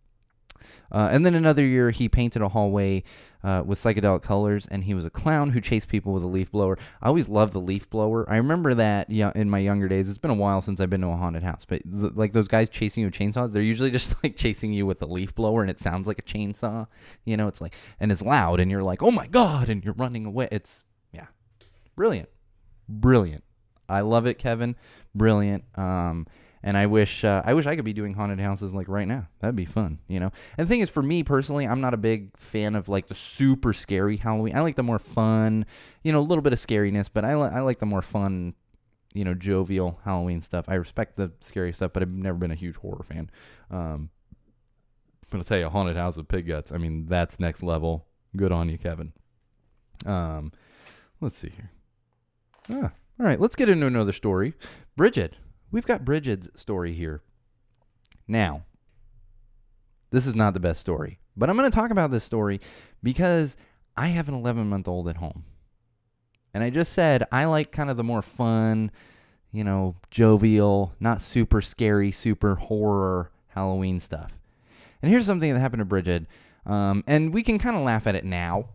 Uh, 0.94 1.08
and 1.10 1.26
then 1.26 1.34
another 1.34 1.64
year, 1.64 1.90
he 1.90 2.08
painted 2.08 2.40
a 2.40 2.48
hallway 2.48 3.02
uh, 3.42 3.64
with 3.66 3.82
psychedelic 3.82 4.22
colors, 4.22 4.68
and 4.70 4.84
he 4.84 4.94
was 4.94 5.04
a 5.04 5.10
clown 5.10 5.50
who 5.50 5.60
chased 5.60 5.88
people 5.88 6.12
with 6.12 6.22
a 6.22 6.26
leaf 6.28 6.52
blower. 6.52 6.78
I 7.02 7.08
always 7.08 7.28
loved 7.28 7.52
the 7.52 7.60
leaf 7.60 7.90
blower. 7.90 8.24
I 8.30 8.36
remember 8.36 8.74
that 8.74 9.10
yeah, 9.10 9.32
in 9.34 9.50
my 9.50 9.58
younger 9.58 9.88
days. 9.88 10.08
It's 10.08 10.18
been 10.18 10.30
a 10.30 10.34
while 10.34 10.62
since 10.62 10.78
I've 10.78 10.90
been 10.90 11.00
to 11.00 11.08
a 11.08 11.16
haunted 11.16 11.42
house, 11.42 11.64
but 11.64 11.82
like 11.84 12.32
those 12.32 12.46
guys 12.46 12.70
chasing 12.70 13.00
you 13.00 13.08
with 13.08 13.14
chainsaws, 13.14 13.52
they're 13.52 13.60
usually 13.60 13.90
just 13.98 14.14
like 14.22 14.36
chasing 14.36 14.72
you 14.72 14.86
with 14.86 15.02
a 15.02 15.06
leaf 15.06 15.34
blower, 15.34 15.62
and 15.62 15.70
it 15.70 15.80
sounds 15.80 16.06
like 16.06 16.20
a 16.20 16.22
chainsaw. 16.22 16.86
You 17.24 17.36
know, 17.36 17.48
it's 17.48 17.60
like, 17.60 17.74
and 17.98 18.12
it's 18.12 18.22
loud, 18.22 18.60
and 18.60 18.70
you're 18.70 18.84
like, 18.84 19.02
oh 19.02 19.10
my 19.10 19.26
god, 19.26 19.68
and 19.68 19.84
you're 19.84 19.94
running 19.94 20.24
away. 20.26 20.46
It's 20.52 20.84
yeah, 21.12 21.26
brilliant, 21.96 22.28
brilliant. 22.88 23.42
I 23.88 24.02
love 24.02 24.26
it, 24.26 24.38
Kevin. 24.38 24.76
Brilliant. 25.12 25.64
Um, 25.74 26.28
and 26.66 26.78
I 26.78 26.86
wish 26.86 27.24
uh, 27.24 27.42
I 27.44 27.52
wish 27.52 27.66
I 27.66 27.76
could 27.76 27.84
be 27.84 27.92
doing 27.92 28.14
haunted 28.14 28.40
houses 28.40 28.72
like 28.74 28.88
right 28.88 29.06
now. 29.06 29.28
That'd 29.40 29.54
be 29.54 29.66
fun, 29.66 29.98
you 30.08 30.18
know. 30.18 30.32
And 30.56 30.66
the 30.66 30.68
thing 30.68 30.80
is, 30.80 30.88
for 30.88 31.02
me 31.02 31.22
personally, 31.22 31.68
I'm 31.68 31.82
not 31.82 31.92
a 31.92 31.98
big 31.98 32.36
fan 32.38 32.74
of 32.74 32.88
like 32.88 33.06
the 33.06 33.14
super 33.14 33.74
scary 33.74 34.16
Halloween. 34.16 34.56
I 34.56 34.60
like 34.60 34.74
the 34.74 34.82
more 34.82 34.98
fun, 34.98 35.66
you 36.02 36.10
know, 36.10 36.20
a 36.20 36.22
little 36.22 36.40
bit 36.40 36.54
of 36.54 36.58
scariness, 36.58 37.10
but 37.12 37.22
I, 37.22 37.36
li- 37.36 37.50
I 37.52 37.60
like 37.60 37.80
the 37.80 37.86
more 37.86 38.00
fun, 38.00 38.54
you 39.12 39.24
know, 39.24 39.34
jovial 39.34 40.00
Halloween 40.06 40.40
stuff. 40.40 40.64
I 40.66 40.76
respect 40.76 41.16
the 41.16 41.32
scary 41.42 41.74
stuff, 41.74 41.92
but 41.92 42.02
I've 42.02 42.08
never 42.08 42.38
been 42.38 42.50
a 42.50 42.56
huge 42.56 42.76
horror 42.76 43.04
fan. 43.04 43.30
Um, 43.70 44.08
but 45.28 45.36
I'll 45.36 45.44
tell 45.44 45.58
you, 45.58 45.66
a 45.66 45.70
haunted 45.70 45.98
house 45.98 46.16
with 46.16 46.28
pig 46.28 46.46
guts. 46.46 46.72
I 46.72 46.78
mean, 46.78 47.04
that's 47.06 47.38
next 47.38 47.62
level. 47.62 48.06
Good 48.34 48.52
on 48.52 48.70
you, 48.70 48.78
Kevin. 48.78 49.12
Um, 50.06 50.50
let's 51.20 51.36
see 51.36 51.50
here. 51.50 51.70
Ah, 52.72 52.92
all 53.20 53.26
right, 53.26 53.38
let's 53.38 53.54
get 53.54 53.68
into 53.68 53.86
another 53.86 54.12
story. 54.12 54.54
Bridget. 54.96 55.36
We've 55.74 55.84
got 55.84 56.04
Bridget's 56.04 56.48
story 56.54 56.92
here. 56.92 57.20
Now, 58.28 58.62
this 60.12 60.24
is 60.24 60.36
not 60.36 60.54
the 60.54 60.60
best 60.60 60.80
story, 60.80 61.18
but 61.36 61.50
I'm 61.50 61.56
going 61.56 61.68
to 61.68 61.74
talk 61.74 61.90
about 61.90 62.12
this 62.12 62.22
story 62.22 62.60
because 63.02 63.56
I 63.96 64.06
have 64.06 64.28
an 64.28 64.34
11 64.34 64.68
month 64.68 64.86
old 64.86 65.08
at 65.08 65.16
home. 65.16 65.42
And 66.54 66.62
I 66.62 66.70
just 66.70 66.92
said 66.92 67.24
I 67.32 67.46
like 67.46 67.72
kind 67.72 67.90
of 67.90 67.96
the 67.96 68.04
more 68.04 68.22
fun, 68.22 68.92
you 69.50 69.64
know, 69.64 69.96
jovial, 70.12 70.94
not 71.00 71.20
super 71.20 71.60
scary, 71.60 72.12
super 72.12 72.54
horror 72.54 73.32
Halloween 73.48 73.98
stuff. 73.98 74.30
And 75.02 75.10
here's 75.10 75.26
something 75.26 75.52
that 75.52 75.58
happened 75.58 75.80
to 75.80 75.86
Bridget. 75.86 76.26
Um, 76.66 77.02
and 77.08 77.34
we 77.34 77.42
can 77.42 77.58
kind 77.58 77.76
of 77.76 77.82
laugh 77.82 78.06
at 78.06 78.14
it 78.14 78.24
now 78.24 78.68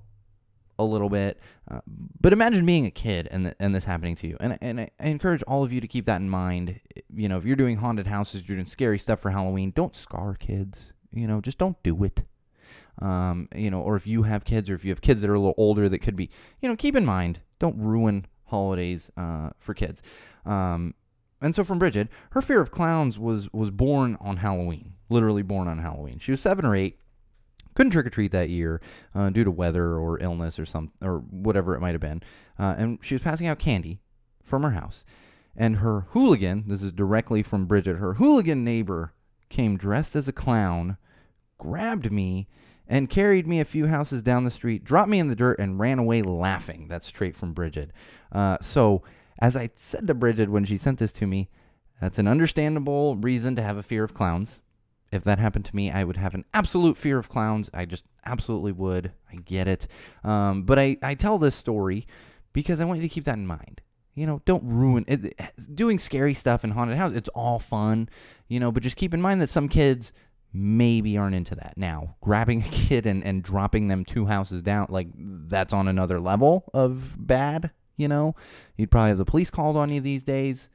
a 0.79 0.83
little 0.83 1.09
bit. 1.09 1.39
Uh, 1.69 1.81
but 2.19 2.33
imagine 2.33 2.65
being 2.65 2.87
a 2.87 2.91
kid 2.91 3.27
and, 3.29 3.45
th- 3.45 3.55
and 3.59 3.75
this 3.75 3.83
happening 3.83 4.15
to 4.15 4.27
you. 4.27 4.37
And, 4.39 4.57
and 4.61 4.79
I, 4.79 4.89
encourage 4.99 5.43
all 5.43 5.63
of 5.63 5.71
you 5.71 5.81
to 5.81 5.87
keep 5.87 6.05
that 6.05 6.21
in 6.21 6.29
mind. 6.29 6.79
You 7.13 7.29
know, 7.29 7.37
if 7.37 7.45
you're 7.45 7.55
doing 7.55 7.77
haunted 7.77 8.07
houses, 8.07 8.47
you're 8.47 8.57
doing 8.57 8.65
scary 8.65 8.97
stuff 8.97 9.19
for 9.19 9.29
Halloween, 9.29 9.71
don't 9.75 9.95
scar 9.95 10.33
kids. 10.33 10.93
You 11.11 11.27
know, 11.27 11.41
just 11.41 11.57
don't 11.57 11.81
do 11.83 12.03
it. 12.03 12.21
Um, 13.01 13.47
you 13.55 13.69
know, 13.69 13.81
or 13.81 13.95
if 13.95 14.07
you 14.07 14.23
have 14.23 14.43
kids 14.45 14.69
or 14.69 14.75
if 14.75 14.83
you 14.83 14.91
have 14.91 15.01
kids 15.01 15.21
that 15.21 15.29
are 15.29 15.35
a 15.35 15.39
little 15.39 15.53
older 15.57 15.87
that 15.89 15.99
could 15.99 16.15
be, 16.15 16.29
you 16.61 16.69
know, 16.69 16.75
keep 16.75 16.95
in 16.95 17.05
mind, 17.05 17.39
don't 17.59 17.77
ruin 17.77 18.25
holidays 18.45 19.11
uh, 19.17 19.49
for 19.59 19.73
kids. 19.73 20.01
Um, 20.45 20.95
and 21.41 21.55
so 21.55 21.63
from 21.63 21.79
Bridget, 21.79 22.09
her 22.31 22.41
fear 22.41 22.61
of 22.61 22.71
clowns 22.71 23.17
was 23.17 23.51
was 23.53 23.71
born 23.71 24.17
on 24.19 24.37
Halloween, 24.37 24.93
literally 25.09 25.41
born 25.41 25.67
on 25.67 25.79
Halloween. 25.79 26.19
She 26.19 26.31
was 26.31 26.41
seven 26.41 26.65
or 26.65 26.75
eight, 26.75 26.99
couldn't 27.79 27.91
trick 27.91 28.05
or 28.05 28.09
treat 28.09 28.33
that 28.33 28.49
year 28.49 28.81
uh, 29.15 29.29
due 29.29 29.45
to 29.45 29.49
weather 29.49 29.93
or 29.97 30.21
illness 30.21 30.59
or 30.59 30.65
some 30.65 30.91
or 31.01 31.19
whatever 31.19 31.75
it 31.75 31.79
might 31.79 31.93
have 31.93 32.01
been, 32.01 32.21
uh, 32.59 32.75
and 32.77 32.99
she 33.01 33.15
was 33.15 33.21
passing 33.21 33.47
out 33.47 33.57
candy 33.57 34.01
from 34.43 34.63
her 34.63 34.71
house, 34.71 35.05
and 35.55 35.77
her 35.77 36.01
hooligan, 36.09 36.65
this 36.67 36.83
is 36.83 36.91
directly 36.91 37.41
from 37.41 37.67
Bridget, 37.67 37.95
her 37.95 38.15
hooligan 38.15 38.65
neighbor 38.65 39.13
came 39.47 39.77
dressed 39.77 40.13
as 40.13 40.27
a 40.27 40.33
clown, 40.33 40.97
grabbed 41.57 42.11
me, 42.11 42.49
and 42.85 43.09
carried 43.09 43.47
me 43.47 43.61
a 43.61 43.65
few 43.65 43.87
houses 43.87 44.21
down 44.21 44.43
the 44.43 44.51
street, 44.51 44.83
dropped 44.83 45.09
me 45.09 45.19
in 45.19 45.29
the 45.29 45.35
dirt, 45.35 45.57
and 45.57 45.79
ran 45.79 45.99
away 45.99 46.21
laughing. 46.21 46.87
That's 46.89 47.07
straight 47.07 47.37
from 47.37 47.53
Bridget. 47.53 47.91
Uh, 48.29 48.57
so, 48.59 49.03
as 49.39 49.55
I 49.55 49.69
said 49.75 50.05
to 50.07 50.13
Bridget 50.13 50.49
when 50.49 50.65
she 50.65 50.75
sent 50.75 50.99
this 50.99 51.13
to 51.13 51.25
me, 51.25 51.47
that's 52.01 52.19
an 52.19 52.27
understandable 52.27 53.15
reason 53.15 53.55
to 53.55 53.61
have 53.61 53.77
a 53.77 53.83
fear 53.83 54.03
of 54.03 54.13
clowns. 54.13 54.59
If 55.11 55.23
that 55.23 55.39
happened 55.39 55.65
to 55.65 55.75
me, 55.75 55.91
I 55.91 56.03
would 56.03 56.17
have 56.17 56.35
an 56.35 56.45
absolute 56.53 56.97
fear 56.97 57.17
of 57.17 57.29
clowns. 57.29 57.69
I 57.73 57.85
just 57.85 58.03
absolutely 58.25 58.71
would. 58.71 59.11
I 59.31 59.37
get 59.37 59.67
it. 59.67 59.87
Um, 60.23 60.63
but 60.63 60.77
I, 60.77 60.97
I 61.01 61.15
tell 61.15 61.37
this 61.37 61.55
story 61.55 62.05
because 62.53 62.79
I 62.79 62.85
want 62.85 63.01
you 63.01 63.07
to 63.07 63.13
keep 63.13 63.25
that 63.25 63.37
in 63.37 63.47
mind. 63.47 63.81
You 64.15 64.27
know, 64.27 64.41
don't 64.45 64.63
ruin 64.65 65.05
it. 65.07 65.39
Doing 65.73 65.97
scary 65.97 66.33
stuff 66.33 66.63
in 66.63 66.71
haunted 66.71 66.97
house, 66.97 67.13
it's 67.15 67.29
all 67.29 67.57
fun, 67.57 68.09
you 68.47 68.59
know, 68.59 68.71
but 68.71 68.83
just 68.83 68.97
keep 68.97 69.13
in 69.13 69.21
mind 69.21 69.41
that 69.41 69.49
some 69.49 69.69
kids 69.69 70.11
maybe 70.51 71.17
aren't 71.17 71.35
into 71.35 71.55
that. 71.55 71.73
Now, 71.77 72.15
grabbing 72.21 72.61
a 72.65 72.69
kid 72.69 73.05
and, 73.05 73.23
and 73.23 73.43
dropping 73.43 73.87
them 73.87 74.05
two 74.05 74.25
houses 74.25 74.61
down, 74.61 74.87
like 74.89 75.07
that's 75.15 75.73
on 75.73 75.87
another 75.87 76.19
level 76.19 76.69
of 76.73 77.15
bad, 77.17 77.71
you 77.97 78.07
know? 78.07 78.35
You'd 78.77 78.91
probably 78.91 79.09
have 79.09 79.17
the 79.17 79.25
police 79.25 79.49
called 79.49 79.77
on 79.77 79.89
you 79.89 80.01
these 80.01 80.23
days. 80.23 80.69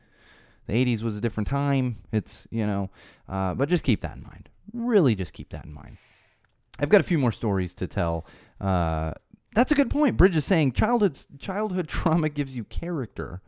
The 0.66 0.72
80s 0.72 1.02
was 1.02 1.16
a 1.16 1.20
different 1.20 1.48
time. 1.48 1.96
It's, 2.12 2.46
you 2.50 2.66
know, 2.66 2.90
uh, 3.28 3.54
but 3.54 3.68
just 3.68 3.84
keep 3.84 4.00
that 4.00 4.16
in 4.16 4.22
mind. 4.22 4.48
Really 4.72 5.14
just 5.14 5.32
keep 5.32 5.50
that 5.50 5.64
in 5.64 5.72
mind. 5.72 5.98
I've 6.78 6.88
got 6.88 7.00
a 7.00 7.04
few 7.04 7.18
more 7.18 7.32
stories 7.32 7.74
to 7.74 7.86
tell. 7.86 8.26
Uh, 8.60 9.12
that's 9.54 9.70
a 9.70 9.74
good 9.74 9.90
point. 9.90 10.16
Bridge 10.16 10.36
is 10.36 10.44
saying 10.44 10.72
childhood 10.72 11.18
childhood 11.38 11.88
trauma 11.88 12.28
gives 12.28 12.56
you 12.56 12.64
character. 12.64 13.40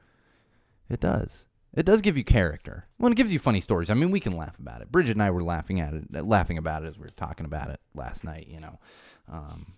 It 0.89 1.01
does. 1.01 1.47
It 1.75 1.85
does 1.85 2.01
give 2.01 2.17
you 2.17 2.25
character. 2.25 2.87
Well, 2.99 3.13
it 3.13 3.17
gives 3.17 3.33
you 3.33 3.39
funny 3.39 3.61
stories. 3.61 3.91
I 3.91 3.95
mean, 3.95 4.11
we 4.11 4.21
can 4.21 4.37
laugh 4.37 4.59
about 4.59 4.81
it. 4.81 4.91
Bridget 4.91 5.13
and 5.13 5.23
I 5.23 5.31
were 5.31 5.43
laughing 5.43 5.81
at 5.81 5.93
it, 5.93 6.25
laughing 6.25 6.57
about 6.57 6.85
it 6.85 6.89
as 6.89 6.97
we 6.97 7.03
were 7.03 7.11
talking 7.11 7.45
about 7.45 7.69
it 7.69 7.81
last 7.95 8.25
night. 8.25 8.47
You 8.49 8.61
know, 8.61 8.79
um, 9.31 9.75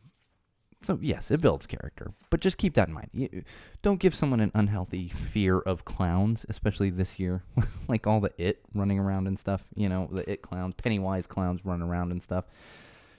so 0.83 0.99
yes, 1.03 1.31
it 1.31 1.41
builds 1.41 1.67
character, 1.67 2.13
but 2.31 2.41
just 2.41 2.57
keep 2.57 2.75
that 2.75 2.89
in 2.89 2.95
mind. 2.95 3.11
You, 3.13 3.43
don't 3.83 3.99
give 3.99 4.15
someone 4.15 4.41
an 4.41 4.53
unhealthy 4.55 5.09
fear 5.09 5.59
of 5.59 5.85
clowns, 5.85 6.47
especially 6.49 6.91
this 6.91 7.19
year, 7.19 7.43
like 7.89 8.07
all 8.07 8.21
the 8.21 8.33
it 8.39 8.61
running 8.75 8.99
around 8.99 9.27
and 9.27 9.39
stuff. 9.39 9.63
You 9.75 9.89
know, 9.89 10.09
the 10.13 10.31
it 10.31 10.43
clowns, 10.43 10.75
Pennywise 10.75 11.27
clowns 11.27 11.65
running 11.65 11.87
around 11.87 12.13
and 12.13 12.23
stuff. 12.23 12.45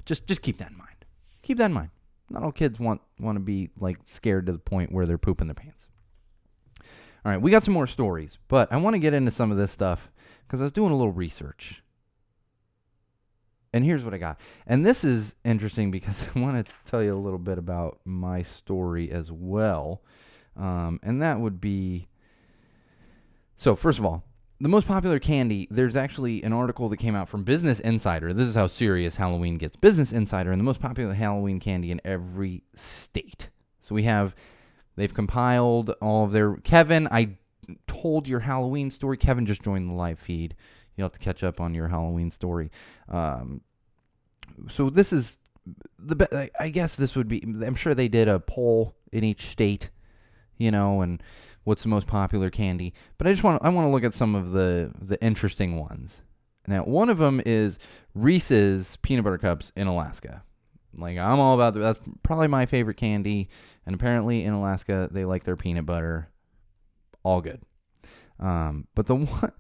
Just 0.05 0.25
just 0.25 0.41
keep 0.41 0.57
that 0.59 0.71
in 0.71 0.77
mind. 0.77 1.05
Keep 1.41 1.57
that 1.57 1.65
in 1.65 1.73
mind. 1.73 1.89
Not 2.29 2.43
all 2.43 2.51
kids 2.51 2.79
want 2.79 3.01
want 3.19 3.35
to 3.35 3.41
be 3.41 3.69
like 3.79 3.97
scared 4.05 4.45
to 4.45 4.51
the 4.53 4.59
point 4.59 4.91
where 4.91 5.05
they're 5.05 5.17
pooping 5.17 5.47
their 5.47 5.55
pants. 5.55 5.87
All 7.25 7.31
right, 7.31 7.41
we 7.41 7.51
got 7.51 7.63
some 7.63 7.73
more 7.73 7.87
stories, 7.87 8.37
but 8.47 8.71
I 8.71 8.77
want 8.77 8.93
to 8.93 8.99
get 8.99 9.13
into 9.13 9.31
some 9.31 9.51
of 9.51 9.57
this 9.57 9.71
stuff 9.71 10.09
because 10.47 10.61
I 10.61 10.63
was 10.63 10.71
doing 10.71 10.91
a 10.91 10.95
little 10.95 11.11
research. 11.11 11.83
And 13.73 13.86
here's 13.86 14.03
what 14.03 14.13
I 14.13 14.17
got. 14.17 14.39
And 14.65 14.86
this 14.86 15.03
is 15.03 15.36
interesting 15.45 15.91
because 15.91 16.25
I 16.36 16.39
want 16.39 16.65
to 16.65 16.71
tell 16.86 17.03
you 17.03 17.13
a 17.13 17.17
little 17.17 17.39
bit 17.39 17.58
about 17.58 17.99
my 18.05 18.41
story 18.41 19.12
as 19.12 19.32
well. 19.32 20.01
Um, 20.58 20.99
and 21.03 21.21
that 21.21 21.39
would 21.39 21.62
be 21.62 22.08
so, 23.55 23.75
first 23.75 23.99
of 23.99 24.05
all, 24.05 24.23
the 24.62 24.69
most 24.69 24.88
popular 24.88 25.19
candy, 25.19 25.67
there's 25.69 25.95
actually 25.95 26.43
an 26.43 26.53
article 26.53 26.89
that 26.89 26.97
came 26.97 27.15
out 27.15 27.29
from 27.29 27.43
Business 27.43 27.79
Insider. 27.79 28.34
This 28.34 28.47
is 28.47 28.55
how 28.55 28.67
serious 28.67 29.15
Halloween 29.15 29.58
gets. 29.58 29.75
Business 29.75 30.12
Insider, 30.12 30.51
and 30.51 30.60
the 30.60 30.65
most 30.65 30.82
popular 30.82 31.13
Halloween 31.13 31.60
candy 31.60 31.91
in 31.91 32.01
every 32.03 32.63
state. 32.73 33.49
So 33.82 33.95
we 33.95 34.03
have 34.03 34.36
They've 34.99 35.13
compiled 35.13 35.91
all 36.01 36.25
of 36.25 36.34
their. 36.34 36.58
Kevin, 36.58 37.08
I 37.10 37.38
told 37.88 38.27
your 38.27 38.41
Halloween 38.41 38.91
story. 38.91 39.15
Kevin 39.15 39.45
just 39.45 39.62
joined 39.62 39.89
the 39.89 39.93
live 39.93 40.19
feed. 40.19 40.55
You'll 40.99 41.05
have 41.05 41.13
to 41.13 41.19
catch 41.19 41.43
up 41.43 41.62
on 41.62 41.73
your 41.73 41.88
Halloween 41.88 42.29
story. 42.29 42.71
Um, 43.07 43.62
so 44.67 44.89
this 44.89 45.13
is 45.13 45.39
the. 45.97 46.49
I 46.59 46.69
guess 46.69 46.95
this 46.95 47.15
would 47.15 47.29
be. 47.29 47.41
I'm 47.41 47.75
sure 47.75 47.95
they 47.95 48.09
did 48.09 48.27
a 48.27 48.39
poll 48.39 48.95
in 49.12 49.23
each 49.23 49.47
state, 49.47 49.89
you 50.57 50.71
know, 50.71 51.01
and 51.01 51.23
what's 51.63 51.83
the 51.83 51.89
most 51.89 52.05
popular 52.05 52.49
candy. 52.49 52.93
But 53.17 53.27
I 53.27 53.31
just 53.31 53.43
want. 53.43 53.63
I 53.63 53.69
want 53.69 53.88
to 53.88 53.91
look 53.91 54.03
at 54.03 54.13
some 54.13 54.35
of 54.35 54.51
the 54.51 54.91
the 55.01 55.21
interesting 55.23 55.77
ones. 55.77 56.21
Now, 56.67 56.83
one 56.83 57.09
of 57.09 57.17
them 57.17 57.41
is 57.45 57.79
Reese's 58.13 58.97
peanut 59.01 59.23
butter 59.23 59.38
cups 59.38 59.71
in 59.77 59.88
Alaska. 59.88 60.43
Like 60.93 61.17
I'm 61.17 61.39
all 61.39 61.55
about 61.55 61.73
that. 61.73 61.79
That's 61.79 61.99
probably 62.23 62.47
my 62.47 62.65
favorite 62.65 62.97
candy. 62.97 63.49
And 63.85 63.95
apparently 63.95 64.43
in 64.43 64.53
Alaska, 64.53 65.07
they 65.12 65.25
like 65.25 65.45
their 65.45 65.55
peanut 65.55 65.85
butter. 65.85 66.29
All 67.23 67.41
good. 67.41 67.62
Um, 68.39 68.88
but 68.95 69.05
the 69.05 69.15
one, 69.15 69.51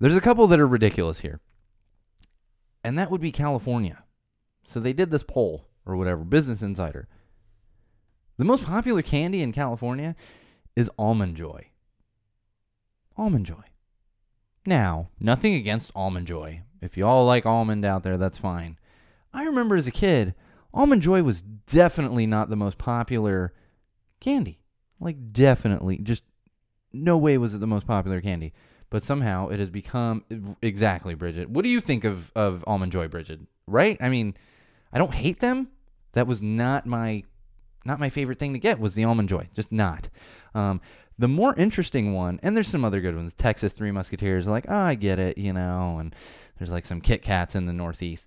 there's 0.00 0.16
a 0.16 0.20
couple 0.20 0.46
that 0.48 0.60
are 0.60 0.66
ridiculous 0.66 1.20
here. 1.20 1.40
And 2.82 2.98
that 2.98 3.10
would 3.10 3.20
be 3.20 3.32
California. 3.32 4.02
So 4.66 4.80
they 4.80 4.92
did 4.92 5.10
this 5.10 5.22
poll 5.22 5.66
or 5.84 5.96
whatever, 5.96 6.24
Business 6.24 6.62
Insider. 6.62 7.08
The 8.38 8.44
most 8.44 8.64
popular 8.64 9.02
candy 9.02 9.42
in 9.42 9.52
California 9.52 10.16
is 10.74 10.90
Almond 10.98 11.36
Joy. 11.36 11.68
Almond 13.16 13.44
Joy. 13.46 13.64
Now, 14.64 15.10
nothing 15.20 15.54
against 15.54 15.92
Almond 15.94 16.26
Joy. 16.26 16.62
If 16.80 16.96
you 16.96 17.06
all 17.06 17.26
like 17.26 17.44
almond 17.44 17.84
out 17.84 18.02
there, 18.02 18.16
that's 18.16 18.38
fine. 18.38 18.78
I 19.34 19.44
remember 19.44 19.76
as 19.76 19.86
a 19.86 19.92
kid, 19.92 20.34
Almond 20.72 21.02
Joy 21.02 21.22
was 21.22 21.42
definitely 21.42 22.26
not 22.26 22.48
the 22.48 22.56
most 22.56 22.78
popular 22.78 23.52
candy. 24.20 24.60
Like, 24.98 25.32
definitely. 25.32 25.98
Just 25.98 26.24
no 26.92 27.18
way 27.18 27.36
was 27.36 27.54
it 27.54 27.58
the 27.58 27.66
most 27.66 27.86
popular 27.86 28.20
candy. 28.20 28.54
But 28.90 29.04
somehow 29.04 29.48
it 29.48 29.60
has 29.60 29.70
become 29.70 30.24
exactly, 30.60 31.14
Bridget. 31.14 31.48
What 31.48 31.64
do 31.64 31.70
you 31.70 31.80
think 31.80 32.04
of, 32.04 32.32
of 32.34 32.64
Almond 32.66 32.92
Joy, 32.92 33.08
Bridget? 33.08 33.40
Right? 33.66 33.96
I 34.00 34.08
mean, 34.08 34.34
I 34.92 34.98
don't 34.98 35.14
hate 35.14 35.40
them. 35.40 35.68
That 36.12 36.26
was 36.26 36.42
not 36.42 36.86
my 36.86 37.24
not 37.86 38.00
my 38.00 38.10
favorite 38.10 38.38
thing 38.38 38.52
to 38.52 38.58
get 38.58 38.78
was 38.78 38.94
the 38.94 39.04
almond 39.04 39.30
joy 39.30 39.48
just 39.54 39.72
not 39.72 40.10
um, 40.54 40.82
the 41.18 41.26
more 41.26 41.54
interesting 41.54 42.12
one 42.12 42.38
and 42.42 42.54
there's 42.54 42.68
some 42.68 42.84
other 42.84 43.00
good 43.00 43.16
ones 43.16 43.32
texas 43.32 43.72
three 43.72 43.90
musketeers 43.90 44.46
like 44.46 44.66
oh 44.68 44.76
i 44.76 44.94
get 44.94 45.18
it 45.18 45.38
you 45.38 45.50
know 45.50 45.96
and 45.98 46.14
there's 46.58 46.70
like 46.70 46.84
some 46.84 47.00
kit 47.00 47.22
kats 47.22 47.54
in 47.54 47.64
the 47.64 47.72
northeast 47.72 48.26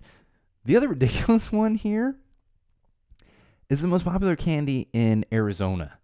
the 0.64 0.76
other 0.76 0.88
ridiculous 0.96 1.52
one 1.52 1.76
here 1.76 2.16
is 3.68 3.82
the 3.82 3.88
most 3.88 4.04
popular 4.04 4.36
candy 4.36 4.88
in 4.92 5.24
Arizona. 5.32 5.98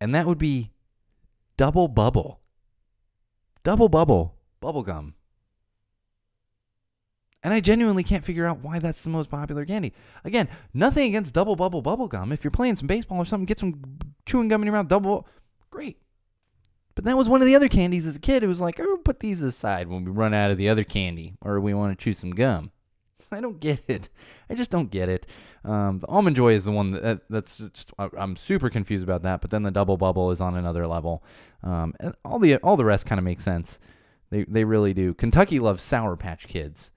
And 0.00 0.14
that 0.14 0.26
would 0.26 0.38
be 0.38 0.70
Double 1.56 1.88
Bubble. 1.88 2.40
Double 3.64 3.88
Bubble. 3.88 4.34
Bubble 4.60 4.82
gum. 4.82 5.14
And 7.44 7.52
I 7.52 7.60
genuinely 7.60 8.04
can't 8.04 8.24
figure 8.24 8.46
out 8.46 8.60
why 8.60 8.78
that's 8.78 9.02
the 9.02 9.10
most 9.10 9.28
popular 9.28 9.64
candy. 9.64 9.92
Again, 10.24 10.48
nothing 10.72 11.08
against 11.08 11.34
Double 11.34 11.56
Bubble 11.56 11.82
Bubble 11.82 12.06
Gum. 12.06 12.30
If 12.30 12.44
you're 12.44 12.52
playing 12.52 12.76
some 12.76 12.86
baseball 12.86 13.18
or 13.18 13.24
something, 13.24 13.46
get 13.46 13.58
some 13.58 13.98
chewing 14.26 14.48
gum 14.48 14.62
in 14.62 14.66
your 14.66 14.74
mouth. 14.74 14.88
Double, 14.88 15.26
great. 15.70 15.98
But 16.94 17.04
that 17.04 17.16
was 17.16 17.28
one 17.28 17.40
of 17.40 17.46
the 17.46 17.56
other 17.56 17.68
candies 17.68 18.06
as 18.06 18.16
a 18.16 18.20
kid. 18.20 18.44
It 18.44 18.48
was 18.48 18.60
like, 18.60 18.78
oh, 18.80 18.98
put 18.98 19.20
these 19.20 19.42
aside 19.42 19.88
when 19.88 20.04
we 20.04 20.10
run 20.10 20.34
out 20.34 20.50
of 20.50 20.58
the 20.58 20.68
other 20.68 20.84
candy 20.84 21.34
or 21.40 21.60
we 21.60 21.72
want 21.72 21.96
to 21.96 22.04
chew 22.04 22.14
some 22.14 22.32
gum. 22.32 22.70
I 23.36 23.40
don't 23.40 23.60
get 23.60 23.80
it. 23.88 24.08
I 24.50 24.54
just 24.54 24.70
don't 24.70 24.90
get 24.90 25.08
it. 25.08 25.26
Um, 25.64 26.00
the 26.00 26.08
almond 26.08 26.36
joy 26.36 26.54
is 26.54 26.64
the 26.64 26.72
one 26.72 26.92
that, 26.92 27.22
that's 27.30 27.58
just 27.58 27.92
I'm 27.98 28.36
super 28.36 28.68
confused 28.68 29.04
about 29.04 29.22
that. 29.22 29.40
But 29.40 29.50
then 29.50 29.62
the 29.62 29.70
double 29.70 29.96
bubble 29.96 30.30
is 30.30 30.40
on 30.40 30.56
another 30.56 30.86
level. 30.86 31.22
Um, 31.62 31.94
and 32.00 32.14
all 32.24 32.38
the 32.38 32.56
all 32.56 32.76
the 32.76 32.84
rest 32.84 33.06
kind 33.06 33.18
of 33.18 33.24
makes 33.24 33.44
sense. 33.44 33.78
They 34.30 34.44
they 34.44 34.64
really 34.64 34.94
do. 34.94 35.14
Kentucky 35.14 35.58
loves 35.58 35.82
Sour 35.82 36.16
Patch 36.16 36.48
Kids. 36.48 36.90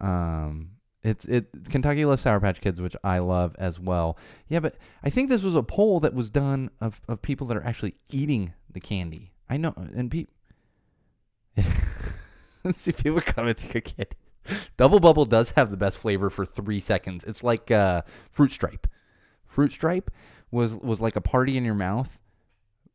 Um, 0.00 0.70
it's 1.02 1.24
it 1.26 1.46
Kentucky 1.70 2.04
loves 2.04 2.22
Sour 2.22 2.40
Patch 2.40 2.60
Kids, 2.60 2.80
which 2.80 2.96
I 3.04 3.18
love 3.18 3.54
as 3.58 3.78
well. 3.78 4.18
Yeah, 4.48 4.60
but 4.60 4.76
I 5.02 5.10
think 5.10 5.28
this 5.28 5.42
was 5.42 5.54
a 5.54 5.62
poll 5.62 6.00
that 6.00 6.14
was 6.14 6.30
done 6.30 6.70
of, 6.80 7.00
of 7.08 7.22
people 7.22 7.46
that 7.46 7.56
are 7.56 7.64
actually 7.64 7.94
eating 8.10 8.52
the 8.70 8.80
candy. 8.80 9.32
I 9.48 9.56
know, 9.56 9.74
and 9.76 10.10
people. 10.10 10.34
Let's 12.64 12.80
see, 12.80 12.92
people 12.92 13.20
commenting 13.26 13.70
again. 13.76 14.06
Double 14.76 15.00
Bubble 15.00 15.24
does 15.24 15.50
have 15.50 15.70
the 15.70 15.76
best 15.76 15.98
flavor 15.98 16.30
for 16.30 16.44
three 16.44 16.80
seconds. 16.80 17.24
It's 17.24 17.42
like 17.42 17.70
uh, 17.70 18.02
Fruit 18.30 18.52
Stripe. 18.52 18.86
Fruit 19.46 19.72
Stripe 19.72 20.10
was 20.50 20.74
was 20.74 21.00
like 21.00 21.16
a 21.16 21.20
party 21.20 21.56
in 21.56 21.64
your 21.64 21.74
mouth 21.74 22.18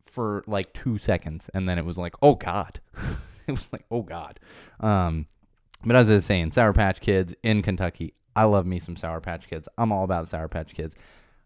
for 0.05 0.43
like 0.47 0.73
two 0.73 0.97
seconds, 0.97 1.49
and 1.53 1.67
then 1.67 1.77
it 1.77 1.85
was 1.85 1.97
like, 1.97 2.15
oh 2.21 2.35
god, 2.35 2.79
it 3.47 3.51
was 3.51 3.67
like, 3.71 3.85
oh 3.91 4.01
god. 4.01 4.39
Um, 4.79 5.27
but 5.85 5.95
as 5.95 6.09
I 6.09 6.13
was 6.13 6.25
saying, 6.25 6.51
Sour 6.51 6.73
Patch 6.73 7.01
Kids 7.01 7.35
in 7.43 7.61
Kentucky. 7.61 8.13
I 8.35 8.45
love 8.45 8.65
me 8.65 8.79
some 8.79 8.95
Sour 8.95 9.21
Patch 9.21 9.47
Kids. 9.47 9.67
I'm 9.77 9.91
all 9.91 10.03
about 10.03 10.27
Sour 10.27 10.47
Patch 10.47 10.73
Kids. 10.73 10.95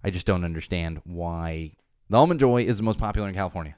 I 0.03 0.09
just 0.09 0.25
don't 0.25 0.45
understand 0.45 1.01
why 1.03 1.73
the 2.09 2.17
Almond 2.17 2.39
Joy 2.39 2.63
is 2.63 2.77
the 2.77 2.83
most 2.83 2.99
popular 2.99 3.27
in 3.27 3.33
California. 3.35 3.75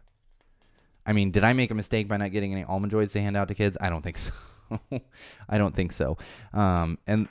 I 1.06 1.13
mean, 1.13 1.32
did 1.32 1.44
I 1.44 1.54
make 1.54 1.72
a 1.72 1.76
mistake 1.76 2.08
by 2.08 2.18
not 2.18 2.32
getting 2.32 2.52
any 2.54 2.63
Almond 2.63 2.92
Joys 2.92 3.13
to 3.13 3.22
hand 3.22 3.36
out 3.36 3.48
to 3.48 3.56
kids? 3.56 3.78
I 3.82 3.89
don't 3.89 4.04
think 4.04 4.18
so. 4.18 4.34
I 5.49 5.58
don't 5.58 5.75
think 5.75 5.91
so. 5.91 6.17
Um, 6.53 6.97
and 7.08 7.27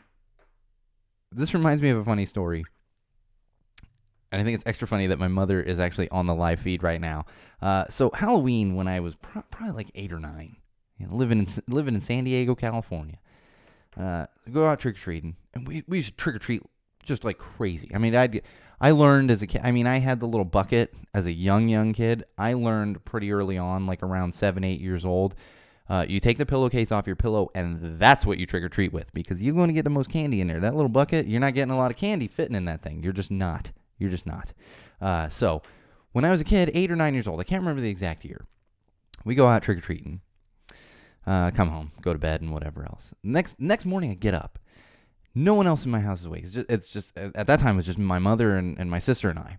this 1.33 1.55
reminds 1.55 1.83
me 1.83 1.91
of 1.91 1.99
a 1.99 2.05
funny 2.05 2.27
story. 2.27 2.65
And 4.31 4.41
I 4.41 4.45
think 4.45 4.57
it's 4.57 4.67
extra 4.67 4.87
funny 4.87 5.07
that 5.07 5.19
my 5.19 5.29
mother 5.29 5.61
is 5.61 5.81
actually 5.81 6.09
on 6.11 6.27
the 6.27 6.35
live 6.35 6.61
feed 6.61 6.83
right 6.83 7.01
now. 7.01 7.25
Uh, 7.63 7.85
so 7.89 8.11
Halloween, 8.13 8.75
when 8.75 8.87
I 8.87 9.01
was 9.01 9.15
pro- 9.15 9.43
probably 9.51 9.75
like 9.75 9.91
eight 9.95 10.13
or 10.13 10.19
nine, 10.19 10.57
you 10.99 11.07
know, 11.07 11.15
living 11.15 11.39
in 11.39 11.49
living 11.67 11.95
in 11.95 12.01
San 12.01 12.25
Diego, 12.25 12.55
California, 12.55 13.19
uh, 13.99 14.27
go 14.53 14.67
out 14.67 14.81
trick 14.81 14.97
or 14.97 14.99
treating, 14.99 15.37
and 15.55 15.67
we 15.67 15.83
we 15.89 15.99
used 15.99 16.11
to 16.11 16.17
trick 16.17 16.37
or 16.37 16.39
treat 16.39 16.63
just 17.03 17.25
like 17.25 17.39
crazy. 17.39 17.91
I 17.95 17.99
mean, 17.99 18.15
I 18.15 18.43
I 18.81 18.91
learned 18.91 19.31
as 19.31 19.43
a 19.43 19.47
kid. 19.47 19.63
I 19.65 19.73
mean, 19.73 19.87
I 19.87 19.99
had 19.99 20.21
the 20.21 20.27
little 20.27 20.45
bucket 20.45 20.95
as 21.15 21.25
a 21.25 21.33
young 21.33 21.69
young 21.69 21.93
kid. 21.93 22.25
I 22.37 22.53
learned 22.53 23.05
pretty 23.05 23.33
early 23.33 23.57
on, 23.57 23.87
like 23.87 24.03
around 24.03 24.35
seven 24.35 24.63
eight 24.63 24.81
years 24.81 25.05
old. 25.05 25.35
Uh, 25.89 26.05
you 26.09 26.21
take 26.21 26.37
the 26.37 26.45
pillowcase 26.45 26.93
off 26.93 27.07
your 27.07 27.17
pillow, 27.17 27.51
and 27.55 27.99
that's 27.99 28.27
what 28.27 28.39
you 28.39 28.47
trick 28.47 28.63
or 28.63 28.69
treat 28.69 28.93
with 28.93 29.13
because 29.15 29.41
you're 29.41 29.55
going 29.55 29.69
to 29.69 29.75
get 29.75 29.85
the 29.85 29.91
most 29.91 30.11
candy 30.11 30.41
in 30.41 30.49
there. 30.49 30.61
That 30.61 30.75
little 30.75 30.91
bucket, 30.91 31.27
you're 31.27 31.41
not 31.41 31.55
getting 31.55 31.73
a 31.73 31.79
lot 31.79 31.91
of 31.91 31.97
candy 31.97 32.29
fitting 32.29 32.57
in 32.57 32.67
that 32.67 32.83
thing. 32.83 33.03
You're 33.03 33.13
just 33.13 33.31
not. 33.31 33.73
You're 33.99 34.11
just 34.11 34.27
not. 34.27 34.53
Uh, 35.01 35.29
so, 35.29 35.63
when 36.13 36.25
I 36.25 36.31
was 36.31 36.41
a 36.41 36.45
kid, 36.45 36.71
eight 36.75 36.91
or 36.91 36.97
nine 36.97 37.15
years 37.15 37.27
old, 37.27 37.41
I 37.41 37.45
can't 37.45 37.63
remember 37.63 37.81
the 37.81 37.91
exact 37.91 38.25
year, 38.25 38.47
we 39.25 39.35
go 39.35 39.47
out 39.47 39.63
trick 39.63 39.79
or 39.79 39.81
treating 39.81 40.21
uh, 41.29 41.51
come 41.51 41.69
home, 41.69 41.93
go 42.01 42.13
to 42.15 42.19
bed, 42.19 42.41
and 42.41 42.53
whatever 42.53 42.85
else. 42.85 43.13
Next 43.23 43.61
next 43.61 43.85
morning, 43.85 44.11
I 44.11 44.15
get 44.15 44.33
up. 44.33 44.59
No 45.35 45.53
one 45.55 45.67
else 45.67 45.85
in 45.85 45.91
my 45.91 46.01
house 46.01 46.21
is 46.21 46.25
awake. 46.25 46.45
It's 46.45 46.55
just, 46.55 46.71
it's 46.71 46.89
just 46.89 47.17
at 47.19 47.47
that 47.47 47.61
time 47.61 47.75
it 47.75 47.79
was 47.79 47.87
just 47.87 47.99
my 47.99 48.19
mother 48.19 48.57
and, 48.57 48.79
and 48.79 48.91
my 48.91 48.99
sister 48.99 49.29
and 49.29 49.39
I. 49.39 49.59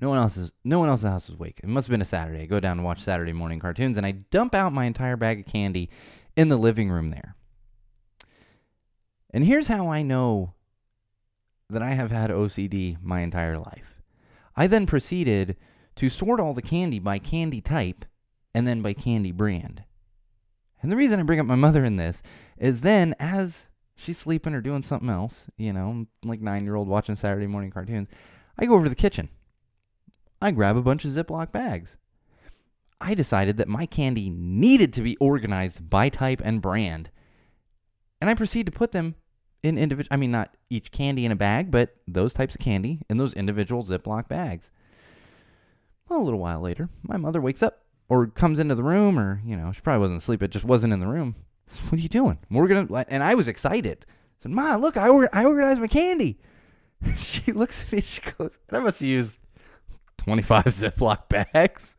No 0.00 0.08
one 0.08 0.18
else 0.18 0.36
is 0.36 0.52
no 0.64 0.78
one 0.78 0.88
else 0.88 1.02
in 1.02 1.06
the 1.06 1.12
house 1.12 1.28
was 1.28 1.36
awake. 1.36 1.60
It 1.62 1.68
must 1.68 1.88
have 1.88 1.92
been 1.92 2.02
a 2.02 2.06
Saturday. 2.06 2.42
I 2.42 2.46
go 2.46 2.60
down 2.60 2.78
and 2.78 2.84
watch 2.84 3.00
Saturday 3.00 3.32
morning 3.32 3.58
cartoons, 3.58 3.96
and 3.96 4.06
I 4.06 4.12
dump 4.12 4.54
out 4.54 4.72
my 4.72 4.84
entire 4.84 5.16
bag 5.16 5.40
of 5.40 5.46
candy 5.46 5.90
in 6.36 6.48
the 6.48 6.56
living 6.56 6.90
room 6.90 7.10
there. 7.10 7.34
And 9.30 9.44
here's 9.44 9.66
how 9.66 9.88
I 9.88 10.02
know 10.02 10.54
that 11.68 11.82
I 11.82 11.90
have 11.90 12.10
had 12.10 12.30
OCD 12.30 12.96
my 13.02 13.20
entire 13.20 13.58
life. 13.58 14.02
I 14.56 14.66
then 14.66 14.86
proceeded 14.86 15.56
to 15.96 16.08
sort 16.08 16.40
all 16.40 16.54
the 16.54 16.62
candy 16.62 16.98
by 16.98 17.18
candy 17.18 17.60
type 17.60 18.04
and 18.54 18.66
then 18.66 18.82
by 18.82 18.92
candy 18.92 19.32
brand. 19.32 19.82
And 20.80 20.92
the 20.92 20.96
reason 20.96 21.18
I 21.18 21.24
bring 21.24 21.40
up 21.40 21.46
my 21.46 21.56
mother 21.56 21.84
in 21.84 21.96
this 21.96 22.22
is 22.56 22.80
then 22.80 23.14
as 23.18 23.66
she's 23.96 24.16
sleeping 24.16 24.54
or 24.54 24.60
doing 24.60 24.82
something 24.82 25.10
else, 25.10 25.46
you 25.56 25.72
know, 25.72 26.06
like 26.24 26.40
nine 26.40 26.64
year 26.64 26.76
old 26.76 26.88
watching 26.88 27.16
Saturday 27.16 27.48
morning 27.48 27.70
cartoons, 27.70 28.08
I 28.58 28.66
go 28.66 28.74
over 28.74 28.84
to 28.84 28.90
the 28.90 28.96
kitchen. 28.96 29.28
I 30.40 30.50
grab 30.50 30.76
a 30.76 30.82
bunch 30.82 31.04
of 31.04 31.10
Ziploc 31.10 31.52
bags. 31.52 31.96
I 33.00 33.14
decided 33.14 33.56
that 33.56 33.68
my 33.68 33.86
candy 33.86 34.28
needed 34.30 34.92
to 34.94 35.02
be 35.02 35.16
organized 35.18 35.88
by 35.88 36.08
type 36.08 36.40
and 36.44 36.60
brand. 36.60 37.10
And 38.20 38.28
I 38.28 38.34
proceed 38.34 38.66
to 38.66 38.72
put 38.72 38.92
them 38.92 39.14
in 39.62 39.78
individual, 39.78 40.08
I 40.12 40.16
mean, 40.16 40.30
not 40.30 40.56
each 40.70 40.90
candy 40.90 41.24
in 41.24 41.32
a 41.32 41.36
bag, 41.36 41.70
but 41.70 41.96
those 42.06 42.34
types 42.34 42.54
of 42.54 42.60
candy 42.60 43.02
in 43.08 43.16
those 43.16 43.34
individual 43.34 43.84
Ziploc 43.84 44.28
bags. 44.28 44.70
Well, 46.08 46.20
a 46.20 46.24
little 46.24 46.40
while 46.40 46.60
later, 46.60 46.88
my 47.02 47.16
mother 47.16 47.40
wakes 47.40 47.62
up 47.62 47.84
or 48.08 48.26
comes 48.26 48.58
into 48.58 48.74
the 48.74 48.82
room, 48.82 49.18
or 49.18 49.42
you 49.44 49.56
know, 49.56 49.72
she 49.72 49.80
probably 49.80 50.00
wasn't 50.00 50.22
asleep. 50.22 50.42
It 50.42 50.50
just 50.50 50.64
wasn't 50.64 50.92
in 50.92 51.00
the 51.00 51.06
room. 51.06 51.36
So, 51.70 51.82
what 51.82 51.98
are 51.98 52.02
you 52.02 52.08
doing? 52.08 52.38
We're 52.50 52.66
gonna, 52.66 53.04
and 53.10 53.22
I 53.22 53.34
was 53.34 53.46
excited. 53.46 54.06
I 54.08 54.42
said, 54.42 54.52
"Ma, 54.52 54.76
look, 54.76 54.96
I 54.96 55.08
or- 55.10 55.28
I 55.34 55.44
organized 55.44 55.82
my 55.82 55.86
candy." 55.86 56.38
she 57.18 57.52
looks 57.52 57.84
at 57.84 57.92
me. 57.92 58.00
She 58.00 58.22
goes, 58.22 58.58
and 58.68 58.78
"I 58.78 58.80
must 58.80 59.00
have 59.00 59.08
used 59.08 59.38
twenty-five 60.18 60.64
Ziploc 60.66 61.28
bags." 61.28 61.96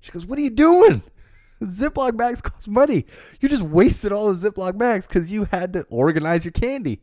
She 0.00 0.12
goes, 0.12 0.26
"What 0.26 0.38
are 0.38 0.42
you 0.42 0.50
doing?" 0.50 1.02
Ziploc 1.62 2.16
bags 2.16 2.40
cost 2.40 2.68
money. 2.68 3.06
You 3.40 3.48
just 3.48 3.62
wasted 3.62 4.12
all 4.12 4.32
the 4.32 4.50
Ziploc 4.50 4.76
bags 4.76 5.06
because 5.06 5.30
you 5.30 5.46
had 5.50 5.72
to 5.72 5.86
organize 5.88 6.44
your 6.44 6.52
candy. 6.52 7.00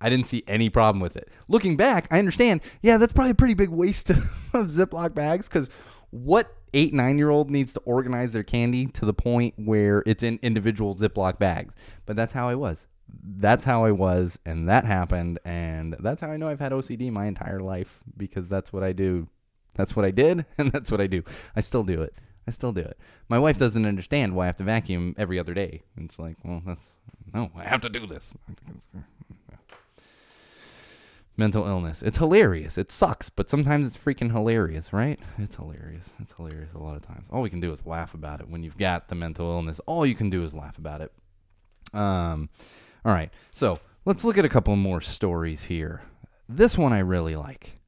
I 0.00 0.10
didn't 0.10 0.26
see 0.26 0.44
any 0.46 0.70
problem 0.70 1.00
with 1.00 1.16
it. 1.16 1.28
Looking 1.48 1.76
back, 1.76 2.06
I 2.10 2.18
understand. 2.18 2.60
Yeah, 2.82 2.98
that's 2.98 3.12
probably 3.12 3.32
a 3.32 3.36
pretty 3.36 3.54
big 3.54 3.70
waste 3.70 4.10
of, 4.10 4.18
of 4.54 4.68
Ziploc 4.68 5.14
bags 5.14 5.48
because 5.48 5.68
what 6.10 6.54
eight, 6.74 6.92
nine 6.92 7.18
year 7.18 7.30
old 7.30 7.50
needs 7.50 7.72
to 7.72 7.80
organize 7.80 8.32
their 8.32 8.42
candy 8.42 8.86
to 8.86 9.04
the 9.04 9.14
point 9.14 9.54
where 9.56 10.02
it's 10.06 10.22
in 10.22 10.38
individual 10.42 10.94
Ziploc 10.94 11.38
bags. 11.38 11.74
But 12.06 12.16
that's 12.16 12.32
how 12.32 12.48
I 12.48 12.54
was. 12.54 12.86
That's 13.10 13.64
how 13.64 13.84
I 13.84 13.92
was, 13.92 14.38
and 14.44 14.68
that 14.68 14.84
happened, 14.84 15.38
and 15.44 15.96
that's 16.00 16.20
how 16.20 16.30
I 16.30 16.36
know 16.36 16.48
I've 16.48 16.60
had 16.60 16.72
OCD 16.72 17.10
my 17.10 17.26
entire 17.26 17.60
life 17.60 18.00
because 18.16 18.48
that's 18.48 18.72
what 18.72 18.82
I 18.82 18.92
do. 18.92 19.28
That's 19.74 19.94
what 19.94 20.04
I 20.04 20.10
did, 20.10 20.44
and 20.58 20.72
that's 20.72 20.90
what 20.90 21.00
I 21.00 21.06
do. 21.06 21.22
I 21.54 21.60
still 21.60 21.84
do 21.84 22.02
it. 22.02 22.14
I 22.46 22.50
still 22.50 22.72
do 22.72 22.80
it. 22.80 22.98
My 23.28 23.38
wife 23.38 23.58
doesn't 23.58 23.84
understand 23.84 24.34
why 24.34 24.44
I 24.44 24.46
have 24.46 24.56
to 24.56 24.64
vacuum 24.64 25.14
every 25.18 25.38
other 25.38 25.54
day. 25.54 25.82
It's 25.96 26.18
like, 26.18 26.36
well, 26.44 26.62
that's 26.66 26.90
no, 27.34 27.50
I 27.54 27.68
have 27.68 27.82
to 27.82 27.90
do 27.90 28.06
this 28.06 28.34
mental 31.38 31.66
illness. 31.66 32.02
It's 32.02 32.18
hilarious. 32.18 32.76
It 32.76 32.90
sucks, 32.90 33.30
but 33.30 33.48
sometimes 33.48 33.86
it's 33.86 33.96
freaking 33.96 34.32
hilarious, 34.32 34.92
right? 34.92 35.18
It's 35.38 35.56
hilarious. 35.56 36.10
It's 36.20 36.32
hilarious 36.32 36.72
a 36.74 36.78
lot 36.78 36.96
of 36.96 37.02
times. 37.02 37.28
All 37.30 37.40
we 37.40 37.48
can 37.48 37.60
do 37.60 37.72
is 37.72 37.86
laugh 37.86 38.12
about 38.12 38.40
it 38.40 38.50
when 38.50 38.64
you've 38.64 38.76
got 38.76 39.08
the 39.08 39.14
mental 39.14 39.50
illness. 39.50 39.80
All 39.86 40.04
you 40.04 40.16
can 40.16 40.28
do 40.28 40.44
is 40.44 40.52
laugh 40.52 40.76
about 40.76 41.00
it. 41.00 41.12
Um, 41.94 42.50
all 43.04 43.12
right. 43.12 43.30
So 43.52 43.78
let's 44.04 44.24
look 44.24 44.38
at 44.38 44.44
a 44.44 44.48
couple 44.48 44.74
more 44.76 45.00
stories 45.00 45.64
here. 45.64 46.02
This 46.48 46.78
one 46.78 46.92
I 46.92 47.00
really 47.00 47.36
like. 47.36 47.80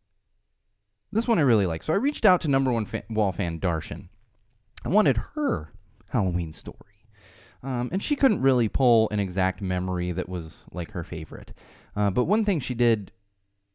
This 1.13 1.27
one 1.27 1.39
I 1.39 1.43
really 1.43 1.67
like. 1.67 1.83
So 1.83 1.93
I 1.93 1.97
reached 1.97 2.25
out 2.25 2.41
to 2.43 2.49
number 2.49 2.71
one 2.71 2.87
fan, 2.87 3.03
wall 3.11 3.33
fan 3.33 3.59
Darshan. 3.59 4.09
I 4.85 4.89
wanted 4.89 5.17
her 5.35 5.73
Halloween 6.09 6.53
story. 6.53 6.77
Um, 7.63 7.91
and 7.93 8.03
she 8.03 8.17
couldn't 8.17 8.41
really 8.41 8.69
pull 8.69 9.09
an 9.11 9.21
exact 9.21 9.61
memory 9.61 10.13
that 10.13 10.29
was 10.29 10.53
like 10.73 10.93
her 10.93 11.05
favorite. 11.05 11.53
Uh, 11.95 12.11
but 12.11 12.25
one 12.25 12.45
thing 12.45 12.61
she 12.61 12.75
did 12.75 13.13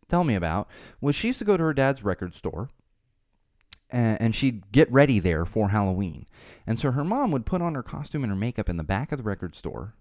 tell 0.07 0.23
me 0.23 0.35
about 0.35 0.67
was 1.01 1.15
she 1.15 1.27
used 1.27 1.39
to 1.39 1.45
go 1.45 1.57
to 1.57 1.63
her 1.63 1.73
dad's 1.73 2.03
record 2.03 2.33
store 2.33 2.69
and, 3.91 4.35
she'd 4.35 4.71
get 4.71 4.91
ready 4.91 5.19
there 5.19 5.45
for 5.45 5.69
Halloween. 5.69 6.25
And 6.65 6.79
so 6.79 6.91
her 6.91 7.03
mom 7.03 7.31
would 7.31 7.45
put 7.45 7.61
on 7.61 7.75
her 7.75 7.83
costume 7.83 8.23
and 8.23 8.31
her 8.31 8.35
makeup 8.35 8.67
in 8.67 8.77
the 8.77 8.83
back 8.83 9.11
of 9.11 9.17
the 9.17 9.23
record 9.23 9.55
store 9.55 9.93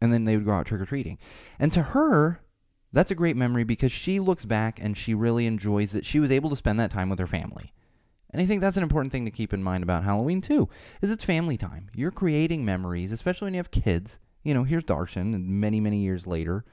and 0.00 0.12
then 0.12 0.24
they 0.24 0.36
would 0.36 0.46
go 0.46 0.52
out 0.52 0.66
trick 0.66 0.80
or 0.80 0.86
treating. 0.86 1.18
And 1.58 1.70
to 1.72 1.82
her, 1.82 2.40
that's 2.92 3.10
a 3.10 3.16
great 3.16 3.36
memory 3.36 3.64
because 3.64 3.92
she 3.92 4.18
looks 4.18 4.44
back 4.44 4.78
and 4.80 4.96
she 4.96 5.14
really 5.14 5.46
enjoys 5.46 5.92
that 5.92 6.06
she 6.06 6.18
was 6.18 6.30
able 6.30 6.50
to 6.50 6.56
spend 6.56 6.80
that 6.80 6.90
time 6.90 7.08
with 7.08 7.18
her 7.18 7.26
family. 7.26 7.72
And 8.30 8.40
I 8.40 8.46
think 8.46 8.60
that's 8.60 8.76
an 8.76 8.82
important 8.82 9.12
thing 9.12 9.24
to 9.24 9.30
keep 9.30 9.52
in 9.52 9.62
mind 9.62 9.82
about 9.82 10.04
Halloween 10.04 10.40
too, 10.40 10.68
is 11.02 11.10
it's 11.10 11.24
family 11.24 11.56
time. 11.56 11.90
You're 11.94 12.10
creating 12.10 12.64
memories, 12.64 13.12
especially 13.12 13.46
when 13.46 13.54
you 13.54 13.58
have 13.58 13.70
kids. 13.70 14.18
You 14.42 14.54
know, 14.54 14.64
here's 14.64 14.84
Darshan, 14.84 15.44
many, 15.44 15.80
many 15.80 15.98
years 15.98 16.26
later, 16.26 16.64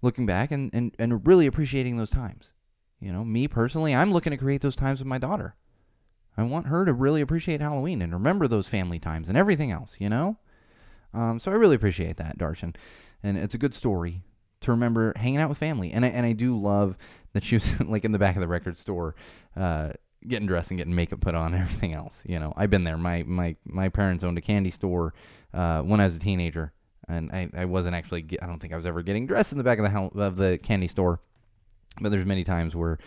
looking 0.00 0.26
back 0.26 0.50
and, 0.50 0.70
and, 0.72 0.94
and 0.98 1.26
really 1.26 1.46
appreciating 1.46 1.96
those 1.96 2.10
times. 2.10 2.50
You 3.00 3.12
know, 3.12 3.24
me 3.24 3.48
personally, 3.48 3.94
I'm 3.94 4.12
looking 4.12 4.30
to 4.30 4.36
create 4.36 4.60
those 4.62 4.76
times 4.76 4.98
with 5.00 5.06
my 5.06 5.18
daughter. 5.18 5.56
I 6.36 6.42
want 6.44 6.68
her 6.68 6.84
to 6.84 6.92
really 6.92 7.20
appreciate 7.20 7.60
Halloween 7.60 8.00
and 8.00 8.12
remember 8.12 8.46
those 8.46 8.66
family 8.66 8.98
times 8.98 9.28
and 9.28 9.36
everything 9.36 9.70
else, 9.70 9.96
you 9.98 10.08
know? 10.08 10.38
Um, 11.12 11.40
so 11.40 11.50
I 11.50 11.54
really 11.54 11.76
appreciate 11.76 12.16
that, 12.16 12.38
Darshan. 12.38 12.74
And 13.22 13.36
it's 13.36 13.54
a 13.54 13.58
good 13.58 13.74
story 13.74 14.22
to 14.60 14.70
remember 14.70 15.12
hanging 15.16 15.38
out 15.38 15.48
with 15.48 15.58
family. 15.58 15.92
And 15.92 16.04
I, 16.04 16.08
and 16.08 16.24
I 16.26 16.32
do 16.32 16.58
love 16.58 16.96
that 17.32 17.44
she 17.44 17.56
was 17.56 17.80
like 17.86 18.04
in 18.04 18.12
the 18.12 18.18
back 18.18 18.36
of 18.36 18.40
the 18.40 18.48
record 18.48 18.78
store, 18.78 19.14
uh, 19.56 19.90
getting 20.26 20.46
dressed 20.46 20.70
and 20.70 20.78
getting 20.78 20.94
makeup 20.94 21.20
put 21.20 21.34
on 21.34 21.54
and 21.54 21.62
everything 21.62 21.94
else. 21.94 22.22
You 22.26 22.38
know, 22.38 22.52
I've 22.56 22.70
been 22.70 22.84
there. 22.84 22.96
My, 22.96 23.22
my, 23.26 23.56
my 23.64 23.88
parents 23.88 24.24
owned 24.24 24.38
a 24.38 24.42
candy 24.42 24.70
store, 24.70 25.14
uh, 25.52 25.80
when 25.82 26.00
I 26.00 26.04
was 26.04 26.16
a 26.16 26.20
teenager 26.20 26.72
and 27.10 27.30
I, 27.32 27.50
I 27.54 27.64
wasn't 27.64 27.94
actually. 27.94 28.26
I 28.40 28.46
don't 28.46 28.58
think 28.58 28.72
I 28.72 28.76
was 28.76 28.86
ever 28.86 29.02
getting 29.02 29.26
dressed 29.26 29.52
in 29.52 29.58
the 29.58 29.64
back 29.64 29.78
of 29.78 29.84
the 30.14 30.20
of 30.22 30.36
the 30.36 30.58
candy 30.62 30.88
store, 30.88 31.20
but 32.00 32.10
there's 32.10 32.26
many 32.26 32.44
times 32.44 32.74
where 32.74 32.98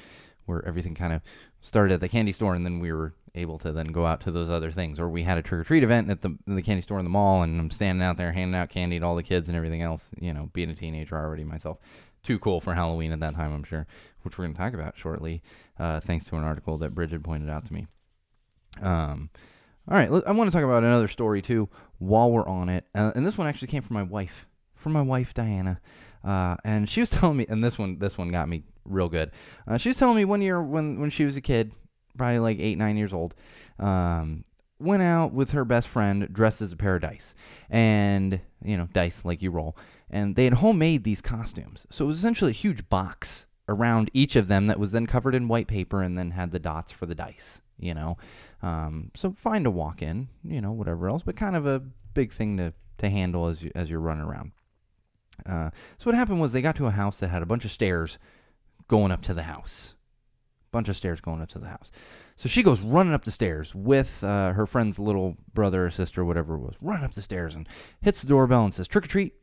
where 0.45 0.65
everything 0.67 0.93
kind 0.93 1.13
of 1.13 1.21
started 1.61 1.93
at 1.93 1.99
the 2.01 2.09
candy 2.09 2.31
store, 2.31 2.53
and 2.53 2.65
then 2.65 2.79
we 2.79 2.91
were 2.91 3.13
able 3.35 3.57
to 3.59 3.71
then 3.71 3.87
go 3.87 4.05
out 4.05 4.21
to 4.21 4.31
those 4.31 4.49
other 4.49 4.71
things. 4.71 4.99
Or 4.99 5.09
we 5.09 5.23
had 5.23 5.37
a 5.37 5.41
trick 5.41 5.61
or 5.61 5.63
treat 5.63 5.83
event 5.83 6.09
at 6.09 6.21
the 6.21 6.37
the 6.47 6.61
candy 6.61 6.81
store 6.81 6.99
in 6.99 7.05
the 7.05 7.09
mall, 7.09 7.43
and 7.43 7.59
I'm 7.59 7.71
standing 7.71 8.05
out 8.05 8.17
there 8.17 8.31
handing 8.31 8.59
out 8.59 8.69
candy 8.69 8.99
to 8.99 9.05
all 9.05 9.15
the 9.15 9.23
kids 9.23 9.47
and 9.47 9.57
everything 9.57 9.81
else. 9.81 10.09
You 10.19 10.33
know, 10.33 10.49
being 10.53 10.69
a 10.69 10.75
teenager 10.75 11.15
already 11.15 11.43
myself, 11.43 11.77
too 12.23 12.39
cool 12.39 12.61
for 12.61 12.73
Halloween 12.73 13.11
at 13.11 13.19
that 13.19 13.35
time, 13.35 13.53
I'm 13.53 13.63
sure, 13.63 13.85
which 14.21 14.37
we're 14.37 14.45
going 14.45 14.55
to 14.55 14.59
talk 14.59 14.73
about 14.73 14.97
shortly, 14.97 15.43
uh, 15.79 15.99
thanks 15.99 16.25
to 16.25 16.35
an 16.35 16.43
article 16.43 16.77
that 16.79 16.95
Bridget 16.95 17.23
pointed 17.23 17.49
out 17.49 17.65
to 17.65 17.73
me. 17.73 17.87
Um, 18.81 19.29
all 19.87 19.97
right, 19.97 20.09
I 20.25 20.31
want 20.31 20.49
to 20.49 20.55
talk 20.55 20.63
about 20.63 20.83
another 20.83 21.07
story 21.07 21.41
too 21.41 21.69
while 21.99 22.31
we're 22.31 22.47
on 22.47 22.69
it, 22.69 22.85
uh, 22.95 23.11
and 23.15 23.25
this 23.25 23.37
one 23.37 23.47
actually 23.47 23.67
came 23.67 23.81
from 23.81 23.95
my 23.95 24.03
wife, 24.03 24.47
from 24.75 24.93
my 24.93 25.01
wife 25.01 25.33
Diana, 25.33 25.79
uh, 26.23 26.55
and 26.63 26.89
she 26.89 27.01
was 27.01 27.09
telling 27.11 27.37
me, 27.37 27.45
and 27.49 27.63
this 27.63 27.77
one 27.77 27.99
this 27.99 28.17
one 28.17 28.29
got 28.29 28.47
me 28.47 28.63
real 28.85 29.09
good. 29.09 29.31
Uh, 29.67 29.77
she 29.77 29.89
was 29.89 29.97
telling 29.97 30.15
me 30.15 30.25
one 30.25 30.41
year 30.41 30.61
when 30.61 30.99
when 30.99 31.09
she 31.09 31.25
was 31.25 31.35
a 31.35 31.41
kid, 31.41 31.73
probably 32.17 32.39
like 32.39 32.59
eight 32.59 32.77
nine 32.77 32.97
years 32.97 33.13
old, 33.13 33.35
um, 33.79 34.43
went 34.79 35.03
out 35.03 35.33
with 35.33 35.51
her 35.51 35.65
best 35.65 35.87
friend 35.87 36.27
dressed 36.31 36.61
as 36.61 36.71
a 36.71 36.77
pair 36.77 36.95
of 36.95 37.01
dice, 37.01 37.35
and 37.69 38.39
you 38.63 38.77
know 38.77 38.87
dice 38.93 39.25
like 39.25 39.41
you 39.41 39.51
roll, 39.51 39.75
and 40.09 40.35
they 40.35 40.45
had 40.45 40.55
homemade 40.55 41.03
these 41.03 41.21
costumes, 41.21 41.85
so 41.89 42.05
it 42.05 42.07
was 42.07 42.17
essentially 42.17 42.51
a 42.51 42.55
huge 42.55 42.89
box 42.89 43.45
around 43.69 44.11
each 44.13 44.35
of 44.35 44.49
them 44.49 44.67
that 44.67 44.79
was 44.79 44.91
then 44.91 45.07
covered 45.07 45.33
in 45.33 45.47
white 45.47 45.67
paper 45.67 46.01
and 46.01 46.17
then 46.17 46.31
had 46.31 46.51
the 46.51 46.59
dots 46.59 46.91
for 46.91 47.05
the 47.05 47.15
dice 47.15 47.61
you 47.83 47.93
know. 47.93 48.17
Um, 48.61 49.11
so 49.15 49.35
fine 49.37 49.63
to 49.65 49.71
walk 49.71 50.01
in, 50.01 50.29
you 50.43 50.61
know, 50.61 50.71
whatever 50.71 51.09
else, 51.09 51.21
but 51.23 51.35
kind 51.35 51.55
of 51.55 51.65
a 51.65 51.81
big 52.13 52.31
thing 52.31 52.57
to, 52.57 52.73
to 52.99 53.09
handle 53.09 53.47
as 53.47 53.61
you 53.61 53.71
as 53.75 53.89
you're 53.89 53.99
running 53.99 54.23
around. 54.23 54.51
Uh, 55.45 55.69
so 55.97 56.05
what 56.05 56.15
happened 56.15 56.39
was 56.39 56.53
they 56.53 56.61
got 56.61 56.75
to 56.77 56.85
a 56.85 56.91
house 56.91 57.19
that 57.19 57.29
had 57.29 57.41
a 57.41 57.47
bunch 57.47 57.65
of 57.65 57.71
stairs 57.71 58.17
going 58.87 59.11
up 59.11 59.21
to 59.23 59.33
the 59.33 59.43
house, 59.43 59.95
bunch 60.73 60.89
of 60.89 60.97
stairs 60.97 61.21
going 61.21 61.41
up 61.41 61.47
to 61.49 61.59
the 61.59 61.67
house. 61.67 61.89
So 62.35 62.49
she 62.49 62.63
goes 62.63 62.81
running 62.81 63.13
up 63.13 63.23
the 63.23 63.31
stairs 63.31 63.73
with 63.73 64.21
uh, 64.23 64.51
her 64.51 64.65
friend's 64.65 64.99
little 64.99 65.37
brother 65.53 65.85
or 65.85 65.91
sister, 65.91 66.25
whatever 66.25 66.55
it 66.55 66.59
was, 66.59 66.75
running 66.81 67.05
up 67.05 67.13
the 67.13 67.21
stairs 67.21 67.55
and 67.55 67.69
hits 68.01 68.21
the 68.21 68.27
doorbell 68.27 68.65
and 68.65 68.73
says 68.73 68.87
trick 68.89 69.05
or 69.05 69.07
treat, 69.07 69.33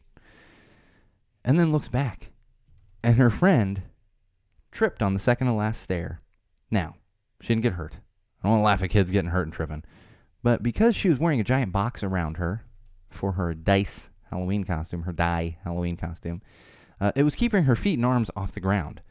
and 1.44 1.58
then 1.58 1.72
looks 1.72 1.88
back, 1.88 2.32
and 3.02 3.16
her 3.16 3.30
friend 3.30 3.82
tripped 4.70 5.02
on 5.02 5.14
the 5.14 5.20
second 5.20 5.46
to 5.46 5.54
last 5.54 5.80
stair. 5.80 6.20
Now 6.70 6.96
she 7.40 7.48
didn't 7.48 7.62
get 7.62 7.72
hurt. 7.74 7.94
I 8.42 8.48
don't 8.48 8.52
want 8.52 8.60
to 8.60 8.64
laugh 8.64 8.82
at 8.82 8.90
kids 8.90 9.10
getting 9.10 9.30
hurt 9.30 9.46
and 9.46 9.52
tripping. 9.52 9.84
But 10.42 10.62
because 10.62 10.96
she 10.96 11.08
was 11.08 11.18
wearing 11.18 11.40
a 11.40 11.44
giant 11.44 11.72
box 11.72 12.02
around 12.02 12.36
her 12.36 12.64
for 13.10 13.32
her 13.32 13.54
dice 13.54 14.10
Halloween 14.30 14.64
costume, 14.64 15.02
her 15.02 15.12
die 15.12 15.58
Halloween 15.64 15.96
costume, 15.96 16.40
uh, 17.00 17.12
it 17.14 17.22
was 17.22 17.34
keeping 17.34 17.64
her 17.64 17.76
feet 17.76 17.98
and 17.98 18.06
arms 18.06 18.30
off 18.36 18.52
the 18.52 18.60
ground. 18.60 19.02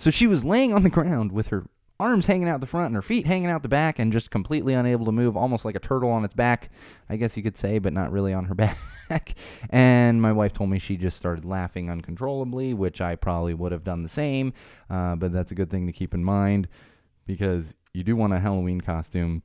So 0.00 0.10
she 0.10 0.26
was 0.26 0.46
laying 0.46 0.72
on 0.72 0.82
the 0.82 0.88
ground 0.88 1.30
with 1.30 1.48
her 1.48 1.66
arms 2.00 2.24
hanging 2.24 2.48
out 2.48 2.62
the 2.62 2.66
front 2.66 2.86
and 2.86 2.94
her 2.94 3.02
feet 3.02 3.26
hanging 3.26 3.50
out 3.50 3.62
the 3.62 3.68
back 3.68 3.98
and 3.98 4.10
just 4.10 4.30
completely 4.30 4.72
unable 4.72 5.04
to 5.04 5.12
move, 5.12 5.36
almost 5.36 5.66
like 5.66 5.74
a 5.74 5.78
turtle 5.78 6.08
on 6.08 6.24
its 6.24 6.32
back, 6.32 6.70
I 7.10 7.16
guess 7.16 7.36
you 7.36 7.42
could 7.42 7.58
say, 7.58 7.78
but 7.78 7.92
not 7.92 8.10
really 8.10 8.32
on 8.32 8.46
her 8.46 8.54
back. 9.10 9.34
and 9.68 10.22
my 10.22 10.32
wife 10.32 10.54
told 10.54 10.70
me 10.70 10.78
she 10.78 10.96
just 10.96 11.18
started 11.18 11.44
laughing 11.44 11.90
uncontrollably, 11.90 12.72
which 12.72 13.02
I 13.02 13.14
probably 13.14 13.52
would 13.52 13.72
have 13.72 13.84
done 13.84 14.02
the 14.02 14.08
same, 14.08 14.54
uh, 14.88 15.16
but 15.16 15.34
that's 15.34 15.52
a 15.52 15.54
good 15.54 15.68
thing 15.70 15.86
to 15.86 15.92
keep 15.92 16.14
in 16.14 16.24
mind 16.24 16.66
because 17.26 17.74
you 17.92 18.02
do 18.02 18.16
want 18.16 18.32
a 18.32 18.40
Halloween 18.40 18.80
costume 18.80 19.42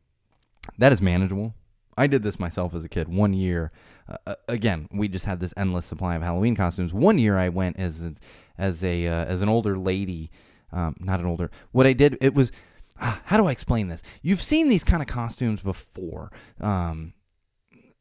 that 0.77 0.93
is 0.93 1.01
manageable. 1.01 1.53
I 1.97 2.07
did 2.07 2.23
this 2.23 2.39
myself 2.39 2.73
as 2.73 2.83
a 2.83 2.89
kid. 2.89 3.07
One 3.07 3.33
year, 3.33 3.71
uh, 4.07 4.17
uh, 4.27 4.35
again, 4.47 4.87
we 4.91 5.07
just 5.07 5.25
had 5.25 5.39
this 5.39 5.53
endless 5.55 5.85
supply 5.85 6.15
of 6.15 6.21
Halloween 6.21 6.55
costumes. 6.55 6.93
One 6.93 7.17
year, 7.17 7.37
I 7.37 7.49
went 7.49 7.77
as 7.77 8.01
a, 8.01 8.13
as 8.57 8.83
a 8.83 9.07
uh, 9.07 9.25
as 9.25 9.41
an 9.41 9.49
older 9.49 9.77
lady, 9.77 10.29
um, 10.71 10.95
not 10.99 11.19
an 11.19 11.25
older. 11.25 11.51
What 11.71 11.85
I 11.85 11.93
did, 11.93 12.17
it 12.21 12.33
was, 12.33 12.51
uh, 12.99 13.17
how 13.25 13.37
do 13.37 13.45
I 13.45 13.51
explain 13.51 13.87
this? 13.87 14.01
You've 14.21 14.41
seen 14.41 14.67
these 14.67 14.83
kind 14.83 15.01
of 15.01 15.07
costumes 15.07 15.61
before, 15.61 16.31
um, 16.59 17.13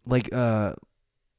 like 0.07 0.33
uh, 0.33 0.75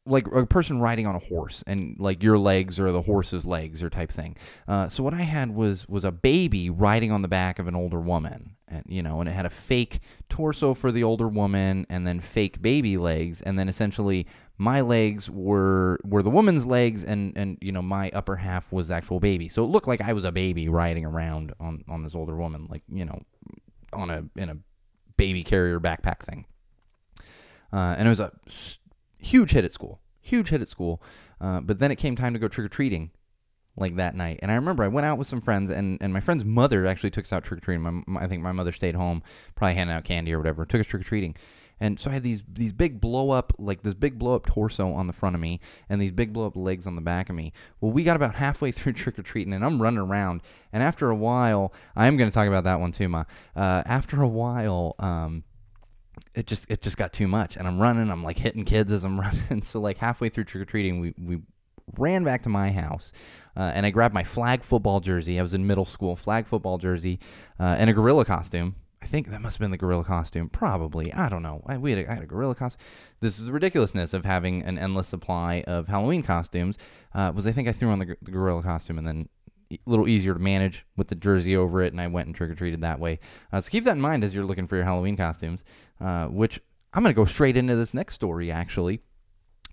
like 0.06 0.28
a 0.28 0.46
person 0.46 0.80
riding 0.80 1.08
on 1.08 1.16
a 1.16 1.20
horse 1.20 1.64
and 1.66 1.96
like 2.00 2.22
your 2.22 2.38
legs 2.38 2.80
or 2.80 2.92
the 2.92 3.02
horse's 3.02 3.46
legs 3.46 3.82
or 3.82 3.90
type 3.90 4.12
thing. 4.12 4.38
Uh, 4.68 4.88
so 4.88 5.04
what 5.04 5.14
I 5.14 5.22
had 5.24 5.56
was 5.56 5.88
was 5.88 6.04
a 6.04 6.12
baby 6.12 6.70
riding 6.70 7.12
on 7.12 7.22
the 7.22 7.28
back 7.28 7.58
of 7.58 7.68
an 7.68 7.76
older 7.76 8.00
woman, 8.00 8.56
and 8.68 8.84
you 8.88 9.02
know, 9.02 9.20
and 9.20 9.28
it 9.28 9.34
had 9.34 9.46
a 9.46 9.50
fake 9.50 10.00
torso 10.30 10.74
for 10.74 10.92
the 10.92 11.04
older 11.04 11.28
woman 11.28 11.88
and 11.90 12.06
then 12.06 12.20
fake 12.20 12.62
baby 12.62 12.98
legs, 12.98 13.42
and 13.42 13.58
then 13.58 13.68
essentially 13.68 14.28
my 14.58 14.82
legs 14.82 15.30
were 15.30 16.00
were 16.04 16.22
the 16.22 16.30
woman's 16.30 16.66
legs, 16.66 17.04
and 17.04 17.36
and 17.36 17.58
you 17.62 17.72
know 17.72 17.82
my 17.82 18.12
upper 18.12 18.36
half 18.36 18.72
was 18.72 18.90
the 18.90 18.96
actual 18.96 19.20
baby. 19.20 19.50
So 19.50 19.64
it 19.64 19.68
looked 19.68 19.88
like 19.88 20.02
I 20.02 20.14
was 20.14 20.24
a 20.24 20.32
baby 20.32 20.70
riding 20.70 21.06
around 21.06 21.54
on 21.60 21.84
on 21.88 22.04
this 22.04 22.14
older 22.14 22.36
woman, 22.36 22.68
like 22.70 22.84
you 22.92 23.06
know, 23.06 23.22
on 23.92 24.12
a 24.12 24.24
in 24.36 24.50
a 24.50 24.58
baby 25.18 25.44
carrier 25.44 25.80
backpack 25.80 26.20
thing. 26.20 26.46
Uh, 27.74 27.96
and 27.98 28.08
it 28.08 28.10
was 28.10 28.20
a 28.20 28.32
huge 29.26 29.52
hit 29.52 29.66
at 29.66 29.72
school, 29.72 30.00
huge 30.22 30.50
hit 30.50 30.62
at 30.62 30.68
school. 30.68 31.02
Uh, 31.42 31.60
but 31.60 31.80
then 31.80 31.92
it 31.92 31.98
came 31.98 32.16
time 32.16 32.34
to 32.34 32.40
go 32.40 32.48
trick 32.48 32.66
or 32.66 32.70
treating, 32.70 33.12
like 33.78 33.96
that 33.98 34.16
night. 34.16 34.40
And 34.42 34.52
I 34.52 34.56
remember 34.56 34.84
I 34.84 34.88
went 34.88 35.06
out 35.06 35.18
with 35.18 35.28
some 35.28 35.42
friends, 35.42 35.70
and, 35.70 35.98
and 36.02 36.14
my 36.14 36.22
friend's 36.22 36.46
mother 36.46 36.86
actually 36.86 37.12
took 37.12 37.26
us 37.26 37.34
out 37.34 37.44
trick 37.44 37.60
or 37.60 37.62
treating. 37.62 38.04
I 38.18 38.28
think 38.28 38.42
my 38.42 38.52
mother 38.52 38.72
stayed 38.72 38.96
home, 38.96 39.24
probably 39.56 39.76
handing 39.76 39.96
out 39.96 40.06
candy 40.06 40.34
or 40.34 40.38
whatever. 40.38 40.66
Took 40.66 40.82
us 40.82 40.88
trick 40.88 41.02
or 41.02 41.06
treating. 41.06 41.36
And 41.80 42.00
so 42.00 42.10
I 42.10 42.14
had 42.14 42.24
these 42.24 42.42
these 42.48 42.72
big 42.72 43.02
blow 43.02 43.32
up 43.32 43.52
like 43.60 43.84
this 43.84 43.94
big 43.94 44.18
blow 44.18 44.36
up 44.36 44.46
torso 44.46 44.94
on 44.94 45.08
the 45.08 45.14
front 45.14 45.36
of 45.36 45.42
me 45.42 45.60
and 45.90 46.02
these 46.02 46.12
big 46.14 46.32
blow 46.32 46.48
up 46.48 46.56
legs 46.56 46.88
on 46.88 46.96
the 46.96 47.02
back 47.02 47.30
of 47.30 47.36
me. 47.36 47.52
Well, 47.82 47.92
we 47.92 48.06
got 48.06 48.16
about 48.16 48.36
halfway 48.46 48.72
through 48.72 48.94
trick 48.94 49.20
or 49.20 49.24
treating 49.24 49.52
and 49.52 49.66
I'm 49.66 49.82
running 49.82 50.00
around. 50.00 50.42
And 50.72 50.82
after 50.82 51.10
a 51.10 51.16
while, 51.16 51.74
I 51.94 52.08
am 52.08 52.16
going 52.16 52.30
to 52.30 52.34
talk 52.34 52.48
about 52.48 52.64
that 52.64 52.80
one 52.80 52.94
too, 52.94 53.10
ma. 53.10 53.26
Uh, 53.58 53.84
after 53.86 54.22
a 54.22 54.28
while, 54.28 54.96
um, 55.00 55.44
it 56.34 56.48
just 56.48 56.66
it 56.70 56.82
just 56.82 56.98
got 56.98 57.14
too 57.14 57.28
much 57.28 57.56
and 57.58 57.68
i'm 57.68 57.80
running 57.80 58.12
i'm 58.12 58.24
like 58.24 58.38
hitting 58.38 58.66
kids 58.66 58.92
as 58.92 59.04
i'm 59.04 59.20
running. 59.20 59.64
So 59.64 59.80
like 59.80 59.98
halfway 59.98 60.30
through 60.30 60.46
trick-or-treating 60.46 61.00
we, 61.00 61.14
we 61.18 61.40
ran 61.98 62.24
back 62.24 62.44
to 62.44 62.50
my 62.50 62.72
house 62.72 63.12
uh, 63.56 63.72
and 63.74 63.86
i 63.86 63.90
grabbed 63.90 64.14
my 64.14 64.24
flag 64.24 64.64
football 64.64 65.00
jersey. 65.00 65.40
I 65.40 65.44
was 65.44 65.54
in 65.54 65.66
middle 65.66 65.86
school 65.86 66.16
flag 66.16 66.48
football 66.48 66.78
jersey 66.78 67.20
uh, 67.60 67.76
and 67.78 67.90
a 67.90 67.94
gorilla 67.94 68.26
costume. 68.26 68.76
I 69.02 69.08
think 69.08 69.30
that 69.30 69.40
must 69.40 69.58
have 69.58 69.60
been 69.62 69.72
the 69.72 69.78
gorilla 69.78 70.04
costume 70.04 70.50
probably. 70.50 71.14
I 71.14 71.30
don't 71.30 71.44
know. 71.44 71.62
I, 71.68 71.78
we 71.78 71.92
had 71.92 72.06
a, 72.06 72.12
I 72.12 72.14
had 72.16 72.24
a 72.24 72.28
gorilla 72.28 72.56
costume 72.56 72.84
this 73.22 73.40
is 73.40 73.46
the 73.46 73.52
ridiculousness 73.52 74.14
of 74.14 74.26
having 74.26 74.64
an 74.64 74.78
endless 74.78 75.08
supply 75.08 75.64
of 75.68 75.88
halloween 75.88 76.22
costumes 76.22 76.78
uh, 77.14 77.32
was 77.34 77.48
i 77.48 77.52
think 77.52 77.68
i 77.68 77.72
threw 77.72 77.90
on 77.90 78.00
the, 78.00 78.18
the 78.22 78.32
gorilla 78.32 78.62
costume 78.62 78.98
and 78.98 79.08
then 79.08 79.30
a 79.72 79.78
little 79.86 80.08
easier 80.08 80.34
to 80.34 80.40
manage 80.40 80.86
with 80.96 81.08
the 81.08 81.16
jersey 81.16 81.56
over 81.56 81.82
it, 81.82 81.92
and 81.92 82.02
I 82.02 82.08
went 82.08 82.28
and 82.28 82.36
trick 82.36 82.52
or 82.52 82.56
treated 82.56 82.82
that 82.82 83.00
way. 83.00 83.20
Uh, 83.52 83.62
so 83.62 83.70
keep 83.70 83.84
that 83.86 83.96
in 83.96 84.02
mind 84.02 84.24
as 84.24 84.34
you're 84.34 84.46
looking 84.46 84.68
for 84.68 84.76
your 84.76 84.86
Halloween 84.86 85.18
costumes. 85.18 85.64
Uh, 86.00 86.26
which 86.26 86.60
I'm 86.94 87.04
going 87.04 87.14
to 87.14 87.16
go 87.16 87.26
straight 87.26 87.58
into 87.58 87.76
this 87.76 87.94
next 87.94 88.16
story 88.16 88.52
actually 88.52 89.02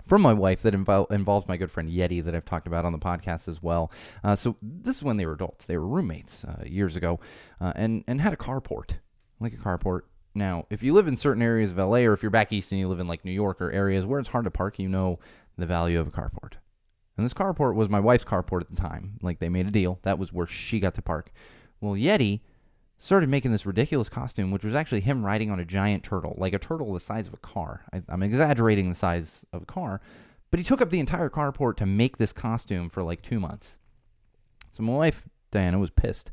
from 0.07 0.23
my 0.23 0.33
wife 0.33 0.63
that 0.63 0.75
invo- 0.75 1.11
involves 1.11 1.47
my 1.47 1.57
good 1.57 1.71
friend 1.71 1.91
Yeti 1.91 2.23
that 2.25 2.35
I've 2.35 2.45
talked 2.45 2.67
about 2.67 2.85
on 2.85 2.93
the 2.93 2.99
podcast 2.99 3.49
as 3.49 3.63
well. 3.63 3.91
Uh, 4.25 4.37
so 4.37 4.57
this 4.61 4.97
is 4.97 5.03
when 5.03 5.17
they 5.17 5.27
were 5.27 5.35
adults; 5.35 5.65
they 5.65 5.77
were 5.77 5.87
roommates 5.87 6.45
uh, 6.45 6.63
years 6.67 6.97
ago, 6.97 7.21
uh, 7.61 7.73
and 7.77 8.05
and 8.07 8.21
had 8.21 8.33
a 8.33 8.37
carport, 8.37 8.99
like 9.41 9.53
a 9.53 9.57
carport. 9.57 10.03
Now, 10.35 10.67
if 10.71 10.83
you 10.83 10.95
live 10.95 11.09
in 11.09 11.17
certain 11.17 11.43
areas 11.43 11.71
of 11.71 11.77
LA, 11.77 11.99
or 11.99 12.15
if 12.15 12.23
you're 12.23 12.31
back 12.31 12.53
east 12.53 12.73
and 12.73 12.81
you 12.81 12.89
live 12.89 13.01
in 13.01 13.07
like 13.07 13.25
New 13.25 13.33
York 13.33 13.61
or 13.61 13.71
areas 13.71 14.07
where 14.07 14.19
it's 14.19 14.31
hard 14.31 14.45
to 14.45 14.51
park, 14.51 14.79
you 14.79 14.89
know 14.89 15.19
the 15.59 15.67
value 15.67 16.01
of 16.01 16.09
a 16.09 16.11
carport. 16.11 16.55
And 17.17 17.27
this 17.27 17.35
carport 17.35 17.75
was 17.75 17.91
my 17.91 18.01
wife's 18.01 18.25
carport 18.25 18.63
at 18.63 18.71
the 18.71 18.77
time. 18.77 19.19
Like 19.21 19.39
they 19.39 19.51
made 19.51 19.67
a 19.67 19.71
deal. 19.71 19.99
That 20.03 20.19
was 20.19 20.33
where 20.33 20.47
she 20.47 20.81
got 20.81 20.95
to 20.95 21.03
park. 21.03 21.31
Well, 21.81 21.93
Yeti 21.93 22.41
started 23.03 23.29
making 23.29 23.51
this 23.51 23.67
ridiculous 23.67 24.09
costume, 24.09 24.53
which 24.53 24.63
was 24.63 24.77
actually 24.77 25.01
him 25.01 25.27
riding 25.27 25.51
on 25.51 25.59
a 25.59 25.65
giant 25.65 26.05
turtle, 26.05 26.37
like 26.39 26.53
a 26.53 26.59
turtle 26.59 26.95
the 26.95 27.01
size 27.01 27.27
of 27.27 27.35
a 27.35 27.39
car. 27.39 27.83
I, 27.93 28.01
am 28.09 28.23
exaggerating 28.23 28.89
the 28.89 28.95
size 28.95 29.45
of 29.53 29.63
a 29.63 29.67
car, 29.67 30.01
but 30.53 30.61
he 30.61 30.65
took 30.65 30.81
up 30.81 30.91
the 30.91 31.01
entire 31.01 31.29
carport 31.29 31.77
to 31.79 31.87
make 31.87 32.17
this 32.17 32.33
costume 32.33 32.89
for 32.89 33.03
like 33.03 33.21
two 33.21 33.41
months. 33.41 33.77
So 34.73 34.85
my 34.85 34.93
wife, 34.93 35.25
Diana, 35.51 35.81
was 35.81 35.91
pissed 35.91 36.31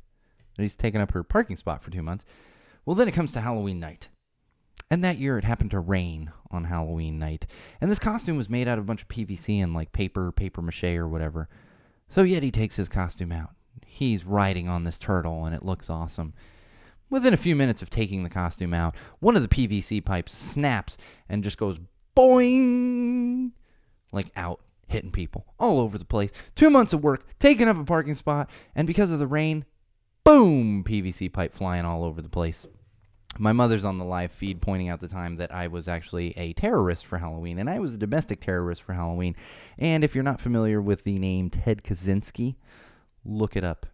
that 0.56 0.62
he's 0.62 0.76
taken 0.76 1.02
up 1.02 1.12
her 1.14 1.24
parking 1.24 1.56
spot 1.56 1.82
for 1.82 1.90
two 1.90 2.04
months. 2.04 2.24
Well, 2.86 2.96
then 2.96 3.08
it 3.08 3.16
comes 3.16 3.34
to 3.34 3.42
Halloween 3.42 3.80
night. 3.80 4.10
And 4.92 5.04
that 5.04 5.18
year 5.18 5.40
it 5.40 5.46
happened 5.46 5.72
to 5.72 5.80
rain 5.80 6.32
on 6.52 6.66
Halloween 6.66 7.18
night. 7.18 7.48
And 7.82 7.90
this 7.90 7.98
costume 7.98 8.38
was 8.38 8.50
made 8.50 8.68
out 8.68 8.78
of 8.78 8.84
a 8.84 8.88
bunch 8.88 9.02
of 9.02 9.08
PVC 9.08 9.64
and 9.64 9.74
like 9.74 9.92
paper, 9.92 10.32
paper 10.32 10.62
mache 10.62 10.84
or 10.84 11.08
whatever. 11.08 11.50
So 12.10 12.24
Yeti 12.24 12.54
takes 12.54 12.76
his 12.76 12.90
costume 12.90 13.32
out. 13.32 13.56
He's 13.88 14.24
riding 14.24 14.70
on 14.70 14.84
this 14.84 15.00
turtle 15.00 15.46
and 15.46 15.56
it 15.56 15.66
looks 15.66 15.90
awesome. 15.90 16.34
Within 17.10 17.34
a 17.34 17.38
few 17.38 17.56
minutes 17.56 17.82
of 17.82 17.90
taking 17.90 18.24
the 18.24 18.30
costume 18.30 18.74
out, 18.74 18.96
one 19.20 19.36
of 19.36 19.42
the 19.42 19.48
PVC 19.48 20.04
pipes 20.04 20.34
snaps 20.34 20.96
and 21.28 21.44
just 21.44 21.58
goes 21.58 21.80
boing 22.16 23.52
like 24.12 24.32
out, 24.36 24.60
hitting 24.88 25.12
people 25.12 25.46
all 25.60 25.80
over 25.80 25.98
the 25.98 26.06
place. 26.06 26.32
Two 26.56 26.70
months 26.70 26.94
of 26.94 27.04
work, 27.04 27.26
taking 27.40 27.68
up 27.68 27.78
a 27.78 27.84
parking 27.84 28.16
spot, 28.16 28.50
and 28.76 28.88
because 28.88 29.12
of 29.12 29.20
the 29.20 29.28
rain, 29.28 29.66
boom, 30.24 30.84
PVC 30.84 31.32
pipe 31.32 31.54
flying 31.54 31.86
all 31.86 32.04
over 32.04 32.22
the 32.22 32.30
place. 32.30 32.68
my 33.38 33.54
mother's 33.54 33.86
on 33.86 34.00
the 34.00 34.06
live 34.06 34.32
feed 34.32 34.60
pointing 34.60 34.90
out 34.90 35.00
the 35.00 35.08
time 35.08 35.38
that 35.38 35.54
I 35.54 35.68
was 35.68 35.88
actually 35.88 36.38
a 36.38 36.54
terrorist 36.54 37.06
for 37.06 37.20
Halloween, 37.20 37.60
and 37.60 37.70
I 37.70 37.80
was 37.80 37.94
a 37.94 37.98
domestic 37.98 38.42
terrorist 38.42 38.82
for 38.82 38.94
Halloween. 38.94 39.36
And 39.78 40.04
if 40.04 40.14
you're 40.14 40.24
not 40.24 40.42
familiar 40.42 40.82
with 40.82 41.04
the 41.04 41.18
name 41.20 41.50
Ted 41.50 41.84
Kaczynski, 41.84 42.56
look 43.24 43.56
it 43.56 43.64
up. 43.64 43.86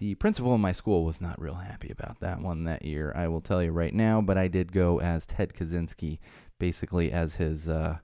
The 0.00 0.14
principal 0.14 0.54
in 0.54 0.62
my 0.62 0.72
school 0.72 1.04
was 1.04 1.20
not 1.20 1.38
real 1.38 1.56
happy 1.56 1.90
about 1.90 2.20
that 2.20 2.40
one 2.40 2.64
that 2.64 2.86
year, 2.86 3.12
I 3.14 3.28
will 3.28 3.42
tell 3.42 3.62
you 3.62 3.70
right 3.70 3.92
now, 3.92 4.22
but 4.22 4.38
I 4.38 4.48
did 4.48 4.72
go 4.72 4.98
as 4.98 5.26
Ted 5.26 5.52
Kaczynski, 5.52 6.18
basically 6.58 7.12
as 7.12 7.34
his, 7.34 7.68
uh, 7.68 7.98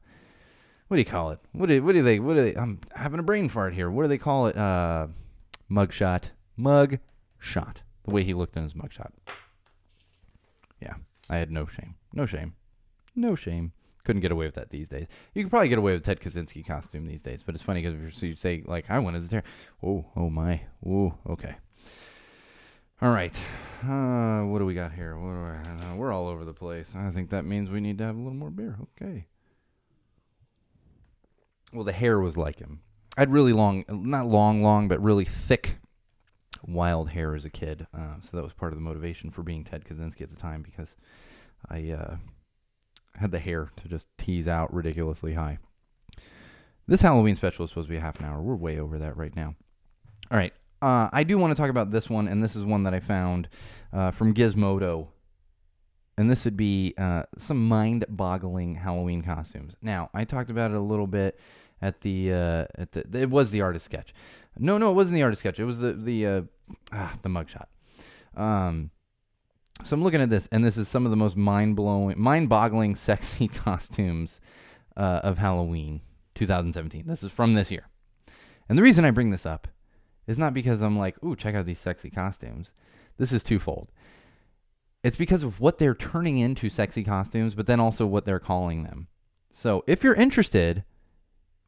what 0.88 0.98
do 0.98 1.00
you 1.00 1.06
call 1.06 1.30
it? 1.30 1.38
What 1.52 1.70
do, 1.70 1.82
what 1.82 1.94
do 1.94 2.02
they, 2.02 2.20
what 2.20 2.34
do 2.34 2.44
they, 2.44 2.54
I'm 2.54 2.80
having 2.94 3.18
a 3.18 3.22
brain 3.22 3.48
fart 3.48 3.72
here. 3.72 3.90
What 3.90 4.02
do 4.02 4.08
they 4.08 4.18
call 4.18 4.46
it? 4.46 4.58
Uh, 4.58 5.06
mugshot. 5.70 6.32
Mug 6.54 6.98
shot. 7.38 7.80
The 8.04 8.10
way 8.10 8.24
he 8.24 8.34
looked 8.34 8.58
in 8.58 8.64
his 8.64 8.74
mugshot. 8.74 9.12
Yeah, 10.82 10.96
I 11.30 11.38
had 11.38 11.50
no 11.50 11.64
shame. 11.64 11.94
No 12.12 12.26
shame. 12.26 12.56
No 13.14 13.34
shame. 13.34 13.72
Couldn't 14.04 14.20
get 14.20 14.32
away 14.32 14.44
with 14.44 14.54
that 14.56 14.68
these 14.68 14.90
days. 14.90 15.06
You 15.32 15.42
could 15.42 15.50
probably 15.50 15.70
get 15.70 15.78
away 15.78 15.94
with 15.94 16.04
Ted 16.04 16.20
Kaczynski 16.20 16.64
costume 16.64 17.06
these 17.06 17.22
days, 17.22 17.42
but 17.42 17.54
it's 17.54 17.64
funny 17.64 17.80
because 17.80 18.22
you 18.22 18.36
say 18.36 18.62
like 18.66 18.90
I 18.90 18.98
went 18.98 19.16
as 19.16 19.24
a 19.24 19.30
terror. 19.30 19.44
Oh, 19.82 20.04
oh 20.14 20.28
my. 20.28 20.60
Oh, 20.86 21.14
okay. 21.26 21.56
All 23.02 23.12
right. 23.12 23.38
Uh, 23.82 24.44
what 24.44 24.58
do 24.58 24.64
we 24.64 24.72
got 24.72 24.92
here? 24.92 25.14
I, 25.18 25.92
uh, 25.92 25.96
we're 25.96 26.12
all 26.12 26.28
over 26.28 26.46
the 26.46 26.54
place. 26.54 26.90
I 26.96 27.10
think 27.10 27.28
that 27.28 27.44
means 27.44 27.68
we 27.68 27.80
need 27.80 27.98
to 27.98 28.04
have 28.04 28.16
a 28.16 28.18
little 28.18 28.38
more 28.38 28.50
beer. 28.50 28.78
Okay. 29.00 29.26
Well, 31.74 31.84
the 31.84 31.92
hair 31.92 32.18
was 32.18 32.38
like 32.38 32.58
him. 32.58 32.80
I 33.18 33.20
had 33.20 33.32
really 33.32 33.52
long, 33.52 33.84
not 33.88 34.26
long, 34.26 34.62
long, 34.62 34.88
but 34.88 35.02
really 35.02 35.26
thick, 35.26 35.76
wild 36.66 37.12
hair 37.12 37.34
as 37.34 37.44
a 37.44 37.50
kid. 37.50 37.86
Uh, 37.92 38.14
so 38.22 38.34
that 38.34 38.42
was 38.42 38.54
part 38.54 38.72
of 38.72 38.78
the 38.78 38.84
motivation 38.84 39.30
for 39.30 39.42
being 39.42 39.62
Ted 39.62 39.84
Kaczynski 39.84 40.22
at 40.22 40.30
the 40.30 40.36
time 40.36 40.62
because 40.62 40.94
I 41.68 41.90
uh, 41.90 42.16
had 43.14 43.30
the 43.30 43.38
hair 43.38 43.72
to 43.76 43.88
just 43.88 44.08
tease 44.16 44.48
out 44.48 44.72
ridiculously 44.72 45.34
high. 45.34 45.58
This 46.88 47.02
Halloween 47.02 47.34
special 47.34 47.66
is 47.66 47.72
supposed 47.72 47.88
to 47.88 47.94
be 47.94 48.00
half 48.00 48.20
an 48.20 48.24
hour. 48.24 48.40
We're 48.40 48.54
way 48.54 48.78
over 48.78 48.98
that 48.98 49.18
right 49.18 49.36
now. 49.36 49.54
All 50.30 50.38
right. 50.38 50.54
Uh, 50.82 51.08
I 51.12 51.24
do 51.24 51.38
want 51.38 51.56
to 51.56 51.60
talk 51.60 51.70
about 51.70 51.90
this 51.90 52.10
one, 52.10 52.28
and 52.28 52.42
this 52.42 52.54
is 52.54 52.64
one 52.64 52.82
that 52.84 52.94
I 52.94 53.00
found 53.00 53.48
uh, 53.92 54.10
from 54.10 54.34
Gizmodo. 54.34 55.08
And 56.18 56.30
this 56.30 56.44
would 56.44 56.56
be 56.56 56.94
uh, 56.96 57.24
some 57.38 57.68
mind 57.68 58.06
boggling 58.08 58.74
Halloween 58.74 59.22
costumes. 59.22 59.74
Now, 59.82 60.10
I 60.14 60.24
talked 60.24 60.50
about 60.50 60.70
it 60.70 60.76
a 60.76 60.80
little 60.80 61.06
bit 61.06 61.38
at 61.82 62.00
the, 62.00 62.32
uh, 62.32 62.64
at 62.76 62.92
the, 62.92 63.06
it 63.20 63.30
was 63.30 63.50
the 63.50 63.60
artist 63.60 63.84
sketch. 63.84 64.14
No, 64.58 64.78
no, 64.78 64.90
it 64.90 64.94
wasn't 64.94 65.16
the 65.16 65.22
artist 65.22 65.40
sketch. 65.40 65.58
It 65.58 65.66
was 65.66 65.80
the, 65.80 65.92
the, 65.92 66.26
uh, 66.26 66.42
ah, 66.92 67.12
the 67.20 67.28
mugshot. 67.28 67.66
Um, 68.34 68.90
so 69.84 69.94
I'm 69.94 70.02
looking 70.02 70.22
at 70.22 70.30
this, 70.30 70.48
and 70.50 70.64
this 70.64 70.78
is 70.78 70.88
some 70.88 71.04
of 71.04 71.10
the 71.10 71.16
most 71.16 71.36
mind 71.36 71.76
blowing, 71.76 72.18
mind 72.18 72.48
boggling, 72.48 72.96
sexy 72.96 73.48
costumes 73.48 74.40
uh, 74.96 75.20
of 75.22 75.38
Halloween 75.38 76.00
2017. 76.34 77.06
This 77.06 77.22
is 77.22 77.30
from 77.30 77.54
this 77.54 77.70
year. 77.70 77.88
And 78.68 78.78
the 78.78 78.82
reason 78.82 79.04
I 79.04 79.10
bring 79.10 79.30
this 79.30 79.44
up 79.44 79.68
is 80.26 80.38
not 80.38 80.54
because 80.54 80.80
I'm 80.80 80.98
like, 80.98 81.22
ooh, 81.22 81.36
check 81.36 81.54
out 81.54 81.66
these 81.66 81.78
sexy 81.78 82.10
costumes. 82.10 82.72
This 83.18 83.32
is 83.32 83.42
twofold. 83.42 83.88
It's 85.02 85.16
because 85.16 85.42
of 85.42 85.60
what 85.60 85.78
they're 85.78 85.94
turning 85.94 86.38
into 86.38 86.68
sexy 86.68 87.04
costumes, 87.04 87.54
but 87.54 87.66
then 87.66 87.80
also 87.80 88.06
what 88.06 88.24
they're 88.24 88.40
calling 88.40 88.82
them. 88.82 89.06
So 89.52 89.84
if 89.86 90.02
you're 90.02 90.14
interested, 90.14 90.84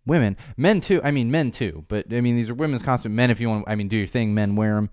women, 0.05 0.37
men 0.57 0.81
too, 0.81 1.01
I 1.05 1.11
mean, 1.11 1.31
men 1.31 1.51
too, 1.51 1.85
but 1.89 2.13
I 2.13 2.21
mean, 2.21 2.37
these 2.37 2.51
are 2.51 2.55
women's 2.55 2.83
costumes. 2.83 3.15
Men, 3.15 3.31
if 3.31 3.41
you 3.41 3.49
want, 3.49 3.65
I 3.69 3.77
mean, 3.77 3.89
do 3.89 3.97
your 3.97 4.07
thing, 4.07 4.35
men 4.35 4.57
wear 4.57 4.75
them. 4.75 4.91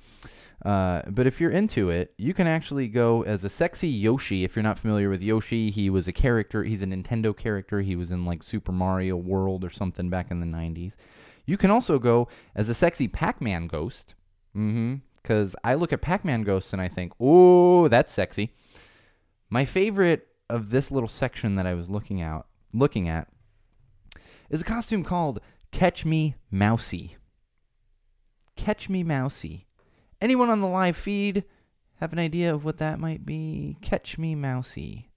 Uh, 0.63 1.03
but 1.09 1.27
if 1.27 1.39
you're 1.39 1.51
into 1.51 1.89
it, 1.89 2.13
you 2.17 2.33
can 2.33 2.47
actually 2.47 2.87
go 2.87 3.23
as 3.23 3.43
a 3.43 3.49
sexy 3.49 3.89
Yoshi. 3.89 4.43
If 4.43 4.55
you're 4.55 4.63
not 4.63 4.79
familiar 4.79 5.09
with 5.09 5.21
Yoshi, 5.21 5.69
he 5.69 5.89
was 5.89 6.07
a 6.07 6.13
character. 6.13 6.63
He's 6.63 6.81
a 6.81 6.85
Nintendo 6.85 7.35
character. 7.35 7.81
He 7.81 7.95
was 7.95 8.11
in 8.11 8.25
like 8.25 8.41
Super 8.41 8.71
Mario 8.71 9.15
World 9.15 9.63
or 9.63 9.69
something 9.69 10.09
back 10.09 10.31
in 10.31 10.39
the 10.39 10.45
90s. 10.45 10.93
You 11.45 11.57
can 11.57 11.71
also 11.71 11.99
go 11.99 12.27
as 12.55 12.69
a 12.69 12.73
sexy 12.73 13.07
Pac 13.07 13.41
Man 13.41 13.67
ghost. 13.67 14.15
Mm-hmm. 14.55 14.95
Because 15.21 15.55
I 15.63 15.73
look 15.73 15.91
at 15.91 16.01
Pac 16.01 16.23
Man 16.23 16.43
ghosts 16.43 16.71
and 16.71 16.81
I 16.81 16.87
think, 16.87 17.13
oh, 17.19 17.87
that's 17.87 18.11
sexy. 18.11 18.53
My 19.49 19.65
favorite 19.65 20.27
of 20.49 20.69
this 20.69 20.91
little 20.91 21.09
section 21.09 21.55
that 21.55 21.65
I 21.65 21.73
was 21.73 21.89
looking 21.89 22.21
out 22.21 22.47
looking 22.73 23.09
at 23.09 23.27
is 24.49 24.61
a 24.61 24.65
costume 24.65 25.03
called 25.03 25.39
Catch 25.71 26.05
Me 26.05 26.35
Mousy. 26.51 27.17
Catch 28.55 28.89
Me 28.89 29.03
Mousy. 29.03 29.65
Anyone 30.21 30.49
on 30.49 30.61
the 30.61 30.67
live 30.67 30.95
feed 30.95 31.43
have 31.99 32.13
an 32.13 32.19
idea 32.19 32.53
of 32.53 32.63
what 32.63 32.77
that 32.77 32.99
might 32.99 33.25
be? 33.25 33.77
Catch 33.81 34.17
Me 34.17 34.35
Mousy. 34.35 35.09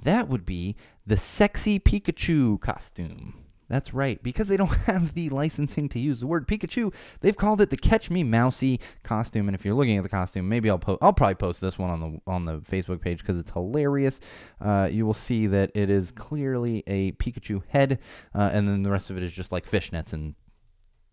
That 0.00 0.28
would 0.28 0.46
be 0.46 0.76
the 1.06 1.16
sexy 1.16 1.78
Pikachu 1.78 2.60
costume. 2.60 3.41
That's 3.72 3.94
right. 3.94 4.22
Because 4.22 4.48
they 4.48 4.58
don't 4.58 4.68
have 4.86 5.14
the 5.14 5.30
licensing 5.30 5.88
to 5.88 5.98
use 5.98 6.20
the 6.20 6.26
word 6.26 6.46
Pikachu, 6.46 6.92
they've 7.20 7.36
called 7.36 7.62
it 7.62 7.70
the 7.70 7.78
Catch 7.78 8.10
Me 8.10 8.22
Mousy 8.22 8.78
costume. 9.02 9.48
And 9.48 9.54
if 9.54 9.64
you're 9.64 9.74
looking 9.74 9.96
at 9.96 10.02
the 10.02 10.10
costume, 10.10 10.46
maybe 10.46 10.68
I'll 10.68 10.78
post. 10.78 10.98
I'll 11.00 11.14
probably 11.14 11.36
post 11.36 11.62
this 11.62 11.78
one 11.78 11.88
on 11.88 12.00
the 12.00 12.20
on 12.30 12.44
the 12.44 12.58
Facebook 12.58 13.00
page 13.00 13.20
because 13.20 13.38
it's 13.38 13.50
hilarious. 13.50 14.20
Uh, 14.60 14.90
you 14.92 15.06
will 15.06 15.14
see 15.14 15.46
that 15.46 15.70
it 15.74 15.88
is 15.88 16.12
clearly 16.12 16.84
a 16.86 17.12
Pikachu 17.12 17.62
head, 17.68 17.98
uh, 18.34 18.50
and 18.52 18.68
then 18.68 18.82
the 18.82 18.90
rest 18.90 19.08
of 19.08 19.16
it 19.16 19.22
is 19.22 19.32
just 19.32 19.52
like 19.52 19.66
fishnets 19.66 20.12
and 20.12 20.34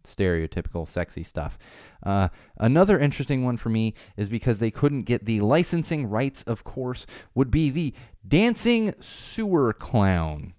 stereotypical 0.03 0.85
sexy 0.85 1.23
stuff. 1.23 1.57
Uh, 2.03 2.27
another 2.57 2.99
interesting 2.99 3.45
one 3.45 3.55
for 3.55 3.69
me 3.69 3.93
is 4.17 4.27
because 4.27 4.59
they 4.59 4.71
couldn't 4.71 5.03
get 5.03 5.23
the 5.23 5.39
licensing 5.39 6.09
rights, 6.09 6.43
of 6.43 6.65
course, 6.65 7.05
would 7.33 7.51
be 7.51 7.69
the 7.69 7.93
dancing 8.27 8.93
sewer 8.99 9.71
clown. 9.71 10.55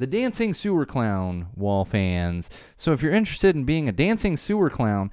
The 0.00 0.06
dancing 0.06 0.54
sewer 0.54 0.86
clown, 0.86 1.48
wall 1.54 1.84
fans. 1.84 2.48
So 2.74 2.92
if 2.92 3.02
you're 3.02 3.12
interested 3.12 3.54
in 3.54 3.64
being 3.64 3.86
a 3.86 3.92
dancing 3.92 4.38
sewer 4.38 4.70
clown, 4.70 5.10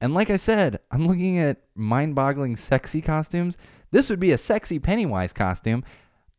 and 0.00 0.12
like 0.12 0.28
I 0.28 0.38
said, 0.38 0.80
I'm 0.90 1.06
looking 1.06 1.38
at 1.38 1.62
mind 1.76 2.16
boggling 2.16 2.56
sexy 2.56 3.00
costumes, 3.00 3.56
this 3.92 4.10
would 4.10 4.18
be 4.18 4.32
a 4.32 4.38
sexy 4.38 4.80
Pennywise 4.80 5.32
costume. 5.32 5.84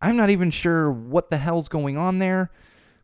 I'm 0.01 0.17
not 0.17 0.29
even 0.29 0.51
sure 0.51 0.91
what 0.91 1.29
the 1.29 1.37
hell's 1.37 1.69
going 1.69 1.95
on 1.95 2.19
there. 2.19 2.51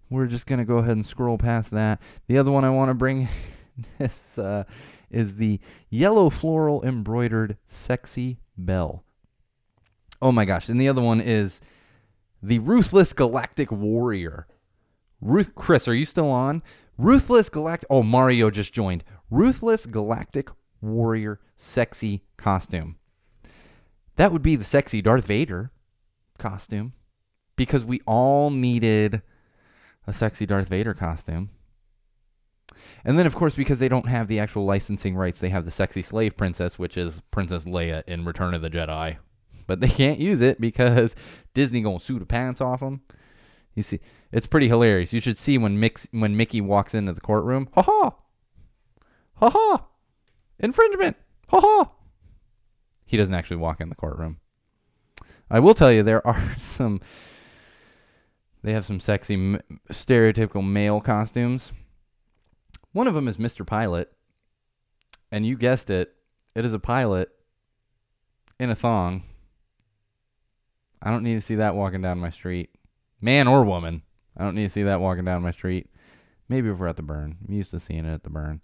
We're 0.09 0.27
just 0.27 0.45
going 0.45 0.59
to 0.59 0.65
go 0.65 0.79
ahead 0.79 0.97
and 0.97 1.05
scroll 1.05 1.37
past 1.37 1.71
that. 1.71 2.01
The 2.27 2.37
other 2.37 2.51
one 2.51 2.65
I 2.65 2.69
want 2.69 2.89
to 2.89 2.93
bring 2.93 3.29
is, 3.97 4.37
uh, 4.37 4.65
is 5.09 5.37
the 5.37 5.61
yellow 5.89 6.29
floral 6.29 6.83
embroidered 6.83 7.55
sexy 7.65 8.39
Belle. 8.57 9.05
Oh 10.21 10.33
my 10.33 10.43
gosh. 10.43 10.67
And 10.67 10.81
the 10.81 10.89
other 10.89 11.01
one 11.01 11.21
is 11.21 11.61
the 12.43 12.59
ruthless 12.59 13.13
galactic 13.13 13.71
warrior. 13.71 14.47
Ruth 15.21 15.55
Chris, 15.55 15.87
are 15.87 15.93
you 15.93 16.05
still 16.05 16.29
on? 16.29 16.63
Ruthless 16.97 17.49
Galactic 17.49 17.87
Oh, 17.89 18.03
Mario 18.03 18.49
just 18.49 18.73
joined. 18.73 19.03
Ruthless 19.29 19.85
Galactic 19.85 20.49
Warrior 20.81 21.39
sexy 21.57 22.23
costume. 22.37 22.97
That 24.15 24.31
would 24.31 24.41
be 24.41 24.55
the 24.55 24.63
sexy 24.63 25.01
Darth 25.01 25.25
Vader 25.25 25.71
costume 26.37 26.93
because 27.55 27.85
we 27.85 28.01
all 28.05 28.49
needed 28.49 29.21
a 30.07 30.13
sexy 30.13 30.45
Darth 30.45 30.67
Vader 30.67 30.93
costume. 30.93 31.51
And 33.05 33.17
then, 33.17 33.25
of 33.25 33.35
course, 33.35 33.55
because 33.55 33.79
they 33.79 33.89
don't 33.89 34.07
have 34.07 34.27
the 34.27 34.39
actual 34.39 34.65
licensing 34.65 35.15
rights, 35.15 35.39
they 35.39 35.49
have 35.49 35.65
the 35.65 35.71
sexy 35.71 36.01
slave 36.01 36.35
princess, 36.35 36.77
which 36.77 36.97
is 36.97 37.21
Princess 37.31 37.65
Leia 37.65 38.03
in 38.07 38.25
Return 38.25 38.53
of 38.53 38.61
the 38.61 38.69
Jedi. 38.69 39.17
But 39.67 39.79
they 39.79 39.87
can't 39.87 40.19
use 40.19 40.41
it 40.41 40.59
because 40.59 41.15
Disney 41.53 41.81
gonna 41.81 41.99
sue 41.99 42.19
the 42.19 42.25
pants 42.25 42.61
off 42.61 42.79
them. 42.79 43.01
You 43.75 43.83
see, 43.83 43.99
it's 44.31 44.47
pretty 44.47 44.67
hilarious. 44.67 45.13
You 45.13 45.21
should 45.21 45.37
see 45.37 45.57
when 45.57 45.79
Mix 45.79 46.07
when 46.11 46.35
Mickey 46.35 46.61
walks 46.61 46.93
into 46.93 47.13
the 47.13 47.21
courtroom. 47.21 47.69
Ha 47.73 47.81
ha, 47.81 48.15
ha 49.35 49.49
ha, 49.49 49.85
infringement. 50.59 51.17
Ha 51.49 51.59
ha. 51.59 51.91
He 53.05 53.17
doesn't 53.17 53.35
actually 53.35 53.57
walk 53.57 53.81
in 53.81 53.89
the 53.89 53.95
courtroom. 53.95 54.39
I 55.49 55.59
will 55.59 55.73
tell 55.73 55.91
you 55.91 56.01
there 56.03 56.25
are 56.25 56.55
some 56.57 57.01
they 58.63 58.73
have 58.73 58.85
some 58.85 58.99
sexy 58.99 59.57
stereotypical 59.89 60.65
male 60.65 61.01
costumes. 61.01 61.71
One 62.93 63.07
of 63.07 63.13
them 63.13 63.27
is 63.27 63.37
Mr. 63.37 63.65
Pilot. 63.65 64.11
And 65.31 65.45
you 65.45 65.57
guessed 65.57 65.89
it, 65.89 66.13
it 66.55 66.65
is 66.65 66.73
a 66.73 66.79
pilot 66.79 67.29
in 68.59 68.69
a 68.69 68.75
thong. 68.75 69.23
I 71.01 71.09
don't 71.09 71.23
need 71.23 71.35
to 71.35 71.41
see 71.41 71.55
that 71.55 71.75
walking 71.75 72.01
down 72.01 72.19
my 72.19 72.29
street. 72.29 72.69
Man 73.21 73.47
or 73.47 73.63
woman. 73.63 74.01
I 74.35 74.43
don't 74.43 74.55
need 74.55 74.63
to 74.63 74.69
see 74.69 74.83
that 74.83 74.99
walking 74.99 75.25
down 75.25 75.43
my 75.43 75.51
street. 75.51 75.87
Maybe 76.49 76.69
if 76.69 76.79
we're 76.79 76.87
at 76.87 76.95
the 76.97 77.03
burn. 77.03 77.37
I'm 77.47 77.53
used 77.53 77.71
to 77.71 77.79
seeing 77.79 78.05
it 78.05 78.13
at 78.13 78.23
the 78.23 78.29
burn. 78.29 78.61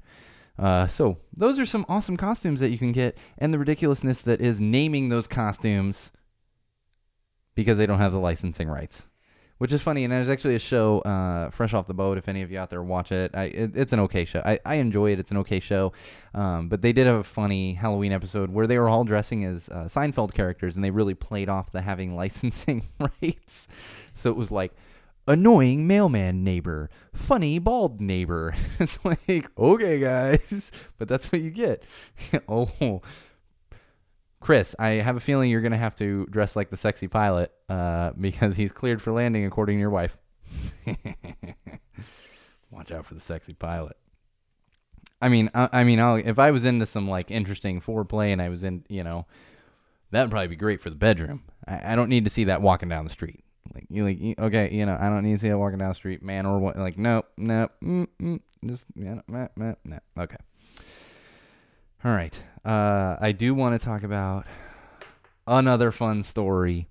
Uh, 0.58 0.88
so 0.88 1.20
those 1.36 1.60
are 1.60 1.66
some 1.66 1.86
awesome 1.88 2.18
costumes 2.18 2.60
that 2.60 2.72
you 2.72 2.80
can 2.80 2.92
get, 2.92 3.18
and 3.38 3.54
the 3.54 3.60
ridiculousness 3.60 4.24
that 4.24 4.42
is 4.42 4.60
naming 4.60 5.10
those 5.10 5.28
costumes 5.28 6.12
because 7.54 7.78
they 7.78 7.86
don't 7.86 8.00
have 8.00 8.12
the 8.12 8.20
licensing 8.20 8.68
rights. 8.68 9.06
Which 9.58 9.72
is 9.72 9.82
funny. 9.82 10.04
And 10.04 10.14
there's 10.14 10.30
actually 10.30 10.56
a 10.56 10.60
show, 10.60 11.00
uh, 11.00 11.50
Fresh 11.50 11.74
Off 11.74 11.88
the 11.88 11.94
Boat. 11.94 12.18
If 12.18 12.28
any 12.28 12.42
of 12.42 12.52
you 12.52 12.60
out 12.60 12.70
there 12.70 12.82
watch 12.84 13.12
it, 13.12 13.32
I, 13.34 13.44
it 13.46 13.72
it's 13.76 13.94
an 13.94 14.00
okay 14.02 14.26
show. 14.26 14.42
I, 14.46 14.60
I 14.66 14.76
enjoy 14.76 15.12
it. 15.12 15.20
It's 15.20 15.32
an 15.32 15.38
okay 15.38 15.60
show. 15.60 15.94
Um, 16.34 16.70
but 16.70 16.82
they 16.82 16.94
did 16.94 17.08
have 17.08 17.18
a 17.18 17.24
funny 17.24 17.74
Halloween 17.74 18.12
episode 18.12 18.52
where 18.52 18.68
they 18.68 18.78
were 18.78 18.90
all 18.90 19.04
dressing 19.04 19.44
as 19.46 19.70
uh, 19.70 19.86
Seinfeld 19.86 20.34
characters, 20.34 20.76
and 20.76 20.84
they 20.84 20.92
really 20.92 21.16
played 21.16 21.50
off 21.50 21.72
the 21.72 21.82
having 21.82 22.16
licensing 22.16 22.88
rights. 23.00 23.68
So 24.14 24.30
it 24.30 24.36
was 24.36 24.52
like 24.52 24.74
annoying 25.28 25.86
mailman 25.86 26.44
neighbor, 26.44 26.90
funny 27.14 27.60
bald 27.60 28.00
neighbor. 28.00 28.56
it's 28.80 28.98
like, 29.04 29.48
okay, 29.58 30.00
guys, 30.00 30.72
but 30.98 31.08
that's 31.08 31.32
what 31.32 31.42
you 31.42 31.52
get. 31.52 31.84
oh, 32.48 33.02
Chris, 34.40 34.76
I 34.78 34.90
have 34.90 35.18
a 35.18 35.20
feeling 35.20 35.50
you're 35.50 35.62
going 35.62 35.72
to 35.72 35.78
have 35.78 35.96
to 35.96 36.26
dress 36.28 36.56
like 36.56 36.70
the 36.70 36.78
sexy 36.78 37.08
pilot 37.08 37.52
uh, 37.70 38.12
because 38.20 38.56
he's 38.56 38.72
cleared 38.72 39.02
for 39.02 39.12
landing, 39.12 39.46
according 39.46 39.78
to 39.78 39.80
your 39.80 39.90
wife. 39.90 40.18
Watch 42.72 42.92
out 42.92 43.06
for 43.06 43.14
the 43.14 43.20
sexy 43.20 43.54
pilot. 43.54 43.98
I 45.22 45.30
mean, 45.30 45.50
I, 45.56 45.70
I 45.72 45.84
mean, 45.84 46.00
I'll, 46.00 46.16
if 46.16 46.38
I 46.38 46.52
was 46.52 46.64
into 46.64 46.86
some 46.86 47.10
like 47.10 47.32
interesting 47.32 47.82
foreplay 47.82 48.32
and 48.32 48.42
I 48.42 48.50
was 48.50 48.64
in, 48.64 48.86
you 48.88 49.04
know, 49.04 49.26
that'd 50.12 50.30
probably 50.30 50.50
be 50.50 50.56
great 50.56 50.82
for 50.82 50.90
the 50.90 50.96
bedroom. 50.96 51.44
I, 51.68 51.94
I 51.94 51.96
don't 51.96 52.10
need 52.10 52.26
to 52.26 52.30
see 52.30 52.46
that 52.46 52.62
walking 52.62 52.90
down 52.90 53.04
the 53.04 53.10
street. 53.10 53.44
Like 53.74 53.86
you 53.90 54.06
like 54.06 54.40
okay, 54.40 54.74
you 54.74 54.86
know, 54.86 54.98
I 55.00 55.10
don't 55.10 55.24
need 55.24 55.34
to 55.34 55.40
see 55.40 55.50
it 55.50 55.56
walking 55.56 55.80
down 55.80 55.90
the 55.90 55.96
street, 55.96 56.24
man 56.24 56.46
or 56.46 56.60
what. 56.60 56.78
Like 56.78 56.98
nope, 56.98 57.28
nope, 57.38 57.72
mm, 57.84 58.08
mm, 58.22 58.40
just 58.66 58.86
yeah, 58.96 59.22
no, 59.28 59.50
no, 59.56 59.76
no. 59.84 60.00
Okay. 60.18 60.38
All 62.06 62.14
right. 62.14 62.40
Uh, 62.68 63.16
I 63.20 63.32
do 63.32 63.56
want 63.56 63.80
to 63.80 63.86
talk 63.86 64.04
about 64.04 64.46
another 65.46 65.92
fun 65.92 66.24
story. 66.24 66.88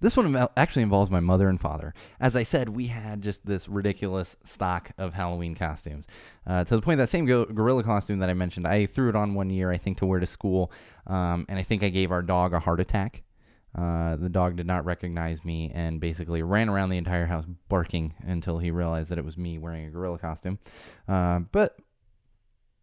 This 0.00 0.16
one 0.16 0.36
actually 0.56 0.82
involves 0.82 1.10
my 1.10 1.20
mother 1.20 1.48
and 1.48 1.58
father. 1.58 1.94
As 2.20 2.36
I 2.36 2.42
said, 2.42 2.68
we 2.68 2.88
had 2.88 3.22
just 3.22 3.46
this 3.46 3.68
ridiculous 3.68 4.36
stock 4.44 4.90
of 4.98 5.14
Halloween 5.14 5.54
costumes. 5.54 6.04
Uh, 6.46 6.64
to 6.64 6.76
the 6.76 6.82
point 6.82 6.98
that 6.98 7.08
same 7.08 7.24
go- 7.24 7.46
gorilla 7.46 7.82
costume 7.82 8.18
that 8.18 8.28
I 8.28 8.34
mentioned, 8.34 8.66
I 8.66 8.84
threw 8.84 9.08
it 9.08 9.16
on 9.16 9.32
one 9.32 9.48
year, 9.48 9.70
I 9.70 9.78
think, 9.78 9.96
to 9.98 10.06
wear 10.06 10.20
to 10.20 10.26
school. 10.26 10.70
Um, 11.06 11.46
and 11.48 11.58
I 11.58 11.62
think 11.62 11.82
I 11.82 11.88
gave 11.88 12.12
our 12.12 12.22
dog 12.22 12.52
a 12.52 12.58
heart 12.58 12.80
attack 12.80 13.24
uh, 13.76 14.14
the 14.16 14.28
dog 14.28 14.56
did 14.56 14.66
not 14.66 14.84
recognize 14.84 15.44
me 15.44 15.70
and 15.74 16.00
basically 16.00 16.42
ran 16.42 16.68
around 16.68 16.90
the 16.90 16.96
entire 16.96 17.26
house 17.26 17.44
barking 17.68 18.14
until 18.20 18.58
he 18.58 18.70
realized 18.70 19.10
that 19.10 19.18
it 19.18 19.24
was 19.24 19.36
me 19.36 19.58
wearing 19.58 19.86
a 19.86 19.90
gorilla 19.90 20.18
costume. 20.18 20.58
Uh, 21.08 21.40
but 21.50 21.76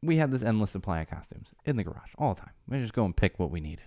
we 0.02 0.18
had 0.18 0.32
this 0.32 0.44
endless 0.44 0.72
supply 0.72 1.02
of 1.02 1.10
costumes 1.10 1.50
in 1.66 1.76
the 1.76 1.84
garage 1.84 2.12
all 2.18 2.34
the 2.34 2.42
time. 2.42 2.54
We 2.68 2.80
just 2.80 2.94
go 2.94 3.06
and 3.06 3.16
pick 3.16 3.38
what 3.40 3.52
we 3.52 3.60
needed. 3.60 3.86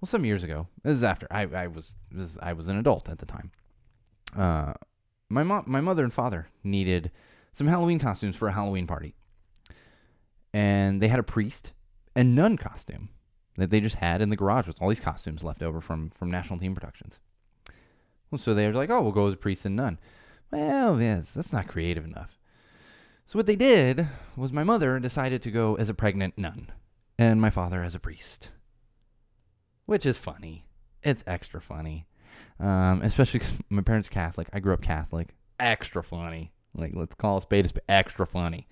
Well, 0.00 0.06
some 0.06 0.24
years 0.24 0.44
ago, 0.44 0.68
this 0.82 0.94
is 0.94 1.02
after 1.02 1.26
I, 1.30 1.42
I 1.42 1.66
was, 1.66 1.96
was 2.14 2.38
I 2.40 2.52
was 2.52 2.68
an 2.68 2.78
adult 2.78 3.08
at 3.08 3.18
the 3.18 3.26
time. 3.26 3.50
Uh, 4.36 4.74
my 5.28 5.42
mom, 5.42 5.64
my 5.66 5.80
mother 5.80 6.04
and 6.04 6.12
father 6.12 6.48
needed 6.62 7.10
some 7.52 7.66
Halloween 7.66 7.98
costumes 7.98 8.36
for 8.36 8.48
a 8.48 8.52
Halloween 8.52 8.86
party, 8.86 9.14
and 10.54 11.02
they 11.02 11.08
had 11.08 11.18
a 11.18 11.24
priest 11.24 11.72
and 12.14 12.34
nun 12.34 12.56
costume 12.56 13.08
that 13.56 13.70
they 13.70 13.80
just 13.80 13.96
had 13.96 14.22
in 14.22 14.30
the 14.30 14.36
garage 14.36 14.68
with 14.68 14.80
all 14.80 14.88
these 14.88 15.00
costumes 15.00 15.42
left 15.42 15.62
over 15.62 15.80
from 15.80 16.10
from 16.10 16.30
National 16.30 16.58
Team 16.58 16.74
Productions. 16.74 17.18
Well, 18.30 18.38
so 18.38 18.54
they 18.54 18.66
were 18.66 18.74
like, 18.74 18.90
"Oh, 18.90 19.02
we'll 19.02 19.12
go 19.12 19.26
as 19.26 19.34
priest 19.34 19.64
and 19.64 19.74
nun." 19.74 19.98
Well, 20.52 21.00
yes, 21.00 21.34
that's 21.34 21.52
not 21.52 21.66
creative 21.66 22.04
enough. 22.04 22.37
So 23.28 23.38
what 23.38 23.44
they 23.44 23.56
did 23.56 24.08
was 24.38 24.54
my 24.54 24.64
mother 24.64 24.98
decided 24.98 25.42
to 25.42 25.50
go 25.50 25.74
as 25.74 25.90
a 25.90 25.94
pregnant 25.94 26.38
nun, 26.38 26.72
and 27.18 27.42
my 27.42 27.50
father 27.50 27.82
as 27.82 27.94
a 27.94 28.00
priest, 28.00 28.48
which 29.84 30.06
is 30.06 30.16
funny. 30.16 30.64
It's 31.02 31.22
extra 31.26 31.60
funny, 31.60 32.06
um, 32.58 33.02
especially 33.02 33.40
because 33.40 33.58
my 33.68 33.82
parents 33.82 34.08
are 34.08 34.12
Catholic. 34.12 34.48
I 34.54 34.60
grew 34.60 34.72
up 34.72 34.80
Catholic. 34.80 35.34
Extra 35.60 36.02
funny. 36.02 36.52
Like 36.74 36.92
let's 36.94 37.14
call 37.14 37.36
a 37.36 37.42
spade 37.42 37.66
a 37.66 37.68
spade. 37.68 37.82
Extra 37.86 38.26
funny. 38.26 38.66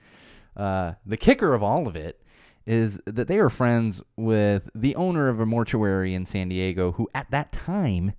Uh, 0.57 0.93
the 1.05 1.19
kicker 1.19 1.53
of 1.53 1.63
all 1.63 1.87
of 1.87 1.95
it 1.95 2.23
is 2.65 2.99
that 3.05 3.29
they 3.29 3.39
are 3.39 3.51
friends 3.51 4.01
with 4.17 4.71
the 4.75 4.97
owner 4.97 5.29
of 5.29 5.39
a 5.39 5.45
mortuary 5.45 6.15
in 6.15 6.25
San 6.25 6.49
Diego 6.49 6.93
who 6.93 7.11
at 7.15 7.31
that 7.31 7.53
time 7.53 8.15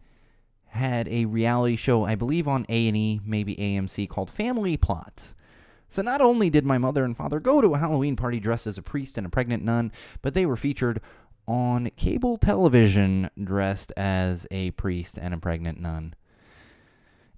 had 0.68 1.08
a 1.08 1.26
reality 1.26 1.76
show, 1.76 2.06
I 2.06 2.14
believe 2.14 2.48
on 2.48 2.68
A&E, 2.70 3.22
maybe 3.26 3.56
AMC 3.56 4.08
called 4.08 4.30
Family 4.30 4.78
Plots. 4.78 5.34
So 5.90 6.02
not 6.02 6.22
only 6.22 6.50
did 6.50 6.66
my 6.66 6.78
mother 6.78 7.04
and 7.04 7.16
father 7.16 7.40
go 7.40 7.62
to 7.62 7.74
a 7.74 7.78
Halloween 7.78 8.16
party 8.16 8.40
dressed 8.40 8.68
as 8.68 8.78
a 8.78 8.82
priest 8.82 9.18
and 9.18 9.26
a 9.26 9.30
pregnant 9.30 9.64
nun, 9.64 9.92
but 10.22 10.34
they 10.34 10.46
were 10.46 10.58
featured 10.58 11.02
on 11.48 11.90
cable 11.96 12.38
television 12.38 13.30
dressed 13.42 13.94
as 13.96 14.46
a 14.52 14.72
priest 14.72 15.18
and 15.20 15.34
a 15.34 15.38
pregnant 15.38 15.80
nun. 15.80 16.14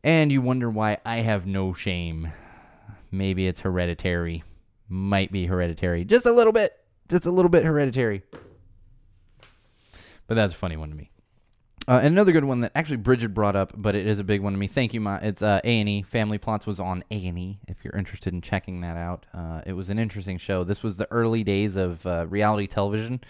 And 0.03 0.31
you 0.31 0.41
wonder 0.41 0.69
why 0.69 0.97
I 1.05 1.17
have 1.17 1.45
no 1.45 1.73
shame. 1.73 2.31
Maybe 3.11 3.47
it's 3.47 3.59
hereditary. 3.59 4.43
Might 4.87 5.31
be 5.31 5.45
hereditary. 5.45 6.05
Just 6.05 6.25
a 6.25 6.31
little 6.31 6.53
bit 6.53 6.71
just 7.09 7.25
a 7.25 7.31
little 7.31 7.49
bit 7.49 7.65
hereditary. 7.65 8.21
But 10.27 10.35
that's 10.35 10.53
a 10.53 10.57
funny 10.57 10.77
one 10.77 10.89
to 10.89 10.95
me. 10.95 11.11
Uh, 11.89 11.97
and 12.03 12.13
another 12.13 12.31
good 12.31 12.43
one 12.43 12.59
that 12.59 12.71
actually 12.75 12.97
Bridget 12.97 13.33
brought 13.33 13.55
up, 13.55 13.73
but 13.75 13.95
it 13.95 14.05
is 14.05 14.19
a 14.19 14.23
big 14.23 14.41
one 14.41 14.53
to 14.53 14.59
me. 14.59 14.67
Thank 14.67 14.93
you, 14.93 15.01
Ma. 15.01 15.17
It's 15.23 15.41
uh, 15.41 15.59
A&E. 15.63 16.03
Family 16.03 16.37
Plots 16.37 16.67
was 16.67 16.79
on 16.79 17.03
A&E. 17.09 17.57
If 17.67 17.83
you're 17.83 17.95
interested 17.95 18.31
in 18.31 18.41
checking 18.41 18.81
that 18.81 18.95
out, 18.95 19.25
uh, 19.33 19.61
it 19.65 19.73
was 19.73 19.89
an 19.89 19.97
interesting 19.97 20.37
show. 20.37 20.63
This 20.63 20.83
was 20.83 20.97
the 20.97 21.07
early 21.09 21.43
days 21.43 21.75
of 21.75 22.05
uh, 22.05 22.27
reality 22.29 22.67
television. 22.67 23.21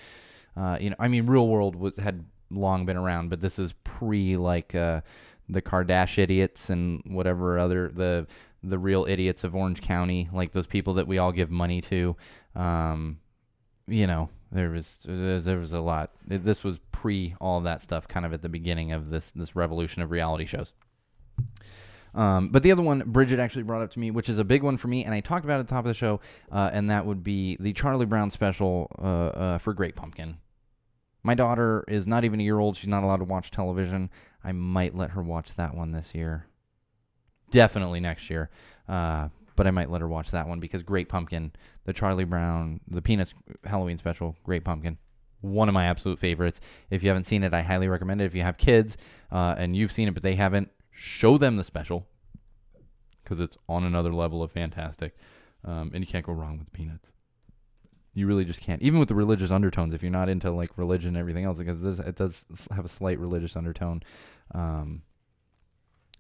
Uh, 0.58 0.78
you 0.78 0.90
know, 0.90 0.98
I 1.00 1.08
mean, 1.08 1.26
Real 1.26 1.48
World 1.48 1.78
was 1.78 1.96
had 1.96 2.26
long 2.52 2.86
been 2.86 2.98
around, 2.98 3.30
but 3.30 3.40
this 3.40 3.60
is 3.60 3.72
pre 3.86 4.36
like 4.36 4.74
the 4.74 5.04
Kardashian 5.50 6.24
idiots 6.24 6.70
and 6.70 7.02
whatever 7.06 7.58
other 7.58 7.88
the 7.88 8.28
the 8.62 8.78
real 8.78 9.06
idiots 9.08 9.46
of 9.46 9.56
Orange 9.56 9.80
County, 9.80 10.28
like 10.34 10.52
those 10.52 10.68
people 10.68 10.96
that 10.96 11.08
we 11.08 11.18
all 11.18 11.32
give 11.32 11.50
money 11.50 11.80
to. 11.80 12.18
Um, 12.58 13.20
you 13.88 14.06
know, 14.06 14.30
there 14.52 14.70
was 14.70 14.98
there 15.04 15.60
was 15.60 15.74
a 15.74 15.80
lot. 15.80 16.12
This 16.26 16.64
was 16.64 16.80
pre 16.92 17.36
all 17.40 17.62
that 17.62 17.82
stuff, 17.82 18.08
kind 18.08 18.26
of 18.26 18.34
at 18.34 18.42
the 18.42 18.50
beginning 18.50 18.92
of 18.92 19.10
this 19.10 19.32
this 19.32 19.56
revolution 19.56 20.02
of 20.02 20.12
reality 20.12 20.46
shows. 20.46 20.74
Um, 22.16 22.50
but 22.50 22.64
the 22.64 22.72
other 22.72 22.82
one, 22.82 23.04
Bridget 23.06 23.40
actually 23.40 23.64
brought 23.64 23.84
up 23.84 23.92
to 23.92 24.00
me, 24.00 24.10
which 24.10 24.30
is 24.30 24.40
a 24.40 24.44
big 24.44 24.64
one 24.64 24.78
for 24.78 24.88
me, 24.88 25.06
and 25.06 25.14
I 25.14 25.20
talked 25.20 25.46
about 25.46 25.58
it 25.58 25.60
at 25.62 25.68
the 25.68 25.72
top 25.76 25.86
of 25.86 25.90
the 25.90 25.94
show, 25.94 26.20
uh, 26.52 26.72
and 26.74 26.90
that 26.90 27.06
would 27.06 27.24
be 27.24 27.56
the 27.60 27.72
Charlie 27.74 28.08
Brown 28.08 28.32
special 28.32 28.92
uh, 28.98 29.38
uh, 29.38 29.58
for 29.60 29.74
Great 29.74 29.96
Pumpkin. 29.96 30.38
My 31.22 31.36
daughter 31.36 31.86
is 31.88 32.08
not 32.08 32.24
even 32.24 32.40
a 32.40 32.44
year 32.44 32.60
old; 32.60 32.78
she's 32.78 32.88
not 32.88 33.04
allowed 33.04 33.18
to 33.18 33.26
watch 33.26 33.52
television. 33.52 34.10
I 34.44 34.54
might 34.54 34.96
let 34.96 35.12
her 35.12 35.22
watch 35.22 35.56
that 35.56 35.76
one 35.76 35.92
this 35.92 36.16
year. 36.16 36.48
Definitely 37.52 38.00
next 38.00 38.30
year. 38.30 38.50
But 39.60 39.68
I 39.68 39.72
might 39.72 39.92
let 39.92 40.00
her 40.00 40.08
watch 40.08 40.32
that 40.32 40.48
one 40.48 40.62
because 40.62 40.84
Great 40.84 41.10
Pumpkin, 41.10 41.52
the 41.84 41.92
Charlie 41.92 42.24
Brown, 42.24 42.80
the 42.88 43.02
Peanuts 43.02 43.34
Halloween 43.66 43.98
special, 43.98 44.38
Great 44.46 44.64
Pumpkin, 44.64 44.98
one 45.42 45.68
of 45.68 45.74
my 45.74 45.84
absolute 45.84 46.18
favorites. 46.18 46.62
If 46.90 47.04
you 47.04 47.10
haven't 47.10 47.26
seen 47.26 47.44
it, 47.44 47.54
I 47.54 47.62
highly 47.62 47.90
recommend 47.90 48.22
it. 48.22 48.24
If 48.24 48.34
you 48.34 48.42
have 48.42 48.58
kids 48.58 48.96
uh, 49.34 49.56
and 49.58 49.76
you've 49.76 49.92
seen 49.92 50.08
it 50.08 50.14
but 50.14 50.24
they 50.24 50.36
haven't, 50.36 50.70
show 50.92 51.38
them 51.38 51.58
the 51.58 51.66
special 51.66 52.08
because 53.22 53.42
it's 53.42 53.58
on 53.68 53.84
another 53.84 54.14
level 54.14 54.42
of 54.42 54.50
fantastic. 54.50 55.18
Um, 55.66 55.92
and 55.94 56.06
you 56.06 56.08
can't 56.08 56.26
go 56.26 56.32
wrong 56.32 56.58
with 56.58 56.72
Peanuts. 56.72 57.12
You 58.14 58.28
really 58.28 58.46
just 58.46 58.62
can't, 58.62 58.82
even 58.82 58.98
with 58.98 59.10
the 59.10 59.16
religious 59.16 59.52
undertones. 59.52 59.94
If 59.94 60.02
you're 60.02 60.10
not 60.10 60.30
into 60.30 60.52
like 60.52 60.78
religion 60.78 61.10
and 61.10 61.18
everything 61.18 61.44
else, 61.44 61.58
because 61.58 61.82
this, 61.82 62.00
it 62.00 62.16
does 62.16 62.46
have 62.72 62.86
a 62.86 62.90
slight 62.90 63.20
religious 63.20 63.58
undertone. 63.58 64.04
Um, 64.56 65.02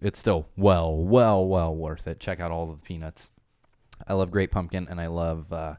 it's 0.01 0.19
still 0.19 0.47
well, 0.55 0.95
well, 0.95 1.45
well 1.45 1.75
worth 1.75 2.07
it. 2.07 2.19
Check 2.19 2.39
out 2.39 2.51
all 2.51 2.69
of 2.69 2.79
the 2.79 2.85
Peanuts. 2.85 3.29
I 4.07 4.13
love 4.13 4.31
Great 4.31 4.51
Pumpkin 4.51 4.87
and 4.89 4.99
I 4.99 5.07
love 5.07 5.51
uh, 5.51 5.75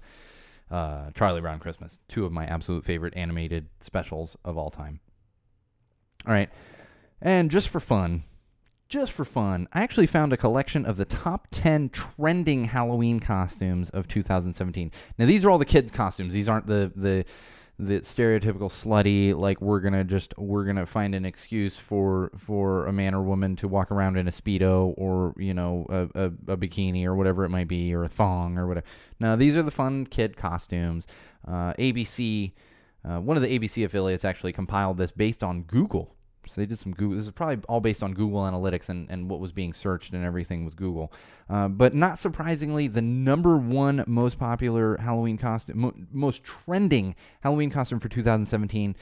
uh, 0.71 1.11
Charlie 1.15 1.41
Brown 1.41 1.59
Christmas. 1.59 1.99
Two 2.09 2.25
of 2.25 2.33
my 2.33 2.47
absolute 2.47 2.85
favorite 2.85 3.15
animated 3.17 3.69
specials 3.81 4.37
of 4.45 4.59
all 4.59 4.71
time. 4.71 5.01
All 6.27 6.33
right. 6.33 6.51
And 7.23 7.51
just 7.51 7.69
for 7.69 7.81
fun, 7.81 8.25
just 8.89 9.13
for 9.13 9.25
fun, 9.25 9.69
I 9.73 9.83
actually 9.83 10.07
found 10.07 10.33
a 10.33 10.37
collection 10.37 10.85
of 10.85 10.97
the 10.97 11.05
top 11.05 11.49
10 11.53 11.91
trending 11.91 12.65
Halloween 12.65 13.21
costumes 13.21 13.89
of 13.91 14.09
2017. 14.09 14.91
Now, 15.17 15.27
these 15.27 15.45
are 15.45 15.51
all 15.51 15.59
the 15.59 15.65
kids' 15.65 15.93
costumes. 15.93 16.33
These 16.33 16.49
aren't 16.49 16.67
the, 16.67 16.93
the 16.95 17.25
the 17.83 18.01
stereotypical 18.01 18.69
slutty 18.69 19.35
like 19.35 19.61
we're 19.63 19.81
gonna 19.81 20.05
just 20.05 20.37
we're 20.37 20.65
gonna 20.65 20.85
find 20.85 21.15
an 21.15 21.25
excuse 21.25 21.79
for 21.79 22.31
for 22.37 22.87
a 22.87 22.93
man 22.93 23.15
or 23.15 23.23
woman 23.23 23.57
to 23.57 23.67
walk 23.67 23.91
around 23.91 24.19
in 24.19 24.29
a 24.29 24.31
speedo 24.31 24.93
or 24.99 25.35
you 25.39 25.55
know 25.55 25.87
a, 25.89 26.25
a, 26.25 26.27
a 26.53 26.57
bikini 26.59 27.07
or 27.07 27.15
whatever 27.15 27.45
it 27.45 27.49
might 27.49 27.69
be 27.69 27.95
or 27.95 28.05
a 28.05 28.09
thong 28.09 28.59
or 28.59 28.67
whatever. 28.67 28.87
Now 29.19 29.35
these 29.35 29.57
are 29.57 29.63
the 29.63 29.71
fun 29.71 30.05
kid 30.05 30.37
costumes. 30.37 31.07
Uh, 31.49 31.73
abc 31.75 32.53
uh, 33.03 33.19
one 33.19 33.39
of 33.39 33.43
the 33.43 33.59
abc 33.59 33.83
affiliates 33.83 34.27
actually 34.27 34.53
compiled 34.53 34.99
this 34.99 35.11
based 35.11 35.43
on 35.43 35.63
google 35.63 36.15
so 36.47 36.61
they 36.61 36.67
did 36.67 36.79
some 36.79 36.93
Google. 36.93 37.17
This 37.17 37.27
is 37.27 37.33
probably 37.33 37.59
all 37.69 37.81
based 37.81 38.03
on 38.03 38.13
Google 38.15 38.41
Analytics 38.41 38.89
and, 38.89 39.09
and 39.11 39.29
what 39.29 39.41
was 39.41 39.53
being 39.53 39.73
searched 39.73 40.13
and 40.13 40.25
everything 40.25 40.65
was 40.65 40.75
Google. 40.75 41.13
Uh, 41.49 41.69
but 41.69 41.95
not 41.95 42.19
surprisingly, 42.19 42.87
the 42.89 43.03
number 43.03 43.57
one 43.57 44.05
most 44.07 44.39
popular 44.39 44.97
Halloween 44.97 45.39
costume, 45.39 45.79
mo- 45.79 45.95
most 46.11 46.43
trending 46.45 47.15
Halloween 47.41 47.71
costume 47.71 48.01
for 48.01 48.09
2017 48.09 48.97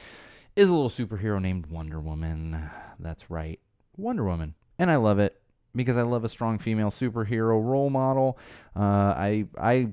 is 0.55 0.67
a 0.69 0.73
little 0.73 0.89
superhero 0.89 1.41
named 1.41 1.67
Wonder 1.67 1.99
Woman. 1.99 2.69
That's 2.99 3.29
right, 3.31 3.59
Wonder 3.97 4.25
Woman. 4.25 4.55
And 4.77 4.91
I 4.91 4.95
love 4.97 5.19
it. 5.19 5.35
because 5.75 5.97
I 5.97 6.01
love 6.01 6.23
a 6.25 6.29
strong 6.29 6.57
female 6.57 6.89
superhero 6.89 7.63
role 7.63 7.89
model. 7.89 8.37
Uh, 8.75 8.79
I 9.15 9.45
I 9.57 9.89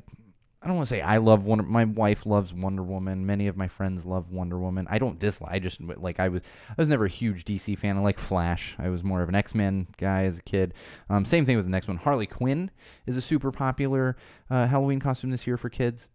I 0.62 0.68
don't 0.68 0.76
want 0.76 0.88
to 0.88 0.94
say 0.94 1.00
I 1.02 1.18
love 1.18 1.44
Wonder. 1.44 1.64
My 1.64 1.84
wife 1.84 2.24
loves 2.26 2.52
Wonder 2.52 2.82
Woman. 2.82 3.26
Many 3.26 3.46
of 3.46 3.57
my 3.57 3.68
friends 3.68 4.04
love 4.04 4.30
Wonder 4.30 4.59
Woman. 4.59 4.86
I 4.90 4.98
don't 4.98 5.18
dislike. 5.18 5.52
I 5.52 5.59
just 5.59 5.80
like 5.80 6.18
I 6.18 6.28
was. 6.28 6.42
I 6.70 6.74
was 6.76 6.88
never 6.88 7.04
a 7.04 7.11
huge 7.11 7.44
DC 7.44 7.78
fan. 7.78 7.96
I 7.96 8.00
like 8.00 8.18
Flash. 8.18 8.74
I 8.78 8.88
was 8.88 9.04
more 9.04 9.22
of 9.22 9.28
an 9.28 9.34
X 9.34 9.54
Men 9.54 9.86
guy 9.98 10.24
as 10.24 10.38
a 10.38 10.42
kid. 10.42 10.74
Um, 11.11 11.24
same 11.24 11.44
thing 11.44 11.57
with 11.57 11.66
the 11.66 11.70
next 11.70 11.88
one. 11.88 11.98
Harley 11.98 12.26
Quinn 12.26 12.70
is 13.07 13.16
a 13.16 13.22
super 13.22 13.52
popular 13.52 14.16
uh, 14.50 14.66
Halloween 14.66 14.98
costume 14.98 15.30
this 15.30 15.46
year 15.46 15.57
for 15.57 15.68
kids. 15.68 16.09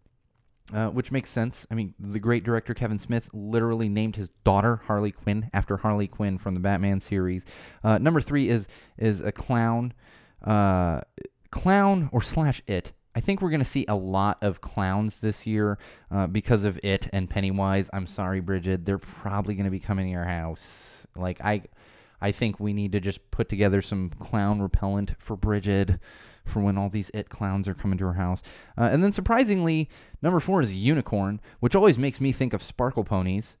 Uh, 0.72 0.86
which 0.88 1.10
makes 1.10 1.28
sense. 1.28 1.66
I 1.70 1.74
mean, 1.74 1.92
the 1.98 2.20
great 2.20 2.44
director 2.44 2.72
Kevin 2.72 2.98
Smith 2.98 3.28
literally 3.34 3.88
named 3.88 4.16
his 4.16 4.30
daughter 4.44 4.80
Harley 4.86 5.10
Quinn 5.10 5.50
after 5.52 5.76
Harley 5.76 6.06
Quinn 6.06 6.38
from 6.38 6.54
the 6.54 6.60
Batman 6.60 7.00
series. 7.00 7.44
Uh, 7.82 7.98
number 7.98 8.20
three 8.20 8.48
is 8.48 8.68
is 8.96 9.20
a 9.20 9.32
clown, 9.32 9.92
uh, 10.42 11.00
clown 11.50 12.08
or 12.12 12.22
slash 12.22 12.62
it. 12.66 12.92
I 13.14 13.20
think 13.20 13.42
we're 13.42 13.50
going 13.50 13.60
to 13.60 13.64
see 13.64 13.84
a 13.88 13.94
lot 13.94 14.38
of 14.42 14.60
clowns 14.60 15.20
this 15.20 15.46
year 15.46 15.78
uh, 16.10 16.26
because 16.26 16.64
of 16.64 16.80
it 16.82 17.08
and 17.12 17.28
Pennywise. 17.28 17.90
I'm 17.92 18.06
sorry, 18.06 18.40
Bridget. 18.40 18.84
They're 18.84 18.98
probably 18.98 19.54
going 19.54 19.66
to 19.66 19.70
be 19.72 19.80
coming 19.80 20.06
to 20.06 20.10
your 20.10 20.24
house. 20.24 21.06
Like 21.14 21.40
I, 21.42 21.62
I 22.20 22.32
think 22.32 22.58
we 22.58 22.72
need 22.72 22.92
to 22.92 23.00
just 23.00 23.30
put 23.30 23.48
together 23.48 23.82
some 23.82 24.10
clown 24.18 24.62
repellent 24.62 25.14
for 25.18 25.36
Bridget 25.36 25.98
for 26.44 26.60
when 26.60 26.76
all 26.76 26.88
these 26.88 27.10
it 27.14 27.28
clowns 27.28 27.68
are 27.68 27.74
coming 27.74 27.98
to 27.98 28.06
her 28.06 28.14
house. 28.14 28.42
Uh, 28.76 28.88
and 28.90 29.04
then 29.04 29.12
surprisingly, 29.12 29.88
number 30.22 30.40
four 30.40 30.62
is 30.62 30.72
unicorn, 30.72 31.40
which 31.60 31.74
always 31.74 31.98
makes 31.98 32.20
me 32.20 32.32
think 32.32 32.52
of 32.52 32.62
sparkle 32.62 33.04
ponies. 33.04 33.56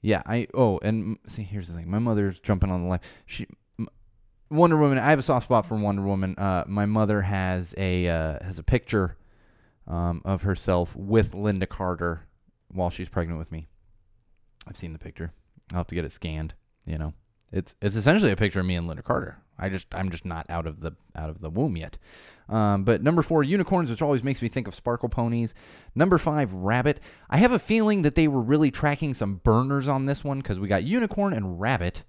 Yeah, 0.00 0.22
I 0.26 0.48
oh, 0.52 0.78
and 0.82 1.18
see, 1.26 1.42
here's 1.42 1.68
the 1.68 1.74
thing. 1.74 1.88
My 1.88 2.00
mother's 2.00 2.40
jumping 2.40 2.70
on 2.70 2.82
the 2.82 2.88
line. 2.88 3.00
She 3.24 3.46
Wonder 4.52 4.76
Woman. 4.76 4.98
I 4.98 5.10
have 5.10 5.18
a 5.18 5.22
soft 5.22 5.46
spot 5.46 5.66
for 5.66 5.76
Wonder 5.76 6.02
Woman. 6.02 6.34
Uh, 6.36 6.64
my 6.66 6.86
mother 6.86 7.22
has 7.22 7.74
a 7.76 8.08
uh, 8.08 8.44
has 8.44 8.58
a 8.58 8.62
picture 8.62 9.16
um, 9.86 10.22
of 10.24 10.42
herself 10.42 10.94
with 10.94 11.32
Lynda 11.32 11.68
Carter 11.68 12.26
while 12.68 12.90
she's 12.90 13.08
pregnant 13.08 13.38
with 13.38 13.50
me. 13.50 13.68
I've 14.68 14.76
seen 14.76 14.92
the 14.92 14.98
picture. 14.98 15.32
I'll 15.72 15.78
have 15.78 15.86
to 15.88 15.94
get 15.94 16.04
it 16.04 16.12
scanned. 16.12 16.54
You 16.86 16.98
know, 16.98 17.14
it's 17.50 17.74
it's 17.80 17.96
essentially 17.96 18.30
a 18.30 18.36
picture 18.36 18.60
of 18.60 18.66
me 18.66 18.76
and 18.76 18.88
Lynda 18.88 19.02
Carter. 19.02 19.38
I 19.58 19.68
just 19.68 19.94
I'm 19.94 20.10
just 20.10 20.24
not 20.24 20.46
out 20.48 20.66
of 20.66 20.80
the 20.80 20.92
out 21.16 21.30
of 21.30 21.40
the 21.40 21.50
womb 21.50 21.76
yet. 21.76 21.98
Um, 22.48 22.84
but 22.84 23.02
number 23.02 23.22
four, 23.22 23.42
unicorns, 23.44 23.90
which 23.90 24.02
always 24.02 24.22
makes 24.22 24.42
me 24.42 24.48
think 24.48 24.68
of 24.68 24.74
sparkle 24.74 25.08
ponies. 25.08 25.54
Number 25.94 26.18
five, 26.18 26.52
rabbit. 26.52 27.00
I 27.30 27.38
have 27.38 27.52
a 27.52 27.58
feeling 27.58 28.02
that 28.02 28.14
they 28.14 28.28
were 28.28 28.42
really 28.42 28.70
tracking 28.70 29.14
some 29.14 29.36
burners 29.36 29.88
on 29.88 30.06
this 30.06 30.24
one 30.24 30.38
because 30.38 30.58
we 30.58 30.68
got 30.68 30.84
unicorn 30.84 31.32
and 31.32 31.60
rabbit, 31.60 32.02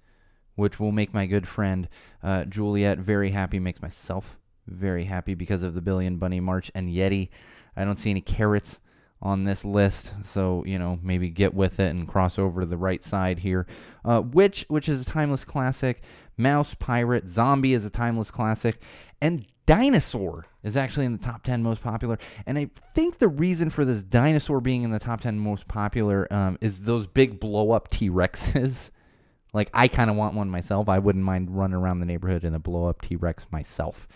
which 0.54 0.78
will 0.78 0.92
make 0.92 1.14
my 1.14 1.26
good 1.26 1.46
friend 1.46 1.88
uh, 2.22 2.44
Juliet 2.44 2.98
very 2.98 3.30
happy. 3.30 3.58
Makes 3.58 3.82
myself 3.82 4.38
very 4.66 5.04
happy 5.04 5.34
because 5.34 5.62
of 5.62 5.74
the 5.74 5.82
Billion 5.82 6.16
Bunny 6.16 6.40
March 6.40 6.70
and 6.74 6.88
Yeti. 6.88 7.28
I 7.76 7.84
don't 7.84 7.98
see 7.98 8.10
any 8.10 8.20
carrots 8.20 8.80
on 9.20 9.44
this 9.44 9.64
list, 9.64 10.12
so 10.22 10.62
you 10.66 10.78
know 10.78 10.98
maybe 11.02 11.30
get 11.30 11.54
with 11.54 11.80
it 11.80 11.90
and 11.90 12.06
cross 12.06 12.38
over 12.38 12.60
to 12.60 12.66
the 12.66 12.76
right 12.76 13.02
side 13.02 13.38
here. 13.40 13.66
Uh, 14.04 14.20
which 14.20 14.64
which 14.68 14.88
is 14.88 15.02
a 15.02 15.04
timeless 15.04 15.44
classic. 15.44 16.02
Mouse 16.36 16.74
Pirate 16.74 17.28
Zombie 17.28 17.74
is 17.74 17.84
a 17.84 17.90
timeless 17.90 18.30
classic, 18.30 18.82
and 19.20 19.46
Dinosaur 19.66 20.46
is 20.62 20.76
actually 20.76 21.06
in 21.06 21.12
the 21.12 21.18
top 21.18 21.42
10 21.42 21.62
most 21.62 21.82
popular. 21.82 22.18
And 22.46 22.58
I 22.58 22.70
think 22.94 23.18
the 23.18 23.28
reason 23.28 23.70
for 23.70 23.84
this 23.84 24.02
dinosaur 24.02 24.60
being 24.60 24.82
in 24.82 24.90
the 24.90 24.98
top 24.98 25.20
10 25.22 25.38
most 25.38 25.68
popular 25.68 26.30
um, 26.32 26.58
is 26.60 26.80
those 26.80 27.06
big 27.06 27.40
blow 27.40 27.70
up 27.70 27.88
T 27.88 28.10
Rexes. 28.10 28.90
like, 29.54 29.70
I 29.72 29.88
kind 29.88 30.10
of 30.10 30.16
want 30.16 30.34
one 30.34 30.50
myself. 30.50 30.88
I 30.88 30.98
wouldn't 30.98 31.24
mind 31.24 31.56
running 31.56 31.76
around 31.76 32.00
the 32.00 32.06
neighborhood 32.06 32.44
in 32.44 32.54
a 32.54 32.58
blow 32.58 32.86
up 32.88 33.00
T 33.00 33.16
Rex 33.16 33.46
myself. 33.50 34.06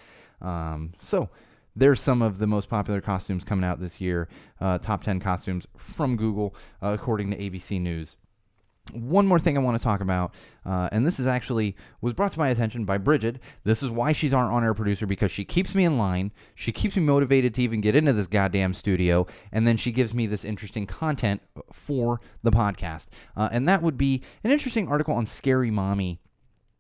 Um, 0.43 0.93
so, 1.01 1.30
there's 1.74 2.01
some 2.01 2.22
of 2.22 2.39
the 2.39 2.47
most 2.47 2.68
popular 2.68 3.01
costumes 3.01 3.45
coming 3.45 3.64
out 3.64 3.80
this 3.80 4.01
year. 4.01 4.28
Uh, 4.61 4.78
top 4.78 5.05
10 5.05 5.20
costumes 5.20 5.66
from 5.76 6.16
Google, 6.16 6.55
uh, 6.82 6.89
according 6.89 7.30
to 7.30 7.36
ABC 7.36 7.80
News 7.80 8.16
one 8.93 9.26
more 9.26 9.39
thing 9.39 9.57
I 9.57 9.61
want 9.61 9.78
to 9.78 9.82
talk 9.82 10.01
about, 10.01 10.34
uh, 10.64 10.89
and 10.93 11.07
this 11.07 11.18
is 11.18 11.26
actually 11.26 11.76
was 12.01 12.14
brought 12.14 12.32
to 12.32 12.39
my 12.39 12.49
attention 12.49 12.84
by 12.84 12.99
Bridget. 12.99 13.41
This 13.64 13.82
is 13.82 13.91
why 13.91 14.12
she's 14.12 14.32
our 14.32 14.51
on-air 14.51 14.74
producer 14.74 15.07
because 15.07 15.30
she 15.30 15.45
keeps 15.45 15.74
me 15.74 15.84
in 15.84 15.99
line. 15.99 16.32
She 16.55 16.72
keeps 16.72 16.97
me 16.97 17.03
motivated 17.03 17.55
to 17.55 17.62
even 17.62 17.80
get 17.80 17.97
into 17.97 18.12
this 18.12 18.26
goddamn 18.26 18.74
studio, 18.74 19.26
and 19.53 19.66
then 19.66 19.76
she 19.76 19.93
gives 19.93 20.14
me 20.14 20.26
this 20.26 20.45
interesting 20.45 20.86
content 20.86 21.43
for 21.72 22.20
the 22.43 22.51
podcast. 22.51 23.09
Uh, 23.36 23.49
and 23.53 23.68
that 23.68 23.82
would 23.82 23.99
be 23.99 24.22
an 24.45 24.51
interesting 24.51 24.89
article 24.89 25.14
on 25.14 25.26
Scary 25.26 25.70
Mommy 25.70 26.20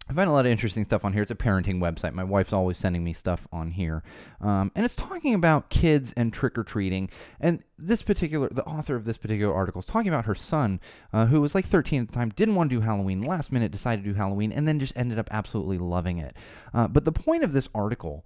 I 0.08 0.14
find 0.14 0.30
a 0.30 0.32
lot 0.32 0.46
of 0.46 0.52
interesting 0.52 0.84
stuff 0.84 1.04
on 1.04 1.12
here. 1.12 1.20
It's 1.20 1.30
a 1.30 1.34
parenting 1.34 1.80
website. 1.80 2.14
My 2.14 2.24
wife's 2.24 2.52
always 2.52 2.78
sending 2.78 3.04
me 3.04 3.12
stuff 3.12 3.46
on 3.52 3.72
here. 3.72 4.02
Um, 4.40 4.72
and 4.74 4.84
it's 4.84 4.96
talking 4.96 5.34
about 5.34 5.68
kids 5.68 6.14
and 6.16 6.32
trick 6.32 6.56
or 6.56 6.64
treating. 6.64 7.10
And 7.38 7.62
this 7.78 8.02
particular, 8.02 8.48
the 8.50 8.64
author 8.64 8.96
of 8.96 9.04
this 9.04 9.18
particular 9.18 9.54
article 9.54 9.80
is 9.80 9.86
talking 9.86 10.08
about 10.08 10.24
her 10.24 10.34
son, 10.34 10.80
uh, 11.12 11.26
who 11.26 11.42
was 11.42 11.54
like 11.54 11.66
13 11.66 12.02
at 12.02 12.08
the 12.08 12.14
time, 12.14 12.30
didn't 12.30 12.54
want 12.54 12.70
to 12.70 12.76
do 12.76 12.80
Halloween, 12.80 13.22
last 13.22 13.52
minute 13.52 13.70
decided 13.70 14.02
to 14.02 14.10
do 14.10 14.16
Halloween, 14.16 14.50
and 14.50 14.66
then 14.66 14.80
just 14.80 14.96
ended 14.96 15.18
up 15.18 15.28
absolutely 15.30 15.76
loving 15.76 16.16
it. 16.16 16.34
Uh, 16.72 16.88
but 16.88 17.04
the 17.04 17.12
point 17.12 17.44
of 17.44 17.52
this 17.52 17.68
article 17.74 18.24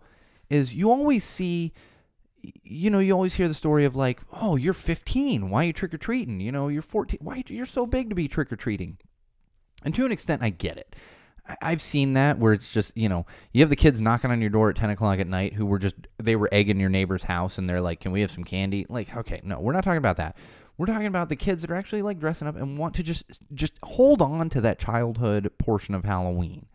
is 0.48 0.72
you 0.72 0.90
always 0.90 1.24
see 1.24 1.72
you 2.64 2.90
know, 2.90 2.98
you 2.98 3.12
always 3.12 3.34
hear 3.34 3.46
the 3.46 3.54
story 3.54 3.84
of 3.84 3.94
like, 3.94 4.20
oh, 4.32 4.56
you're 4.56 4.74
15. 4.74 5.48
Why 5.48 5.62
are 5.62 5.66
you 5.66 5.72
trick 5.72 5.94
or 5.94 5.98
treating? 5.98 6.40
You 6.40 6.50
know, 6.50 6.66
you're 6.66 6.82
14. 6.82 7.20
Why 7.22 7.36
are 7.36 7.52
you're 7.52 7.66
so 7.66 7.86
big 7.86 8.08
to 8.08 8.16
be 8.16 8.26
trick 8.26 8.52
or 8.52 8.56
treating? 8.56 8.98
And 9.84 9.94
to 9.94 10.04
an 10.04 10.12
extent, 10.12 10.42
I 10.42 10.50
get 10.50 10.76
it. 10.76 10.96
I've 11.60 11.82
seen 11.82 12.12
that 12.12 12.38
where 12.38 12.52
it's 12.52 12.72
just 12.72 12.96
you 12.96 13.08
know 13.08 13.26
you 13.52 13.62
have 13.62 13.68
the 13.68 13.76
kids 13.76 14.00
knocking 14.00 14.30
on 14.30 14.40
your 14.40 14.50
door 14.50 14.70
at 14.70 14.76
ten 14.76 14.90
o'clock 14.90 15.18
at 15.18 15.26
night 15.26 15.54
who 15.54 15.66
were 15.66 15.78
just 15.78 15.96
they 16.18 16.36
were 16.36 16.48
egging 16.52 16.78
your 16.78 16.88
neighbor's 16.88 17.24
house 17.24 17.58
and 17.58 17.68
they're 17.68 17.80
like, 17.80 18.00
"Can 18.00 18.12
we 18.12 18.20
have 18.20 18.30
some 18.30 18.44
candy?" 18.44 18.86
Like, 18.88 19.14
okay, 19.16 19.40
no, 19.42 19.60
we're 19.60 19.72
not 19.72 19.84
talking 19.84 19.98
about 19.98 20.18
that. 20.18 20.36
We're 20.78 20.86
talking 20.86 21.06
about 21.06 21.28
the 21.28 21.36
kids 21.36 21.62
that 21.62 21.70
are 21.70 21.76
actually 21.76 22.02
like 22.02 22.18
dressing 22.18 22.48
up 22.48 22.56
and 22.56 22.78
want 22.78 22.94
to 22.94 23.02
just 23.02 23.40
just 23.54 23.74
hold 23.82 24.22
on 24.22 24.50
to 24.50 24.60
that 24.60 24.78
childhood 24.78 25.50
portion 25.58 25.94
of 25.94 26.04
Halloween. 26.04 26.66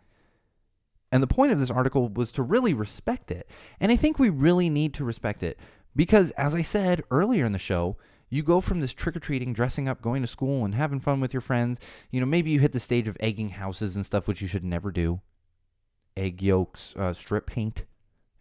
And 1.11 1.23
the 1.23 1.27
point 1.27 1.53
of 1.53 1.59
this 1.59 1.71
article 1.71 2.09
was 2.09 2.31
to 2.33 2.43
really 2.43 2.73
respect 2.73 3.31
it. 3.31 3.49
And 3.79 3.91
I 3.91 3.95
think 3.95 4.19
we 4.19 4.29
really 4.29 4.69
need 4.69 4.93
to 4.95 5.05
respect 5.05 5.41
it 5.41 5.57
because 5.95 6.31
as 6.31 6.53
I 6.53 6.61
said 6.61 7.03
earlier 7.09 7.45
in 7.45 7.53
the 7.53 7.59
show, 7.59 7.97
you 8.29 8.43
go 8.43 8.61
from 8.61 8.81
this 8.81 8.93
trick 8.93 9.15
or 9.15 9.19
treating, 9.19 9.53
dressing 9.53 9.87
up, 9.87 10.01
going 10.01 10.21
to 10.21 10.27
school, 10.27 10.65
and 10.65 10.75
having 10.75 10.99
fun 10.99 11.19
with 11.19 11.33
your 11.33 11.41
friends. 11.41 11.79
You 12.11 12.19
know, 12.19 12.25
maybe 12.25 12.51
you 12.51 12.59
hit 12.59 12.73
the 12.73 12.79
stage 12.79 13.07
of 13.07 13.17
egging 13.19 13.49
houses 13.49 13.95
and 13.95 14.05
stuff, 14.05 14.27
which 14.27 14.41
you 14.41 14.47
should 14.47 14.63
never 14.63 14.91
do. 14.91 15.21
Egg 16.15 16.41
yolks, 16.41 16.93
uh, 16.97 17.13
strip 17.13 17.47
paint. 17.47 17.85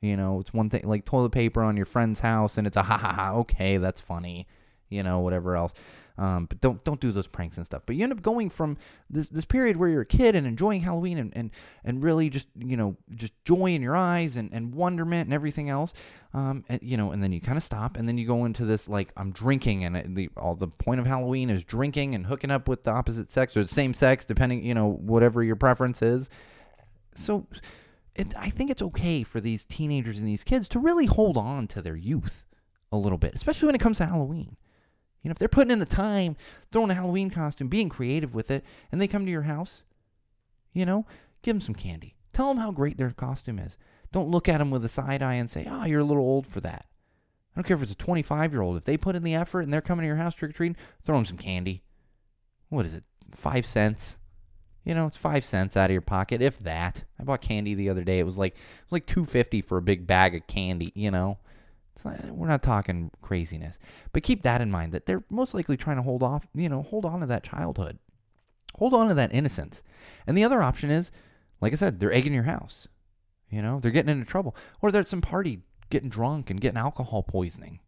You 0.01 0.17
know, 0.17 0.41
it's 0.41 0.53
one 0.53 0.71
thing 0.71 0.83
like 0.85 1.05
toilet 1.05 1.31
paper 1.31 1.63
on 1.63 1.77
your 1.77 1.87
friend's 1.87 2.21
house, 2.21 2.59
and 2.59 2.67
it's 2.67 2.77
a 2.77 2.83
ha 2.83 2.99
ha 2.99 3.13
ha. 3.13 3.33
Okay, 3.35 3.77
that's 3.79 4.01
funny. 4.01 4.47
You 4.89 5.03
know, 5.03 5.21
whatever 5.21 5.57
else. 5.57 5.73
Um, 6.19 6.47
but 6.47 6.61
don't 6.61 6.83
don't 6.85 7.01
do 7.01 7.13
those 7.13 7.27
pranks 7.27 7.57
and 7.59 7.67
stuff. 7.67 7.83
But 7.85 7.97
you 7.97 8.03
end 8.03 8.13
up 8.13 8.23
going 8.23 8.49
from 8.49 8.79
this 9.11 9.29
this 9.29 9.45
period 9.45 9.77
where 9.77 9.89
you're 9.89 10.03
a 10.03 10.07
kid 10.07 10.35
and 10.35 10.47
enjoying 10.47 10.81
Halloween 10.81 11.19
and, 11.19 11.37
and, 11.37 11.51
and 11.85 12.03
really 12.03 12.31
just 12.31 12.49
you 12.57 12.77
know 12.77 12.97
just 13.15 13.33
joy 13.45 13.67
in 13.67 13.83
your 13.83 13.97
eyes 13.97 14.37
and, 14.37 14.51
and 14.53 14.75
wonderment 14.75 15.27
and 15.27 15.35
everything 15.35 15.69
else. 15.69 15.93
Um, 16.33 16.65
and, 16.69 16.81
you 16.83 16.97
know, 16.97 17.13
and 17.13 17.23
then 17.23 17.33
you 17.33 17.41
kind 17.41 17.57
of 17.57 17.63
stop 17.63 17.97
and 17.97 18.07
then 18.07 18.19
you 18.19 18.27
go 18.27 18.45
into 18.45 18.65
this 18.65 18.89
like 18.89 19.13
I'm 19.17 19.31
drinking 19.31 19.85
and 19.85 20.17
the 20.17 20.31
all 20.37 20.55
the 20.55 20.69
point 20.69 21.01
of 21.01 21.07
Halloween 21.07 21.51
is 21.51 21.65
drinking 21.65 22.15
and 22.15 22.27
hooking 22.27 22.51
up 22.51 22.69
with 22.69 22.85
the 22.85 22.93
opposite 22.93 23.31
sex 23.31 23.57
or 23.57 23.61
the 23.61 23.69
same 23.69 23.93
sex 23.93 24.25
depending 24.25 24.65
you 24.65 24.75
know 24.75 24.91
whatever 24.91 25.43
your 25.43 25.57
preference 25.57 26.03
is. 26.03 26.31
So. 27.15 27.47
It, 28.19 28.35
I 28.35 28.49
think 28.49 28.71
it's 28.71 28.81
okay 28.81 29.25
for 29.25 29.43
these 29.43 29.67
teenagers 29.67 30.19
and 30.19 30.27
these 30.27 30.43
kids 30.43 30.69
to 30.69 30.79
really 30.79 31.05
hold 31.05 31.37
on 31.37 31.67
to 31.67 31.83
their 31.83 31.97
youth 31.97 32.47
a 32.91 32.97
little 32.97 33.19
bit, 33.19 33.35
especially 33.35 33.67
when 33.67 33.75
it 33.75 33.81
comes 33.83 33.99
to 33.99 34.07
Halloween. 34.07 34.57
You 35.27 35.31
know, 35.31 35.33
if 35.33 35.39
they're 35.41 35.49
putting 35.49 35.73
in 35.73 35.81
the 35.81 35.87
time, 35.87 36.37
throwing 36.71 36.89
a 36.89 36.95
Halloween 36.95 37.31
costume, 37.31 37.67
being 37.67 37.89
creative 37.89 38.33
with 38.33 38.49
it, 38.49 38.63
and 38.93 39.01
they 39.01 39.09
come 39.09 39.25
to 39.25 39.33
your 39.33 39.43
house, 39.43 39.83
you 40.73 40.87
know, 40.87 41.05
give 41.43 41.57
them 41.57 41.61
some 41.61 41.75
candy. 41.75 42.15
Tell 42.33 42.47
them 42.47 42.59
how 42.59 42.71
great 42.71 42.97
their 42.97 43.11
costume 43.11 43.59
is. 43.59 43.77
Don't 44.13 44.31
look 44.31 44.49
at 44.49 44.59
them 44.59 44.71
with 44.71 44.85
a 44.85 44.89
side 44.89 45.23
eye 45.23 45.35
and 45.35 45.51
say, 45.51 45.67
oh, 45.69 45.85
you're 45.85 45.99
a 45.99 46.05
little 46.05 46.23
old 46.23 46.47
for 46.47 46.61
that. 46.61 46.87
I 46.87 47.57
don't 47.57 47.67
care 47.67 47.77
if 47.77 47.83
it's 47.83 47.91
a 47.91 47.97
25 47.97 48.53
year 48.53 48.63
old. 48.63 48.77
If 48.77 48.85
they 48.85 48.97
put 48.97 49.17
in 49.17 49.25
the 49.25 49.35
effort 49.35 49.63
and 49.63 49.73
they're 49.73 49.81
coming 49.81 50.05
to 50.05 50.07
your 50.07 50.15
house 50.15 50.37
trick 50.37 50.51
or 50.51 50.55
treating, 50.55 50.77
throw 51.03 51.17
them 51.17 51.27
some 51.27 51.39
candy. 51.39 51.83
What 52.69 52.87
is 52.87 52.95
it? 52.95 53.03
Five 53.35 53.67
cents? 53.67 54.19
You 54.85 54.95
know, 54.95 55.09
it's 55.09 55.17
five 55.17 55.45
cents 55.45 55.77
out 55.77 55.91
of 55.91 55.93
your 55.93 56.03
pocket, 56.03 56.41
if 56.41 56.61
that. 56.61 57.03
I 57.19 57.25
bought 57.25 57.41
candy 57.41 57.75
the 57.75 57.91
other 57.91 58.05
day. 58.05 58.21
It 58.21 58.27
was 58.27 58.39
like 58.39 58.53
it 58.53 58.85
was 58.85 58.93
like 58.93 59.07
two 59.07 59.25
fifty 59.25 59.61
for 59.61 59.77
a 59.77 59.83
big 59.83 60.07
bag 60.07 60.37
of 60.37 60.47
candy. 60.47 60.93
You 60.95 61.11
know, 61.11 61.39
not, 62.05 62.25
we're 62.31 62.49
not 62.49 62.63
talking 62.63 63.11
craziness. 63.23 63.79
But 64.13 64.23
keep 64.23 64.43
that 64.43 64.61
in 64.61 64.71
mind 64.71 64.93
that 64.93 65.07
they're 65.07 65.25
most 65.31 65.55
likely 65.55 65.77
trying 65.77 65.97
to 65.97 66.03
hold 66.03 66.23
off, 66.23 66.47
you 66.55 66.69
know, 66.69 66.83
hold 66.83 67.05
on 67.05 67.21
to 67.21 67.27
that 67.27 67.45
childhood. 67.45 67.99
Hold 68.77 68.95
on 68.95 69.09
to 69.09 69.15
that 69.15 69.33
innocence. 69.33 69.83
And 70.27 70.37
the 70.37 70.45
other 70.45 70.63
option 70.63 70.91
is, 70.91 71.11
like 71.61 71.73
I 71.73 71.77
said, 71.77 71.99
they're 71.99 72.13
egging 72.13 72.35
your 72.35 72.43
house. 72.45 72.89
You 73.51 73.63
know, 73.63 73.81
they're 73.81 73.91
getting 73.91 74.13
into 74.13 74.27
trouble. 74.27 74.57
Or 74.83 74.91
they're 74.91 75.01
at 75.01 75.09
some 75.09 75.23
party 75.23 75.61
getting 75.91 76.09
drunk 76.09 76.51
and 76.51 76.61
getting 76.61 76.79
alcohol 76.79 77.23
poisoning. 77.23 77.81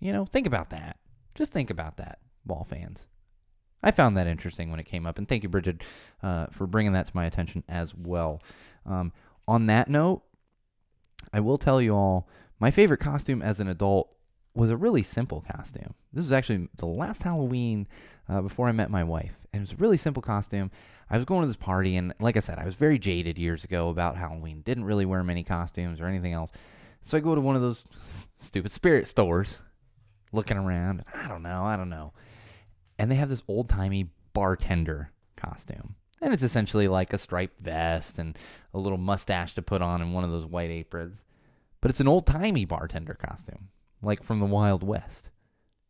You 0.00 0.12
know, 0.12 0.26
think 0.26 0.46
about 0.46 0.70
that. 0.70 0.98
Just 1.34 1.52
think 1.52 1.70
about 1.70 1.96
that, 1.96 2.18
wall 2.44 2.66
fans. 2.68 3.06
I 3.82 3.92
found 3.92 4.16
that 4.16 4.26
interesting 4.26 4.70
when 4.70 4.80
it 4.80 4.86
came 4.86 5.06
up. 5.06 5.18
And 5.18 5.28
thank 5.28 5.44
you, 5.44 5.48
Bridget, 5.48 5.82
uh, 6.22 6.46
for 6.46 6.66
bringing 6.66 6.92
that 6.92 7.06
to 7.06 7.12
my 7.14 7.26
attention 7.26 7.62
as 7.68 7.94
well. 7.94 8.42
Um, 8.84 9.12
on 9.46 9.66
that 9.66 9.88
note, 9.88 10.22
I 11.32 11.40
will 11.40 11.58
tell 11.58 11.80
you 11.80 11.94
all 11.94 12.28
my 12.58 12.70
favorite 12.70 13.00
costume 13.00 13.42
as 13.42 13.60
an 13.60 13.68
adult 13.68 14.14
was 14.54 14.70
a 14.70 14.76
really 14.76 15.02
simple 15.02 15.44
costume. 15.52 15.94
This 16.12 16.24
was 16.24 16.32
actually 16.32 16.68
the 16.76 16.86
last 16.86 17.22
Halloween 17.22 17.86
uh, 18.28 18.40
before 18.40 18.66
I 18.66 18.72
met 18.72 18.90
my 18.90 19.04
wife, 19.04 19.34
and 19.52 19.60
it 19.60 19.68
was 19.68 19.72
a 19.72 19.82
really 19.82 19.96
simple 19.96 20.22
costume. 20.22 20.70
I 21.10 21.16
was 21.16 21.24
going 21.24 21.42
to 21.42 21.46
this 21.46 21.56
party, 21.56 21.96
and 21.96 22.12
like 22.20 22.36
I 22.36 22.40
said, 22.40 22.58
I 22.58 22.64
was 22.64 22.74
very 22.74 22.98
jaded 22.98 23.38
years 23.38 23.64
ago 23.64 23.88
about 23.88 24.16
Halloween. 24.16 24.62
Didn't 24.62 24.84
really 24.84 25.06
wear 25.06 25.22
many 25.22 25.44
costumes 25.44 26.00
or 26.00 26.06
anything 26.06 26.32
else. 26.32 26.50
So 27.02 27.16
I 27.16 27.20
go 27.20 27.34
to 27.34 27.40
one 27.40 27.56
of 27.56 27.62
those 27.62 27.84
stupid 28.40 28.72
spirit 28.72 29.06
stores, 29.06 29.62
looking 30.32 30.58
around. 30.58 31.04
I 31.14 31.28
don't 31.28 31.42
know, 31.42 31.64
I 31.64 31.76
don't 31.76 31.88
know. 31.88 32.12
And 32.98 33.10
they 33.10 33.16
have 33.16 33.28
this 33.28 33.44
old 33.48 33.68
timey 33.68 34.10
bartender 34.34 35.12
costume. 35.36 35.94
And 36.20 36.34
it's 36.34 36.42
essentially 36.42 36.88
like 36.88 37.12
a 37.12 37.18
striped 37.18 37.60
vest 37.60 38.18
and 38.18 38.36
a 38.74 38.78
little 38.78 38.98
mustache 38.98 39.54
to 39.54 39.62
put 39.62 39.82
on 39.82 40.02
and 40.02 40.12
one 40.12 40.24
of 40.24 40.30
those 40.30 40.44
white 40.44 40.70
aprons. 40.70 41.18
But 41.80 41.90
it's 41.90 42.00
an 42.00 42.08
old 42.08 42.26
timey 42.26 42.64
bartender 42.64 43.14
costume, 43.14 43.68
like 44.02 44.22
from 44.22 44.40
the 44.40 44.46
Wild 44.46 44.82
West. 44.82 45.30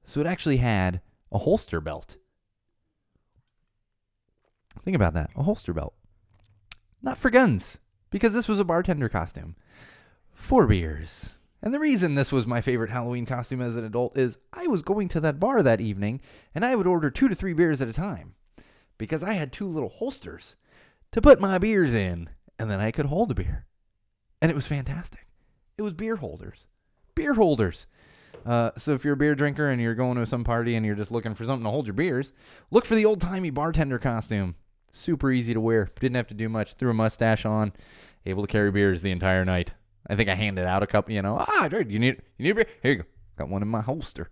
So 0.05 0.21
it 0.21 0.27
actually 0.27 0.59
had 0.59 1.01
a 1.33 1.39
holster 1.39 1.81
belt. 1.81 2.17
Think 4.83 4.95
about 4.95 5.15
that 5.15 5.31
a 5.37 5.43
holster 5.43 5.73
belt. 5.73 5.95
Not 7.03 7.19
for 7.19 7.31
guns, 7.31 7.79
because 8.11 8.33
this 8.33 8.49
was 8.49 8.59
a 8.59 8.65
bartender 8.65 9.09
costume. 9.09 9.57
For 10.33 10.67
beers. 10.67 11.35
And 11.61 11.75
the 11.75 11.81
reason 11.81 12.15
this 12.15 12.31
was 12.31 12.47
my 12.47 12.61
favorite 12.61 12.91
Halloween 12.91 13.27
costume 13.27 13.61
as 13.61 13.77
an 13.77 13.85
adult 13.85 14.17
is 14.17 14.39
I 14.53 14.69
was 14.69 14.83
going 14.83 15.09
to 15.09 15.21
that 15.21 15.41
bar 15.41 15.63
that 15.63 15.81
evening 15.81 16.21
and 16.55 16.65
I 16.65 16.77
would 16.77 16.87
order 16.87 17.11
two 17.11 17.29
to 17.29 17.35
three 17.35 17.53
beers 17.53 17.81
at 17.81 17.89
a 17.89 17.93
time 17.93 18.35
because 18.97 19.23
I 19.23 19.33
had 19.33 19.53
two 19.53 19.67
little 19.67 19.89
holsters 19.89 20.55
to 21.13 21.21
put 21.21 21.41
my 21.41 21.59
beers 21.59 21.95
in 21.95 22.31
and 22.59 22.71
then 22.71 22.79
I 22.79 22.93
could 22.93 23.07
hold 23.07 23.33
a 23.33 23.35
beer. 23.35 23.67
And 24.41 24.51
it 24.51 24.55
was 24.55 24.67
fantastic. 24.67 25.28
It 25.79 25.83
was 25.83 25.95
beer 25.95 26.17
holders. 26.17 26.67
Beer 27.15 27.35
holders. 27.35 27.87
Uh, 28.45 28.73
so 28.77 28.93
if 28.93 29.05
you're 29.05 29.15
a 29.15 29.17
beer 29.17 29.35
drinker 29.35 29.71
and 29.71 29.81
you're 29.81 29.95
going 29.95 30.17
to 30.17 30.27
some 30.27 30.45
party 30.45 30.75
and 30.75 30.85
you're 30.85 30.95
just 30.97 31.11
looking 31.13 31.35
for 31.35 31.45
something 31.45 31.65
to 31.65 31.71
hold 31.71 31.87
your 31.87 31.95
beers, 31.95 32.33
look 32.71 32.85
for 32.85 32.97
the 32.97 33.05
old 33.05 33.21
timey 33.21 33.51
bartender 33.51 33.99
costume. 33.99 34.57
Super 34.93 35.31
easy 35.31 35.55
to 35.55 35.61
wear. 35.61 35.91
Didn't 36.01 36.17
have 36.17 36.27
to 36.29 36.35
do 36.35 36.49
much. 36.49 36.75
Threw 36.75 36.91
a 36.91 36.95
mustache 36.95 37.45
on. 37.47 37.73
Able 38.27 38.43
to 38.43 38.51
carry 38.51 38.73
beers 38.73 39.03
the 39.03 39.13
entire 39.13 39.45
night. 39.45 39.75
I 40.09 40.17
think 40.17 40.29
I 40.29 40.35
handed 40.35 40.65
out 40.65 40.83
a 40.83 40.87
couple. 40.87 41.15
You 41.15 41.23
know, 41.23 41.37
ah, 41.39 41.69
dude, 41.69 41.93
you 41.93 41.99
need 41.99 42.23
you 42.39 42.45
need 42.45 42.51
a 42.51 42.55
beer? 42.55 42.67
Here 42.83 42.93
you 42.93 42.99
go. 42.99 43.05
Got 43.37 43.49
one 43.49 43.63
in 43.63 43.69
my 43.69 43.83
holster. 43.83 44.31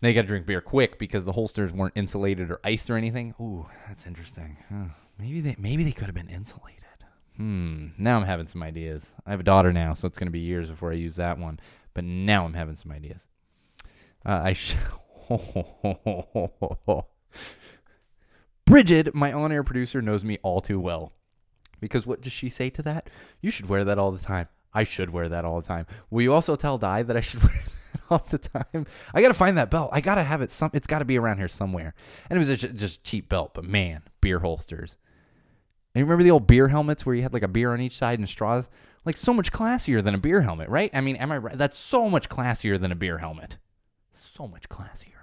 They 0.00 0.12
got 0.12 0.22
to 0.22 0.26
drink 0.26 0.46
beer 0.46 0.60
quick 0.60 0.98
because 0.98 1.24
the 1.24 1.32
holsters 1.32 1.72
weren't 1.72 1.94
insulated 1.96 2.50
or 2.50 2.60
iced 2.64 2.90
or 2.90 2.96
anything. 2.96 3.34
Ooh, 3.40 3.66
that's 3.86 4.06
interesting. 4.06 4.56
Huh. 4.68 4.92
Maybe 5.18 5.40
they 5.40 5.54
maybe 5.58 5.84
they 5.84 5.92
could 5.92 6.06
have 6.06 6.14
been 6.14 6.28
insulated. 6.28 6.83
Hmm. 7.36 7.88
Now 7.98 8.16
I'm 8.18 8.24
having 8.24 8.46
some 8.46 8.62
ideas. 8.62 9.04
I 9.26 9.30
have 9.30 9.40
a 9.40 9.44
daughter 9.44 9.72
now, 9.72 9.94
so 9.94 10.06
it's 10.06 10.18
going 10.18 10.28
to 10.28 10.32
be 10.32 10.40
years 10.40 10.70
before 10.70 10.92
I 10.92 10.94
use 10.94 11.16
that 11.16 11.38
one. 11.38 11.58
But 11.92 12.04
now 12.04 12.44
I'm 12.44 12.54
having 12.54 12.76
some 12.76 12.92
ideas. 12.92 13.26
Uh, 14.24 14.40
I 14.44 14.52
sh- 14.52 14.76
Bridget, 18.66 19.14
my 19.14 19.32
on-air 19.32 19.62
producer, 19.64 20.00
knows 20.00 20.24
me 20.24 20.38
all 20.42 20.60
too 20.60 20.80
well. 20.80 21.12
Because 21.80 22.06
what 22.06 22.22
does 22.22 22.32
she 22.32 22.48
say 22.48 22.70
to 22.70 22.82
that? 22.82 23.10
You 23.40 23.50
should 23.50 23.68
wear 23.68 23.84
that 23.84 23.98
all 23.98 24.10
the 24.12 24.24
time. 24.24 24.48
I 24.72 24.84
should 24.84 25.10
wear 25.10 25.28
that 25.28 25.44
all 25.44 25.60
the 25.60 25.66
time. 25.66 25.86
Will 26.10 26.22
you 26.22 26.32
also 26.32 26.56
tell 26.56 26.78
Di 26.78 27.02
that 27.02 27.16
I 27.16 27.20
should 27.20 27.42
wear 27.42 27.52
that 27.52 28.00
all 28.10 28.26
the 28.30 28.38
time? 28.38 28.86
I 29.12 29.22
gotta 29.22 29.34
find 29.34 29.58
that 29.58 29.70
belt. 29.70 29.90
I 29.92 30.00
gotta 30.00 30.22
have 30.22 30.40
it. 30.40 30.50
Some. 30.50 30.70
It's 30.72 30.86
got 30.86 31.00
to 31.00 31.04
be 31.04 31.18
around 31.18 31.38
here 31.38 31.48
somewhere. 31.48 31.94
And 32.30 32.36
it 32.36 32.40
was 32.40 32.60
just, 32.60 32.74
just 32.76 33.04
cheap 33.04 33.28
belt, 33.28 33.52
but 33.54 33.64
man, 33.64 34.02
beer 34.20 34.38
holsters. 34.38 34.96
And 35.94 36.00
you 36.00 36.04
remember 36.06 36.24
the 36.24 36.32
old 36.32 36.46
beer 36.46 36.68
helmets 36.68 37.06
where 37.06 37.14
you 37.14 37.22
had 37.22 37.32
like 37.32 37.44
a 37.44 37.48
beer 37.48 37.72
on 37.72 37.80
each 37.80 37.96
side 37.96 38.18
and 38.18 38.28
straws? 38.28 38.68
Like 39.04 39.16
so 39.16 39.32
much 39.32 39.52
classier 39.52 40.02
than 40.02 40.14
a 40.14 40.18
beer 40.18 40.40
helmet, 40.40 40.68
right? 40.68 40.90
I 40.92 41.00
mean, 41.00 41.16
am 41.16 41.30
I 41.30 41.38
right? 41.38 41.58
That's 41.58 41.78
so 41.78 42.10
much 42.10 42.28
classier 42.28 42.80
than 42.80 42.90
a 42.90 42.96
beer 42.96 43.18
helmet. 43.18 43.58
So 44.12 44.48
much 44.48 44.68
classier. 44.68 45.14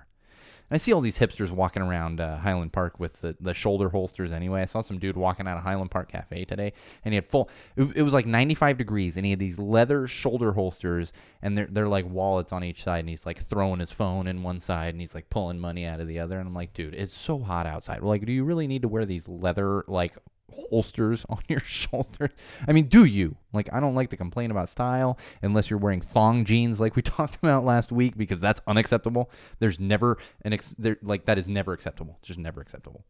And 0.71 0.75
I 0.75 0.77
see 0.77 0.93
all 0.93 1.01
these 1.01 1.17
hipsters 1.17 1.51
walking 1.51 1.81
around 1.81 2.21
uh, 2.21 2.37
Highland 2.37 2.71
Park 2.71 2.97
with 2.97 3.19
the, 3.19 3.35
the 3.41 3.53
shoulder 3.53 3.89
holsters 3.89 4.31
anyway. 4.31 4.61
I 4.61 4.65
saw 4.65 4.79
some 4.79 4.99
dude 4.99 5.17
walking 5.17 5.45
out 5.45 5.57
of 5.57 5.63
Highland 5.63 5.91
Park 5.91 6.09
Cafe 6.09 6.45
today, 6.45 6.71
and 7.03 7.11
he 7.11 7.15
had 7.15 7.27
full, 7.27 7.49
it, 7.75 7.97
it, 7.97 8.03
was 8.03 8.13
like 8.13 8.25
95 8.25 8.77
degrees, 8.77 9.17
and 9.17 9.25
he 9.25 9.31
had 9.31 9.39
these 9.39 9.59
leather 9.59 10.07
shoulder 10.07 10.53
holsters, 10.53 11.11
and 11.41 11.57
they're, 11.57 11.67
they're 11.69 11.89
like 11.89 12.05
wallets 12.09 12.53
on 12.53 12.63
each 12.63 12.83
side, 12.83 12.99
and 12.99 13.09
he's 13.09 13.25
like 13.25 13.43
throwing 13.43 13.81
his 13.81 13.91
phone 13.91 14.27
in 14.27 14.43
one 14.43 14.61
side, 14.61 14.93
and 14.93 15.01
he's 15.01 15.13
like 15.13 15.29
pulling 15.29 15.59
money 15.59 15.85
out 15.85 15.99
of 15.99 16.07
the 16.07 16.19
other. 16.19 16.39
And 16.39 16.47
I'm 16.47 16.55
like, 16.55 16.71
dude, 16.71 16.93
it's 16.93 17.13
so 17.13 17.39
hot 17.39 17.65
outside. 17.65 18.01
Like, 18.01 18.25
do 18.25 18.31
you 18.31 18.45
really 18.45 18.67
need 18.67 18.83
to 18.83 18.87
wear 18.87 19.05
these 19.05 19.27
leather, 19.27 19.83
like, 19.89 20.15
holsters 20.53 21.25
on 21.29 21.39
your 21.47 21.59
shoulder. 21.61 22.29
I 22.67 22.71
mean, 22.71 22.87
do 22.87 23.05
you? 23.05 23.37
Like, 23.53 23.69
I 23.73 23.79
don't 23.79 23.95
like 23.95 24.09
to 24.09 24.17
complain 24.17 24.51
about 24.51 24.69
style 24.69 25.17
unless 25.41 25.69
you're 25.69 25.79
wearing 25.79 26.01
thong 26.01 26.45
jeans 26.45 26.79
like 26.79 26.95
we 26.95 27.01
talked 27.01 27.35
about 27.35 27.65
last 27.65 27.91
week 27.91 28.17
because 28.17 28.39
that's 28.39 28.61
unacceptable. 28.67 29.29
There's 29.59 29.79
never 29.79 30.17
an 30.43 30.53
ex- 30.53 30.75
there 30.77 30.97
like 31.01 31.25
that 31.25 31.37
is 31.37 31.49
never 31.49 31.73
acceptable. 31.73 32.19
Just 32.21 32.39
never 32.39 32.61
acceptable. 32.61 33.05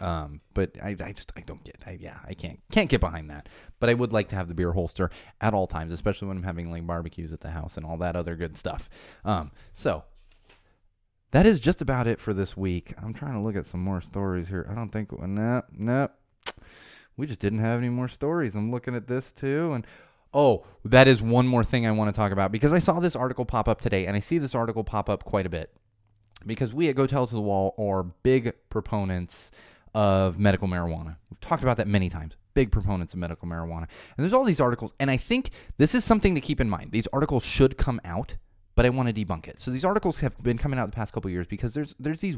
Um, 0.00 0.42
but 0.54 0.76
I, 0.82 0.90
I 1.02 1.12
just 1.12 1.32
I 1.36 1.40
don't 1.40 1.64
get 1.64 1.76
I, 1.86 1.96
yeah 1.98 2.18
I 2.26 2.34
can't 2.34 2.60
can't 2.70 2.90
get 2.90 3.00
behind 3.00 3.30
that. 3.30 3.48
But 3.80 3.90
I 3.90 3.94
would 3.94 4.12
like 4.12 4.28
to 4.28 4.36
have 4.36 4.48
the 4.48 4.54
beer 4.54 4.72
holster 4.72 5.10
at 5.40 5.54
all 5.54 5.66
times, 5.66 5.92
especially 5.92 6.28
when 6.28 6.36
I'm 6.36 6.42
having 6.42 6.70
like 6.70 6.86
barbecues 6.86 7.32
at 7.32 7.40
the 7.40 7.50
house 7.50 7.76
and 7.76 7.86
all 7.86 7.96
that 7.98 8.16
other 8.16 8.36
good 8.36 8.56
stuff. 8.56 8.88
Um, 9.24 9.50
so 9.72 10.04
that 11.30 11.46
is 11.46 11.60
just 11.60 11.82
about 11.82 12.06
it 12.06 12.20
for 12.20 12.32
this 12.32 12.56
week. 12.56 12.94
I'm 13.02 13.12
trying 13.12 13.34
to 13.34 13.40
look 13.40 13.56
at 13.56 13.66
some 13.66 13.80
more 13.80 14.00
stories 14.00 14.48
here. 14.48 14.66
I 14.70 14.74
don't 14.74 14.90
think 14.90 15.10
no 15.18 15.62
no 15.72 16.08
we 17.16 17.26
just 17.26 17.40
didn't 17.40 17.58
have 17.58 17.78
any 17.78 17.88
more 17.88 18.08
stories. 18.08 18.54
I'm 18.54 18.70
looking 18.70 18.94
at 18.94 19.06
this 19.06 19.32
too. 19.32 19.72
And 19.72 19.86
oh, 20.32 20.64
that 20.84 21.08
is 21.08 21.20
one 21.20 21.46
more 21.46 21.64
thing 21.64 21.86
I 21.86 21.90
want 21.90 22.14
to 22.14 22.18
talk 22.18 22.32
about 22.32 22.52
because 22.52 22.72
I 22.72 22.78
saw 22.78 23.00
this 23.00 23.16
article 23.16 23.44
pop 23.44 23.68
up 23.68 23.80
today 23.80 24.06
and 24.06 24.16
I 24.16 24.20
see 24.20 24.38
this 24.38 24.54
article 24.54 24.84
pop 24.84 25.08
up 25.08 25.24
quite 25.24 25.46
a 25.46 25.50
bit 25.50 25.74
because 26.46 26.72
we 26.72 26.88
at 26.88 26.96
Go 26.96 27.06
Tell 27.06 27.26
to 27.26 27.34
the 27.34 27.40
Wall 27.40 27.74
are 27.78 28.02
big 28.02 28.52
proponents 28.70 29.50
of 29.94 30.38
medical 30.38 30.68
marijuana. 30.68 31.16
We've 31.30 31.40
talked 31.40 31.62
about 31.62 31.76
that 31.78 31.88
many 31.88 32.08
times. 32.08 32.36
Big 32.54 32.70
proponents 32.70 33.12
of 33.12 33.18
medical 33.18 33.48
marijuana. 33.48 33.88
And 34.16 34.18
there's 34.18 34.32
all 34.32 34.44
these 34.44 34.60
articles. 34.60 34.92
And 35.00 35.10
I 35.10 35.16
think 35.16 35.50
this 35.76 35.94
is 35.94 36.04
something 36.04 36.34
to 36.34 36.40
keep 36.40 36.60
in 36.60 36.70
mind. 36.70 36.92
These 36.92 37.08
articles 37.12 37.44
should 37.44 37.76
come 37.76 38.00
out 38.04 38.36
but 38.78 38.86
I 38.86 38.90
want 38.90 39.08
to 39.08 39.12
debunk 39.12 39.48
it. 39.48 39.58
So 39.58 39.72
these 39.72 39.84
articles 39.84 40.20
have 40.20 40.40
been 40.40 40.56
coming 40.56 40.78
out 40.78 40.88
the 40.88 40.94
past 40.94 41.12
couple 41.12 41.28
years 41.32 41.48
because 41.48 41.74
there's 41.74 41.96
there's 41.98 42.20
these 42.20 42.36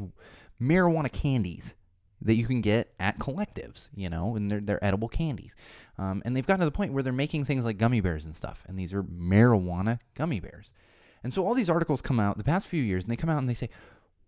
marijuana 0.59 1.11
candies 1.11 1.75
that 2.21 2.35
you 2.35 2.45
can 2.45 2.61
get 2.61 2.93
at 2.99 3.19
collectives, 3.19 3.89
you 3.95 4.09
know, 4.09 4.35
and 4.35 4.49
they're, 4.49 4.59
they're 4.59 4.83
edible 4.83 5.07
candies. 5.07 5.55
Um, 5.97 6.21
and 6.23 6.35
they've 6.35 6.45
gotten 6.45 6.59
to 6.59 6.65
the 6.65 6.71
point 6.71 6.93
where 6.93 7.03
they're 7.03 7.13
making 7.13 7.45
things 7.45 7.65
like 7.65 7.77
gummy 7.77 8.01
bears 8.01 8.25
and 8.25 8.35
stuff, 8.35 8.63
and 8.67 8.77
these 8.77 8.93
are 8.93 9.03
marijuana 9.03 9.99
gummy 10.15 10.39
bears. 10.39 10.71
And 11.23 11.33
so 11.33 11.45
all 11.45 11.53
these 11.53 11.69
articles 11.69 12.01
come 12.01 12.19
out 12.19 12.37
the 12.37 12.43
past 12.43 12.67
few 12.67 12.81
years, 12.81 13.03
and 13.03 13.11
they 13.11 13.15
come 13.17 13.29
out 13.29 13.39
and 13.39 13.49
they 13.49 13.53
say, 13.53 13.69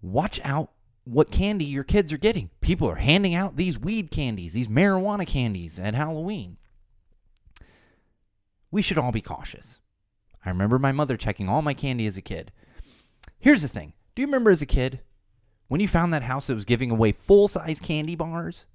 watch 0.02 0.39
out 0.44 0.72
what 1.06 1.32
candy 1.32 1.66
your 1.66 1.84
kids 1.84 2.12
are 2.14 2.18
getting. 2.18 2.50
People 2.62 2.89
are 2.89 2.96
handing 2.96 3.36
out 3.36 3.58
these 3.58 3.80
weed 3.80 4.12
candies, 4.12 4.54
these 4.54 4.68
marijuana 4.68 5.28
candies 5.28 5.80
at 5.80 5.96
Halloween. 5.96 6.58
We 8.72 8.82
should 8.82 8.98
all 8.98 9.12
be 9.12 9.22
cautious. 9.22 9.80
I 10.46 10.50
remember 10.50 10.80
my 10.80 10.91
mother 10.91 11.18
checking 11.18 11.48
all 11.48 11.62
my 11.62 11.74
candy 11.74 12.08
as 12.08 12.18
a 12.18 12.22
kid. 12.22 12.52
Here's 13.39 13.62
the 13.62 13.68
thing 13.68 13.94
do 14.16 14.22
you 14.22 14.28
remember 14.28 14.52
as 14.52 14.62
a 14.62 14.68
kid 14.68 15.02
when 15.74 15.82
you 15.82 15.88
found 15.88 16.14
that 16.14 16.22
house 16.22 16.46
that 16.46 16.54
was 16.54 16.66
giving 16.66 16.92
away 16.92 17.12
full 17.12 17.48
size 17.48 17.80
candy 17.80 18.14
bars, 18.14 18.68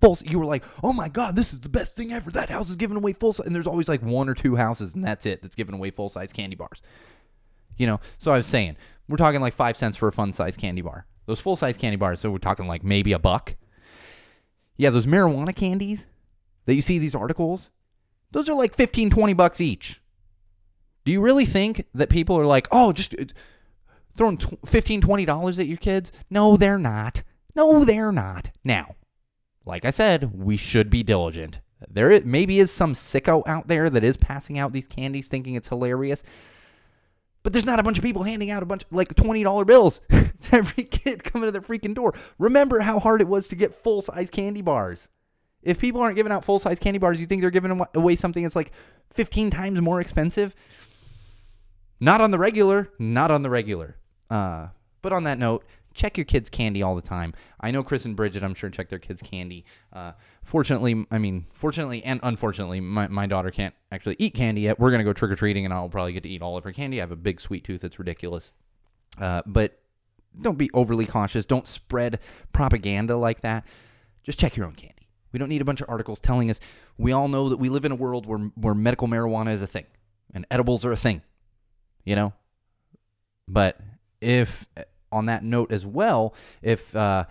full, 0.00 0.16
you 0.24 0.38
were 0.38 0.46
like, 0.46 0.64
"Oh 0.82 0.94
my 0.94 1.10
god, 1.10 1.36
this 1.36 1.52
is 1.52 1.60
the 1.60 1.68
best 1.68 1.94
thing 1.94 2.10
ever!" 2.10 2.30
That 2.30 2.48
house 2.48 2.70
is 2.70 2.76
giving 2.76 2.96
away 2.96 3.12
full 3.12 3.34
size, 3.34 3.44
and 3.44 3.54
there's 3.54 3.66
always 3.66 3.86
like 3.86 4.00
one 4.00 4.30
or 4.30 4.34
two 4.34 4.56
houses, 4.56 4.94
and 4.94 5.04
that's 5.04 5.26
it, 5.26 5.42
that's 5.42 5.54
giving 5.54 5.74
away 5.74 5.90
full 5.90 6.08
size 6.08 6.32
candy 6.32 6.56
bars. 6.56 6.80
You 7.76 7.86
know, 7.86 8.00
so 8.16 8.32
I 8.32 8.38
was 8.38 8.46
saying 8.46 8.78
we're 9.10 9.18
talking 9.18 9.42
like 9.42 9.52
five 9.52 9.76
cents 9.76 9.98
for 9.98 10.08
a 10.08 10.12
fun 10.12 10.32
size 10.32 10.56
candy 10.56 10.80
bar. 10.80 11.04
Those 11.26 11.38
full 11.38 11.54
size 11.54 11.76
candy 11.76 11.96
bars, 11.96 12.20
so 12.20 12.30
we're 12.30 12.38
talking 12.38 12.66
like 12.66 12.82
maybe 12.82 13.12
a 13.12 13.18
buck. 13.18 13.54
Yeah, 14.78 14.88
those 14.88 15.06
marijuana 15.06 15.54
candies 15.54 16.06
that 16.64 16.76
you 16.76 16.80
see 16.80 16.98
these 16.98 17.14
articles, 17.14 17.68
those 18.30 18.48
are 18.48 18.54
like 18.54 18.74
15, 18.74 19.10
20 19.10 19.34
bucks 19.34 19.60
each. 19.60 20.00
Do 21.04 21.12
you 21.12 21.20
really 21.20 21.44
think 21.44 21.84
that 21.92 22.08
people 22.08 22.40
are 22.40 22.46
like, 22.46 22.68
oh, 22.72 22.94
just 22.94 23.14
uh, 23.20 23.24
throwing 24.18 24.36
$15, 24.36 25.00
$20 25.00 25.58
at 25.58 25.66
your 25.66 25.78
kids? 25.78 26.12
No, 26.28 26.56
they're 26.56 26.78
not. 26.78 27.22
No, 27.54 27.84
they're 27.84 28.12
not. 28.12 28.50
Now, 28.64 28.94
like 29.64 29.84
I 29.84 29.90
said, 29.90 30.32
we 30.34 30.56
should 30.56 30.90
be 30.90 31.02
diligent. 31.02 31.60
There 31.88 32.20
maybe 32.24 32.58
is 32.58 32.70
some 32.70 32.94
sicko 32.94 33.42
out 33.46 33.68
there 33.68 33.88
that 33.88 34.04
is 34.04 34.16
passing 34.16 34.58
out 34.58 34.72
these 34.72 34.86
candies 34.86 35.28
thinking 35.28 35.54
it's 35.54 35.68
hilarious. 35.68 36.22
But 37.42 37.52
there's 37.52 37.64
not 37.64 37.78
a 37.78 37.82
bunch 37.82 37.98
of 37.98 38.04
people 38.04 38.24
handing 38.24 38.50
out 38.50 38.62
a 38.62 38.66
bunch 38.66 38.82
of 38.82 38.92
like 38.92 39.14
$20 39.14 39.66
bills 39.66 40.00
to 40.10 40.28
every 40.52 40.84
kid 40.84 41.22
coming 41.22 41.46
to 41.46 41.52
their 41.52 41.62
freaking 41.62 41.94
door. 41.94 42.14
Remember 42.38 42.80
how 42.80 42.98
hard 42.98 43.20
it 43.20 43.28
was 43.28 43.48
to 43.48 43.56
get 43.56 43.82
full 43.82 44.02
size 44.02 44.28
candy 44.28 44.60
bars. 44.60 45.08
If 45.62 45.78
people 45.78 46.00
aren't 46.00 46.16
giving 46.16 46.32
out 46.32 46.44
full 46.44 46.58
size 46.58 46.78
candy 46.78 46.98
bars, 46.98 47.20
you 47.20 47.26
think 47.26 47.40
they're 47.40 47.50
giving 47.50 47.80
away 47.94 48.16
something 48.16 48.42
that's 48.42 48.56
like 48.56 48.72
15 49.12 49.50
times 49.50 49.80
more 49.80 50.00
expensive? 50.00 50.54
Not 52.00 52.20
on 52.20 52.30
the 52.30 52.38
regular, 52.38 52.90
not 52.98 53.30
on 53.30 53.42
the 53.42 53.50
regular. 53.50 53.96
Uh, 54.30 54.68
but 55.02 55.12
on 55.12 55.24
that 55.24 55.38
note, 55.38 55.64
check 55.94 56.16
your 56.16 56.24
kids' 56.24 56.48
candy 56.48 56.82
all 56.82 56.94
the 56.94 57.02
time. 57.02 57.34
I 57.60 57.70
know 57.70 57.82
Chris 57.82 58.04
and 58.04 58.14
Bridget, 58.14 58.42
I'm 58.42 58.54
sure, 58.54 58.70
check 58.70 58.88
their 58.88 58.98
kids' 58.98 59.22
candy. 59.22 59.64
Uh, 59.92 60.12
fortunately, 60.44 61.06
I 61.10 61.18
mean, 61.18 61.46
fortunately 61.52 62.04
and 62.04 62.20
unfortunately, 62.22 62.80
my, 62.80 63.08
my 63.08 63.26
daughter 63.26 63.50
can't 63.50 63.74
actually 63.90 64.16
eat 64.18 64.34
candy 64.34 64.62
yet. 64.62 64.78
We're 64.78 64.90
going 64.90 65.00
to 65.00 65.04
go 65.04 65.12
trick 65.12 65.30
or 65.30 65.36
treating, 65.36 65.64
and 65.64 65.74
I'll 65.74 65.88
probably 65.88 66.12
get 66.12 66.22
to 66.22 66.28
eat 66.28 66.42
all 66.42 66.56
of 66.56 66.64
her 66.64 66.72
candy. 66.72 67.00
I 67.00 67.02
have 67.02 67.12
a 67.12 67.16
big 67.16 67.40
sweet 67.40 67.64
tooth. 67.64 67.84
It's 67.84 67.98
ridiculous. 67.98 68.52
Uh, 69.18 69.42
but 69.46 69.80
don't 70.40 70.58
be 70.58 70.70
overly 70.72 71.06
cautious. 71.06 71.44
Don't 71.44 71.66
spread 71.66 72.20
propaganda 72.52 73.16
like 73.16 73.40
that. 73.40 73.64
Just 74.22 74.38
check 74.38 74.56
your 74.56 74.66
own 74.66 74.74
candy. 74.74 75.08
We 75.32 75.38
don't 75.38 75.48
need 75.48 75.62
a 75.62 75.64
bunch 75.64 75.80
of 75.80 75.88
articles 75.88 76.20
telling 76.20 76.50
us. 76.50 76.60
We 76.96 77.12
all 77.12 77.28
know 77.28 77.48
that 77.48 77.58
we 77.58 77.68
live 77.68 77.84
in 77.84 77.92
a 77.92 77.96
world 77.96 78.26
where, 78.26 78.38
where 78.54 78.74
medical 78.74 79.08
marijuana 79.08 79.52
is 79.52 79.62
a 79.62 79.66
thing 79.66 79.86
and 80.32 80.46
edibles 80.50 80.84
are 80.84 80.92
a 80.92 80.96
thing, 80.96 81.22
you 82.04 82.14
know? 82.14 82.32
But 83.46 83.80
if, 84.20 84.66
on 85.10 85.26
that 85.26 85.44
note 85.44 85.72
as 85.72 85.86
well, 85.86 86.34
if, 86.62 86.94
uh, 86.94 87.24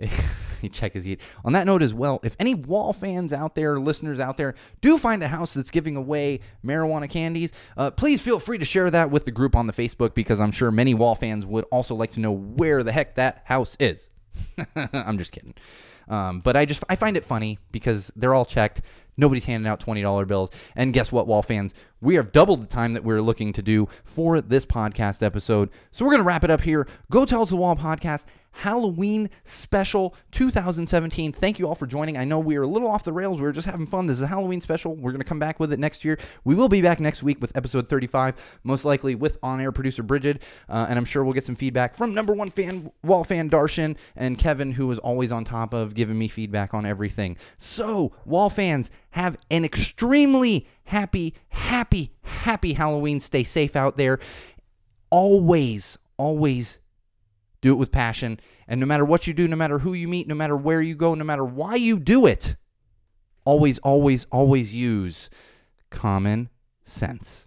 he 0.60 0.68
check 0.68 0.94
his 0.94 1.06
eat. 1.06 1.20
On 1.44 1.52
that 1.52 1.66
note 1.66 1.82
as 1.82 1.92
well, 1.92 2.20
if 2.22 2.36
any 2.38 2.54
wall 2.54 2.92
fans 2.92 3.32
out 3.32 3.54
there, 3.54 3.78
listeners 3.78 4.18
out 4.18 4.36
there, 4.36 4.54
do 4.80 4.98
find 4.98 5.22
a 5.22 5.28
house 5.28 5.54
that's 5.54 5.70
giving 5.70 5.96
away 5.96 6.40
marijuana 6.64 7.08
candies, 7.08 7.52
uh, 7.76 7.90
please 7.90 8.20
feel 8.20 8.38
free 8.38 8.58
to 8.58 8.64
share 8.64 8.90
that 8.90 9.10
with 9.10 9.24
the 9.24 9.30
group 9.30 9.54
on 9.54 9.66
the 9.66 9.72
Facebook 9.72 10.14
because 10.14 10.40
I'm 10.40 10.52
sure 10.52 10.70
many 10.70 10.94
wall 10.94 11.14
fans 11.14 11.46
would 11.46 11.64
also 11.70 11.94
like 11.94 12.12
to 12.12 12.20
know 12.20 12.32
where 12.32 12.82
the 12.82 12.92
heck 12.92 13.16
that 13.16 13.42
house 13.44 13.76
is. 13.78 14.10
I'm 14.76 15.18
just 15.18 15.32
kidding. 15.32 15.54
Um, 16.08 16.40
but 16.40 16.56
I 16.56 16.64
just 16.64 16.82
I 16.88 16.96
find 16.96 17.16
it 17.16 17.24
funny 17.24 17.58
because 17.70 18.10
they're 18.16 18.34
all 18.34 18.44
checked. 18.44 18.82
Nobody's 19.20 19.44
handing 19.44 19.68
out 19.68 19.80
$20 19.80 20.26
bills. 20.26 20.50
And 20.74 20.94
guess 20.94 21.12
what, 21.12 21.26
Wall 21.26 21.42
fans? 21.42 21.74
We 22.00 22.14
have 22.14 22.32
doubled 22.32 22.62
the 22.62 22.66
time 22.66 22.94
that 22.94 23.04
we're 23.04 23.20
looking 23.20 23.52
to 23.52 23.60
do 23.62 23.86
for 24.02 24.40
this 24.40 24.64
podcast 24.64 25.22
episode. 25.22 25.68
So 25.92 26.04
we're 26.04 26.12
going 26.12 26.22
to 26.22 26.26
wrap 26.26 26.42
it 26.42 26.50
up 26.50 26.62
here. 26.62 26.88
Go 27.10 27.26
Tell 27.26 27.44
to 27.44 27.50
the 27.50 27.56
Wall 27.56 27.76
podcast 27.76 28.24
Halloween 28.52 29.30
special 29.44 30.14
2017. 30.32 31.32
Thank 31.32 31.58
you 31.58 31.66
all 31.66 31.74
for 31.74 31.86
joining. 31.86 32.16
I 32.16 32.24
know 32.24 32.38
we 32.38 32.56
are 32.56 32.62
a 32.62 32.66
little 32.66 32.88
off 32.88 33.04
the 33.04 33.12
rails. 33.12 33.40
We 33.40 33.46
are 33.46 33.52
just 33.52 33.66
having 33.66 33.86
fun. 33.86 34.06
This 34.06 34.18
is 34.18 34.22
a 34.22 34.26
Halloween 34.26 34.60
special. 34.60 34.94
We're 34.94 35.12
going 35.12 35.22
to 35.22 35.26
come 35.26 35.38
back 35.38 35.60
with 35.60 35.72
it 35.72 35.78
next 35.78 36.04
year. 36.04 36.18
We 36.44 36.54
will 36.54 36.68
be 36.68 36.82
back 36.82 37.00
next 37.00 37.22
week 37.22 37.40
with 37.40 37.56
episode 37.56 37.88
35, 37.88 38.34
most 38.64 38.84
likely 38.84 39.14
with 39.14 39.38
on 39.42 39.60
air 39.60 39.72
producer 39.72 40.02
Bridget. 40.02 40.42
Uh, 40.68 40.86
and 40.88 40.98
I'm 40.98 41.04
sure 41.04 41.24
we'll 41.24 41.32
get 41.32 41.44
some 41.44 41.56
feedback 41.56 41.96
from 41.96 42.14
number 42.14 42.32
one 42.32 42.50
fan, 42.50 42.90
wall 43.02 43.24
fan 43.24 43.48
Darshan, 43.48 43.96
and 44.16 44.38
Kevin, 44.38 44.72
who 44.72 44.90
is 44.90 44.98
always 44.98 45.32
on 45.32 45.44
top 45.44 45.72
of 45.72 45.94
giving 45.94 46.18
me 46.18 46.28
feedback 46.28 46.74
on 46.74 46.84
everything. 46.84 47.36
So, 47.58 48.12
wall 48.24 48.50
fans, 48.50 48.90
have 49.10 49.36
an 49.50 49.64
extremely 49.64 50.66
happy, 50.84 51.34
happy, 51.48 52.12
happy 52.22 52.74
Halloween. 52.74 53.20
Stay 53.20 53.44
safe 53.44 53.76
out 53.76 53.96
there. 53.96 54.18
Always, 55.10 55.98
always 56.16 56.78
do 57.60 57.72
it 57.72 57.76
with 57.76 57.92
passion. 57.92 58.40
And 58.66 58.80
no 58.80 58.86
matter 58.86 59.04
what 59.04 59.26
you 59.26 59.34
do, 59.34 59.48
no 59.48 59.56
matter 59.56 59.80
who 59.80 59.92
you 59.92 60.08
meet, 60.08 60.28
no 60.28 60.34
matter 60.34 60.56
where 60.56 60.80
you 60.80 60.94
go, 60.94 61.14
no 61.14 61.24
matter 61.24 61.44
why 61.44 61.74
you 61.74 61.98
do 61.98 62.26
it, 62.26 62.56
always, 63.44 63.78
always, 63.80 64.26
always 64.30 64.72
use 64.72 65.30
common 65.90 66.48
sense. 66.84 67.46